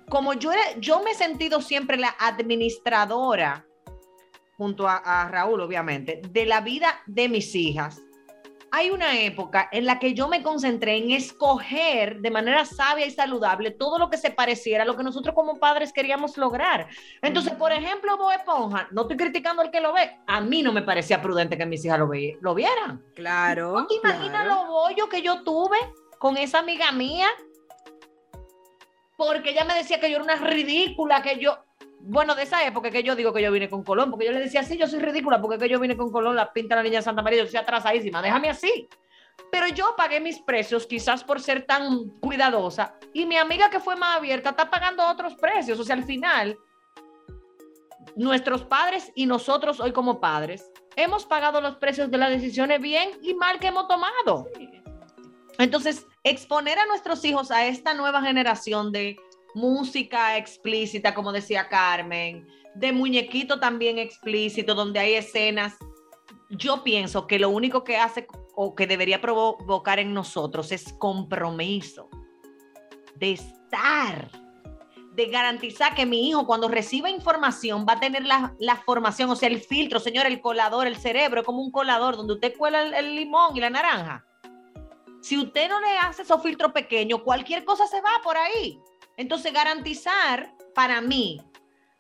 como 0.09 0.35
yo, 0.35 0.52
era- 0.52 0.79
yo 0.79 1.02
me 1.02 1.11
he 1.11 1.14
sentido 1.14 1.61
siempre 1.61 1.96
la 1.96 2.14
administradora, 2.20 3.65
junto 4.57 4.88
a, 4.88 4.97
a 4.97 5.29
Raúl, 5.29 5.61
obviamente, 5.61 6.23
de 6.31 6.47
la 6.47 6.61
vida 6.61 7.01
de 7.07 7.29
mis 7.29 7.55
hijas. 7.55 8.03
Hay 8.73 8.90
una 8.90 9.19
época 9.21 9.69
en 9.71 9.87
la 9.87 9.99
que 9.99 10.12
yo 10.12 10.29
me 10.29 10.42
concentré 10.42 10.97
en 10.97 11.11
escoger 11.12 12.21
de 12.21 12.31
manera 12.31 12.64
sabia 12.64 13.07
y 13.07 13.11
saludable 13.11 13.71
todo 13.71 13.99
lo 13.99 14.11
que 14.11 14.19
se 14.19 14.31
pareciera 14.31 14.83
a 14.83 14.87
lo 14.87 14.97
que 14.97 15.05
nosotros 15.05 15.35
como 15.35 15.59
padres 15.59 15.92
queríamos 15.92 16.37
lograr. 16.37 16.88
Entonces, 17.23 17.55
por 17.55 17.73
ejemplo, 17.73 18.19
Bob 18.19 18.33
Esponja, 18.33 18.88
no 18.90 19.03
estoy 19.03 19.16
criticando 19.16 19.62
al 19.62 19.71
que 19.71 19.81
lo 19.81 19.92
ve, 19.92 20.19
a 20.27 20.40
mí 20.40 20.62
no 20.62 20.73
me 20.73 20.83
parecía 20.83 21.23
prudente 21.23 21.57
que 21.57 21.64
mis 21.64 21.85
hijas 21.85 21.99
lo, 21.99 22.11
lo 22.40 22.55
vieran. 22.55 23.03
Claro. 23.14 23.73
¿No 23.81 23.87
te 23.87 23.95
imaginas 23.95 24.47
los 24.47 24.66
bollos 24.66 25.09
que 25.09 25.23
yo 25.23 25.42
tuve 25.42 25.79
con 26.19 26.37
esa 26.37 26.59
amiga 26.59 26.90
mía? 26.92 27.29
Porque 29.16 29.51
ella 29.51 29.64
me 29.64 29.75
decía 29.75 30.01
que 30.01 30.11
yo 30.11 30.16
era 30.16 30.25
una 30.25 30.37
ridícula, 30.37 31.23
que 31.23 31.38
yo... 31.38 31.57
Bueno, 32.09 32.37
de 32.37 32.45
esa 32.45 32.64
época 32.64 32.92
que 32.92 33.03
yo 33.03 33.16
digo 33.16 33.33
que 33.33 33.42
yo 33.42 33.51
vine 33.51 33.69
con 33.69 33.83
Colón, 33.83 34.11
porque 34.11 34.27
yo 34.27 34.33
le 34.33 34.38
decía, 34.38 34.62
sí, 34.62 34.79
yo 34.79 34.87
soy 34.87 35.01
ridícula, 35.01 35.40
porque 35.40 35.59
que 35.59 35.69
yo 35.69 35.81
vine 35.81 35.97
con 35.97 36.12
Colón, 36.12 36.37
la 36.37 36.53
pinta 36.53 36.77
la 36.77 36.85
niña 36.85 36.99
de 36.99 37.03
Santa 37.03 37.21
María, 37.21 37.42
yo 37.42 37.51
soy 37.51 37.59
atrasadísima, 37.59 38.23
déjame 38.23 38.49
así. 38.49 38.88
Pero 39.51 39.66
yo 39.66 39.95
pagué 39.97 40.21
mis 40.21 40.38
precios 40.38 40.87
quizás 40.87 41.25
por 41.25 41.40
ser 41.40 41.66
tan 41.66 42.09
cuidadosa 42.21 42.95
y 43.12 43.27
mi 43.27 43.37
amiga 43.37 43.71
que 43.71 43.81
fue 43.81 43.97
más 43.97 44.19
abierta 44.19 44.50
está 44.50 44.71
pagando 44.71 45.04
otros 45.04 45.35
precios. 45.35 45.81
O 45.81 45.85
sea, 45.85 45.96
al 45.96 46.04
final, 46.04 46.57
nuestros 48.15 48.65
padres 48.65 49.11
y 49.17 49.27
nosotros 49.27 49.81
hoy 49.81 49.92
como 49.92 50.21
padres 50.21 50.71
hemos 50.94 51.27
pagado 51.27 51.61
los 51.61 51.77
precios 51.77 52.09
de 52.09 52.19
las 52.19 52.31
decisiones 52.31 52.81
bien 52.81 53.11
y 53.21 53.35
mal 53.35 53.59
que 53.59 53.67
hemos 53.67 53.88
tomado. 53.88 54.46
Entonces, 55.59 56.07
exponer 56.23 56.79
a 56.79 56.87
nuestros 56.87 57.25
hijos 57.25 57.50
a 57.50 57.67
esta 57.67 57.94
nueva 57.94 58.23
generación 58.23 58.92
de 58.92 59.17
música 59.57 60.37
explícita, 60.37 61.15
como 61.15 61.33
decía 61.33 61.67
Carmen, 61.71 62.46
de 62.75 62.92
muñequito 62.92 63.59
también 63.59 63.96
explícito, 63.98 64.75
donde 64.75 65.00
hay 65.00 65.15
escenas, 65.15 65.77
yo 66.50 66.85
pienso 66.85 67.27
que 67.27 67.38
lo 67.38 67.48
único 67.48 67.83
que 67.83 67.96
hace 67.96 68.27
o 68.54 68.75
que 68.75 68.87
debería 68.87 69.23
provocar 69.23 69.98
en 69.98 70.13
nosotros 70.13 70.73
es 70.73 70.92
compromiso 70.98 72.11
de 73.15 73.33
estar, 73.33 74.31
de 75.15 75.27
garantizar 75.27 75.94
que 75.94 76.04
mi 76.04 76.29
hijo 76.29 76.46
cuando 76.46 76.69
reciba 76.69 77.09
información 77.09 77.87
va 77.88 77.94
a 77.94 78.00
tener 78.00 78.27
la, 78.27 78.54
la 78.59 78.77
formación, 78.77 79.31
o 79.31 79.37
sea, 79.37 79.48
el 79.48 79.63
filtro, 79.63 80.00
señor, 80.00 80.27
el 80.27 80.42
colador, 80.42 80.87
el 80.87 80.96
cerebro, 80.96 81.40
es 81.40 81.46
como 81.46 81.63
un 81.63 81.71
colador 81.71 82.19
donde 82.19 82.35
usted 82.35 82.54
cuela 82.59 82.83
el, 82.83 82.92
el 82.92 83.17
limón 83.17 83.57
y 83.57 83.61
la 83.61 83.71
naranja. 83.71 84.27
Si 85.23 85.38
usted 85.38 85.71
no 85.71 85.81
le 85.81 85.96
hace 85.96 86.23
esos 86.23 86.42
filtros 86.42 86.73
pequeños, 86.73 87.23
cualquier 87.23 87.65
cosa 87.65 87.87
se 87.87 88.02
va 88.02 88.11
por 88.23 88.37
ahí. 88.37 88.79
Entonces, 89.17 89.52
garantizar 89.52 90.54
para 90.75 91.00
mí, 91.00 91.40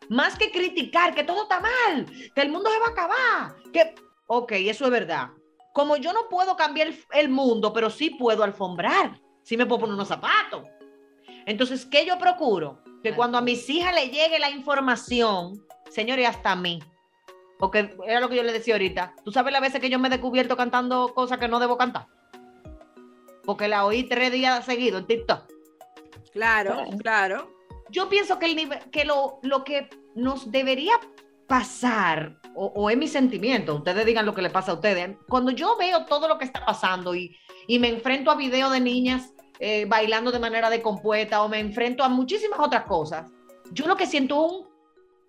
más 0.08 0.36
que 0.38 0.50
criticar 0.50 1.14
que 1.14 1.24
todo 1.24 1.42
está 1.42 1.60
mal, 1.60 2.06
que 2.34 2.42
el 2.42 2.50
mundo 2.50 2.70
se 2.70 2.78
va 2.78 2.86
a 2.86 2.90
acabar, 2.90 3.62
que, 3.72 3.94
ok, 4.26 4.52
eso 4.52 4.84
es 4.84 4.90
verdad. 4.90 5.30
Como 5.72 5.96
yo 5.96 6.12
no 6.12 6.28
puedo 6.28 6.56
cambiar 6.56 6.88
el, 6.88 6.98
el 7.12 7.28
mundo, 7.28 7.72
pero 7.72 7.90
sí 7.90 8.10
puedo 8.10 8.42
alfombrar, 8.42 9.20
sí 9.42 9.56
me 9.56 9.66
puedo 9.66 9.80
poner 9.80 9.94
unos 9.94 10.08
zapatos. 10.08 10.64
Entonces, 11.46 11.86
¿qué 11.86 12.04
yo 12.04 12.18
procuro? 12.18 12.82
Que 13.02 13.14
cuando 13.14 13.38
a 13.38 13.40
mis 13.40 13.68
hijas 13.70 13.94
le 13.94 14.08
llegue 14.08 14.38
la 14.38 14.50
información, 14.50 15.64
señores, 15.90 16.28
hasta 16.28 16.52
a 16.52 16.56
mí, 16.56 16.80
porque 17.58 17.96
era 18.06 18.20
lo 18.20 18.28
que 18.28 18.36
yo 18.36 18.42
le 18.42 18.52
decía 18.52 18.74
ahorita, 18.74 19.14
tú 19.24 19.32
sabes 19.32 19.52
las 19.52 19.62
veces 19.62 19.80
que 19.80 19.88
yo 19.88 19.98
me 19.98 20.08
he 20.08 20.10
descubierto 20.10 20.56
cantando 20.56 21.14
cosas 21.14 21.38
que 21.38 21.48
no 21.48 21.60
debo 21.60 21.78
cantar, 21.78 22.06
porque 23.44 23.68
la 23.68 23.84
oí 23.84 24.04
tres 24.04 24.32
días 24.32 24.64
seguidos 24.64 25.02
en 25.02 25.06
TikTok. 25.06 25.55
Claro, 26.36 26.84
claro. 26.98 27.50
Yo 27.88 28.10
pienso 28.10 28.38
que, 28.38 28.44
el 28.44 28.56
nivel, 28.56 28.78
que 28.90 29.06
lo, 29.06 29.38
lo 29.42 29.64
que 29.64 29.88
nos 30.14 30.50
debería 30.52 30.92
pasar, 31.46 32.38
o, 32.54 32.66
o 32.66 32.90
es 32.90 32.98
mi 32.98 33.08
sentimiento, 33.08 33.74
ustedes 33.74 34.04
digan 34.04 34.26
lo 34.26 34.34
que 34.34 34.42
le 34.42 34.50
pasa 34.50 34.72
a 34.72 34.74
ustedes, 34.74 35.16
cuando 35.28 35.50
yo 35.50 35.78
veo 35.78 36.04
todo 36.04 36.28
lo 36.28 36.36
que 36.36 36.44
está 36.44 36.62
pasando 36.62 37.14
y, 37.14 37.34
y 37.66 37.78
me 37.78 37.88
enfrento 37.88 38.30
a 38.30 38.34
videos 38.34 38.70
de 38.70 38.80
niñas 38.80 39.32
eh, 39.58 39.86
bailando 39.86 40.30
de 40.30 40.38
manera 40.38 40.68
de 40.68 40.82
compuesta 40.82 41.42
o 41.42 41.48
me 41.48 41.58
enfrento 41.58 42.04
a 42.04 42.10
muchísimas 42.10 42.60
otras 42.60 42.84
cosas, 42.84 43.30
yo 43.72 43.86
lo 43.86 43.96
que 43.96 44.06
siento 44.06 44.44
es 44.44 44.52
un 44.52 44.66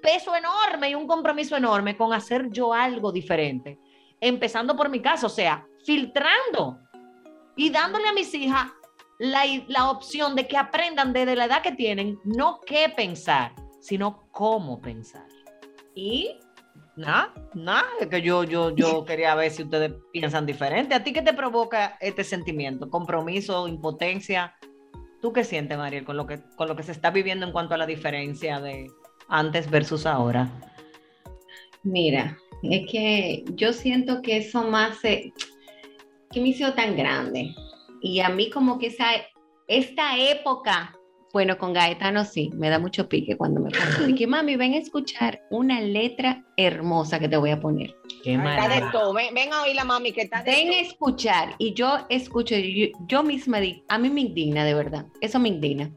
peso 0.02 0.36
enorme 0.36 0.90
y 0.90 0.96
un 0.96 1.08
compromiso 1.08 1.56
enorme 1.56 1.96
con 1.96 2.12
hacer 2.12 2.50
yo 2.50 2.74
algo 2.74 3.14
diferente, 3.14 3.80
empezando 4.20 4.76
por 4.76 4.90
mi 4.90 5.02
casa, 5.02 5.28
o 5.28 5.30
sea, 5.30 5.66
filtrando 5.86 6.80
y 7.56 7.70
dándole 7.70 8.10
a 8.10 8.14
mis 8.14 8.34
hijas 8.34 8.72
la, 9.20 9.44
la 9.68 9.90
opción 9.90 10.36
de 10.36 10.48
que 10.48 10.58
aprendan 10.58 11.14
desde 11.14 11.36
la 11.36 11.46
edad 11.46 11.62
que 11.62 11.72
tienen, 11.72 12.20
no 12.24 12.60
qué 12.66 12.90
pensar, 12.96 13.54
sino 13.80 14.28
cómo 14.32 14.82
pensar. 14.82 15.28
Y 15.96 16.38
nada, 16.96 17.34
nada, 17.54 17.88
es 18.00 18.08
que 18.08 18.22
yo, 18.22 18.44
yo, 18.44 18.76
yo 18.76 19.06
quería 19.06 19.36
ver 19.36 19.52
si 19.52 19.64
ustedes 19.64 19.94
piensan 20.12 20.46
diferente. 20.46 20.96
¿A 20.96 21.04
ti 21.04 21.14
qué 21.14 21.22
te 21.22 21.34
provoca 21.34 21.98
este 22.00 22.24
sentimiento? 22.24 22.90
¿Compromiso, 22.90 23.68
impotencia? 23.68 24.56
¿Tú 25.22 25.34
qué 25.34 25.44
sientes, 25.44 25.78
Mariel, 25.78 26.06
con 26.06 26.18
lo 26.18 26.28
que, 26.28 26.40
con 26.56 26.68
lo 26.68 26.76
que 26.76 26.84
se 26.84 26.92
está 26.92 27.10
viviendo 27.10 27.46
en 27.46 27.52
cuanto 27.52 27.74
a 27.74 27.78
la 27.78 27.88
diferencia 27.88 28.60
de 28.60 28.88
antes 29.30 29.70
versus 29.70 30.06
ahora? 30.06 30.50
Mira, 31.84 32.38
es 32.64 32.92
que 32.92 33.46
yo 33.56 33.74
siento 33.74 34.22
que 34.22 34.38
eso 34.38 34.64
más, 34.64 35.04
eh, 35.06 35.32
que 36.32 36.42
me 36.42 36.50
hizo 36.50 36.74
tan 36.74 36.96
grande. 36.96 37.56
Y 38.02 38.20
a 38.20 38.30
mí 38.30 38.50
como 38.50 38.78
que 38.80 38.88
esa, 38.88 39.08
esta 39.68 40.18
época, 40.18 40.96
bueno, 41.34 41.58
con 41.58 41.74
Gaetano 41.74 42.26
sí, 42.26 42.52
me 42.56 42.70
da 42.70 42.80
mucho 42.80 43.10
pique 43.10 43.38
cuando 43.38 43.60
me 43.62 43.72
pongo. 43.72 44.16
que 44.16 44.28
mami, 44.28 44.56
ven 44.56 44.74
a 44.74 44.78
escuchar 44.78 45.42
una 45.50 45.82
letra 45.82 46.46
hermosa 46.58 47.20
que 47.20 47.28
te 47.28 47.38
voy 47.38 47.52
a 47.52 47.60
poner. 47.60 47.96
Qué 48.24 48.36
Está 48.36 48.68
de 48.68 48.82
todo. 48.92 49.14
Ven, 49.14 49.34
ven 49.34 49.54
a 49.54 49.64
oír 49.64 49.76
la 49.76 49.84
mami 49.84 50.12
que 50.12 50.22
está 50.22 50.44
de 50.44 50.52
Ven 50.52 50.70
a 50.70 50.80
escuchar 50.80 51.56
y 51.58 51.74
yo 51.74 52.06
escucho, 52.10 52.56
yo, 52.56 52.88
yo 53.08 53.24
misma 53.24 53.60
a 53.88 53.98
mí 53.98 54.10
me 54.10 54.22
indigna 54.22 54.66
de 54.66 54.74
verdad, 54.74 55.06
eso 55.22 55.40
me 55.40 55.50
indigna. 55.50 55.92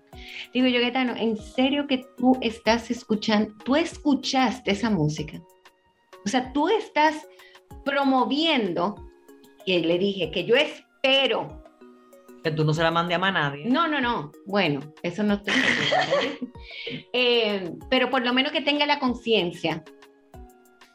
Digo 0.53 0.66
yo, 0.66 0.80
Gaetano, 0.80 1.14
¿en 1.16 1.36
serio 1.36 1.86
que 1.86 2.05
tú 2.16 2.36
estás 2.40 2.90
escuchando, 2.90 3.55
tú 3.64 3.76
escuchaste 3.76 4.72
esa 4.72 4.90
música? 4.90 5.40
O 6.24 6.28
sea, 6.28 6.53
tú 6.53 6.68
estás 6.68 7.26
promoviendo, 7.84 8.94
y 9.64 9.78
le 9.80 9.98
dije 9.98 10.30
que 10.30 10.44
yo 10.44 10.57
espero, 10.57 11.59
Que 12.43 12.51
tú 12.51 12.64
no 12.64 12.72
se 12.72 12.82
la 12.82 12.91
mande 12.91 13.14
a 13.14 13.18
más 13.18 13.32
nadie. 13.32 13.64
no, 13.66 13.86
no, 13.86 14.01
no, 14.01 14.32
bueno, 14.47 14.80
eso 15.03 15.22
no 15.22 15.34
estoy 15.34 15.55
Eh, 17.12 17.72
pero 17.88 18.11
por 18.11 18.24
lo 18.24 18.32
menos 18.32 18.53
que 18.53 18.61
tenga 18.61 18.86
la 18.86 18.99
conciencia 18.99 19.82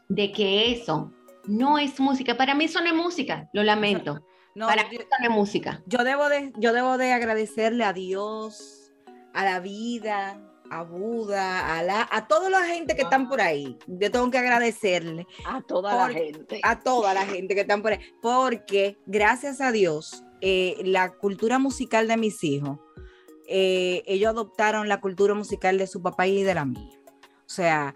de 0.10 0.32
que 0.32 0.72
eso 0.72 1.12
no 1.46 1.78
es 1.78 2.00
música. 2.00 2.36
Para 2.38 2.56
mí 2.56 2.66
eso 2.66 2.82
no 2.82 2.88
es 2.88 2.94
música, 2.96 3.50
lo 3.54 3.64
lamento. 3.64 4.24
No, 4.56 4.68
Para 4.68 4.84
yo, 4.84 4.90
mí 4.90 4.96
eso 4.98 5.08
no 5.20 5.26
es 5.26 5.32
música. 5.32 5.82
yo 5.86 6.04
debo 6.04 6.30
de, 6.30 6.54
yo 6.58 6.72
debo 6.74 6.98
de 6.98 7.12
agradecerle 7.14 7.84
a 7.84 7.94
Dios, 7.94 8.94
a 9.34 9.44
la 9.44 9.60
vida, 9.60 10.40
a 10.72 10.84
Buda, 10.84 11.78
a, 11.78 11.84
la, 11.84 12.08
a 12.12 12.28
toda 12.28 12.50
la 12.50 12.64
gente 12.64 12.96
que 12.96 13.02
están 13.04 13.28
por 13.28 13.42
ahí. 13.42 13.78
Yo 13.88 14.10
tengo 14.12 14.32
que 14.32 14.38
agradecerle 14.38 15.28
A 15.46 15.62
toda 15.62 15.96
la 16.08 16.14
gente. 16.14 16.60
a 16.64 16.80
toda 16.80 17.14
la 17.14 17.26
gente 17.26 17.54
que 17.54 17.62
están 17.62 17.82
por 17.82 17.92
ahí, 17.92 18.00
porque 18.22 18.98
gracias 19.06 19.60
a 19.62 19.72
Dios, 19.72 20.24
eh, 20.42 20.78
la 20.84 21.14
cultura 21.14 21.60
musical 21.60 22.08
de 22.08 22.18
mis 22.18 22.44
hijos, 22.44 22.80
eh, 23.48 24.04
ellos 24.08 24.30
adoptaron 24.30 24.88
la 24.90 25.02
cultura 25.02 25.34
musical 25.34 25.78
de 25.78 25.88
su 25.88 26.02
papá 26.02 26.28
y 26.28 26.44
de 26.44 26.56
la 26.56 26.66
mía. 26.66 27.00
O 27.46 27.50
sea, 27.50 27.96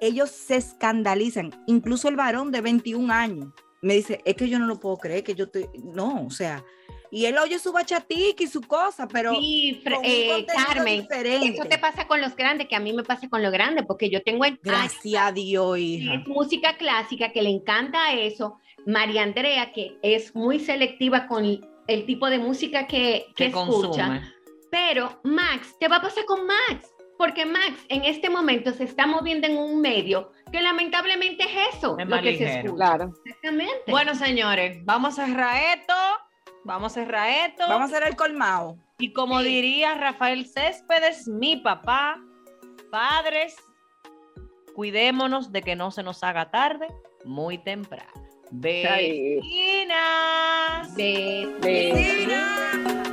ellos 0.00 0.30
se 0.30 0.56
escandalizan, 0.56 1.50
incluso 1.66 2.08
el 2.08 2.16
varón 2.16 2.50
de 2.50 2.60
21 2.60 3.12
años 3.12 3.48
me 3.84 3.94
dice, 3.94 4.20
es 4.24 4.34
que 4.34 4.48
yo 4.48 4.58
no 4.58 4.66
lo 4.66 4.80
puedo 4.80 4.96
creer, 4.96 5.22
que 5.22 5.34
yo 5.34 5.44
estoy, 5.44 5.68
no, 5.82 6.24
o 6.24 6.30
sea, 6.30 6.64
y 7.10 7.26
él 7.26 7.36
oye 7.38 7.58
su 7.58 7.70
bachatica 7.70 8.42
y 8.42 8.46
su 8.46 8.62
cosa, 8.62 9.06
pero 9.06 9.34
Sí, 9.34 9.82
con 9.84 10.00
eh, 10.02 10.46
Carmen, 10.46 11.02
diferente. 11.02 11.48
eso 11.54 11.64
te 11.68 11.78
pasa 11.78 12.08
con 12.08 12.20
los 12.20 12.34
grandes, 12.34 12.66
que 12.66 12.74
a 12.74 12.80
mí 12.80 12.92
me 12.92 13.04
pasa 13.04 13.28
con 13.28 13.42
los 13.42 13.52
grandes, 13.52 13.84
porque 13.86 14.10
yo 14.10 14.22
tengo 14.22 14.44
el 14.46 14.58
Gracias 14.62 15.22
a 15.22 15.32
Dios, 15.32 15.78
hija. 15.78 16.14
es 16.14 16.26
música 16.26 16.76
clásica, 16.76 17.30
que 17.30 17.42
le 17.42 17.50
encanta 17.50 18.12
eso. 18.14 18.58
María 18.86 19.22
Andrea, 19.22 19.72
que 19.72 19.98
es 20.02 20.34
muy 20.34 20.60
selectiva 20.60 21.26
con 21.26 21.44
el 21.86 22.06
tipo 22.06 22.28
de 22.30 22.38
música 22.38 22.86
que, 22.86 23.26
que 23.34 23.34
Que 23.34 23.46
escucha. 23.46 24.06
consume. 24.06 24.22
Pero 24.70 25.20
Max, 25.24 25.76
te 25.78 25.88
va 25.88 25.96
a 25.96 26.02
pasar 26.02 26.24
con 26.24 26.46
Max, 26.46 26.90
porque 27.16 27.46
Max 27.46 27.84
en 27.88 28.04
este 28.04 28.28
momento 28.28 28.72
se 28.72 28.84
está 28.84 29.06
moviendo 29.06 29.46
en 29.46 29.56
un 29.56 29.80
medio 29.80 30.32
que 30.50 30.60
lamentablemente 30.60 31.44
es 31.44 31.76
eso, 31.76 31.96
Es 31.98 32.04
lo 32.06 32.10
más 32.16 32.22
que 32.22 32.36
se 32.36 32.44
escucha. 32.60 32.74
Claro. 32.74 33.12
Exactamente. 33.24 33.90
Bueno, 33.90 34.14
señores, 34.14 34.84
vamos 34.84 35.18
a 35.18 35.26
cerrar 35.26 35.78
esto. 35.78 35.94
Vamos 36.64 36.92
a 36.92 36.94
cerrar 36.94 37.28
esto. 37.48 37.64
Vamos 37.68 37.92
a 37.92 37.96
hacer 37.96 38.08
el 38.08 38.16
colmado. 38.16 38.76
Y 38.98 39.12
como 39.12 39.40
Sí. 39.40 39.46
diría 39.48 39.94
Rafael 39.94 40.46
Céspedes, 40.46 41.28
mi 41.28 41.56
papá, 41.56 42.20
padres, 42.90 43.56
cuidémonos 44.74 45.52
de 45.52 45.62
que 45.62 45.76
no 45.76 45.90
se 45.90 46.02
nos 46.02 46.22
haga 46.24 46.50
tarde 46.50 46.86
muy 47.24 47.58
temprano. 47.58 48.10
Vecinas. 48.56 49.44
de- 50.96 51.48
De- 51.60 51.92
Vecina. 51.92 53.03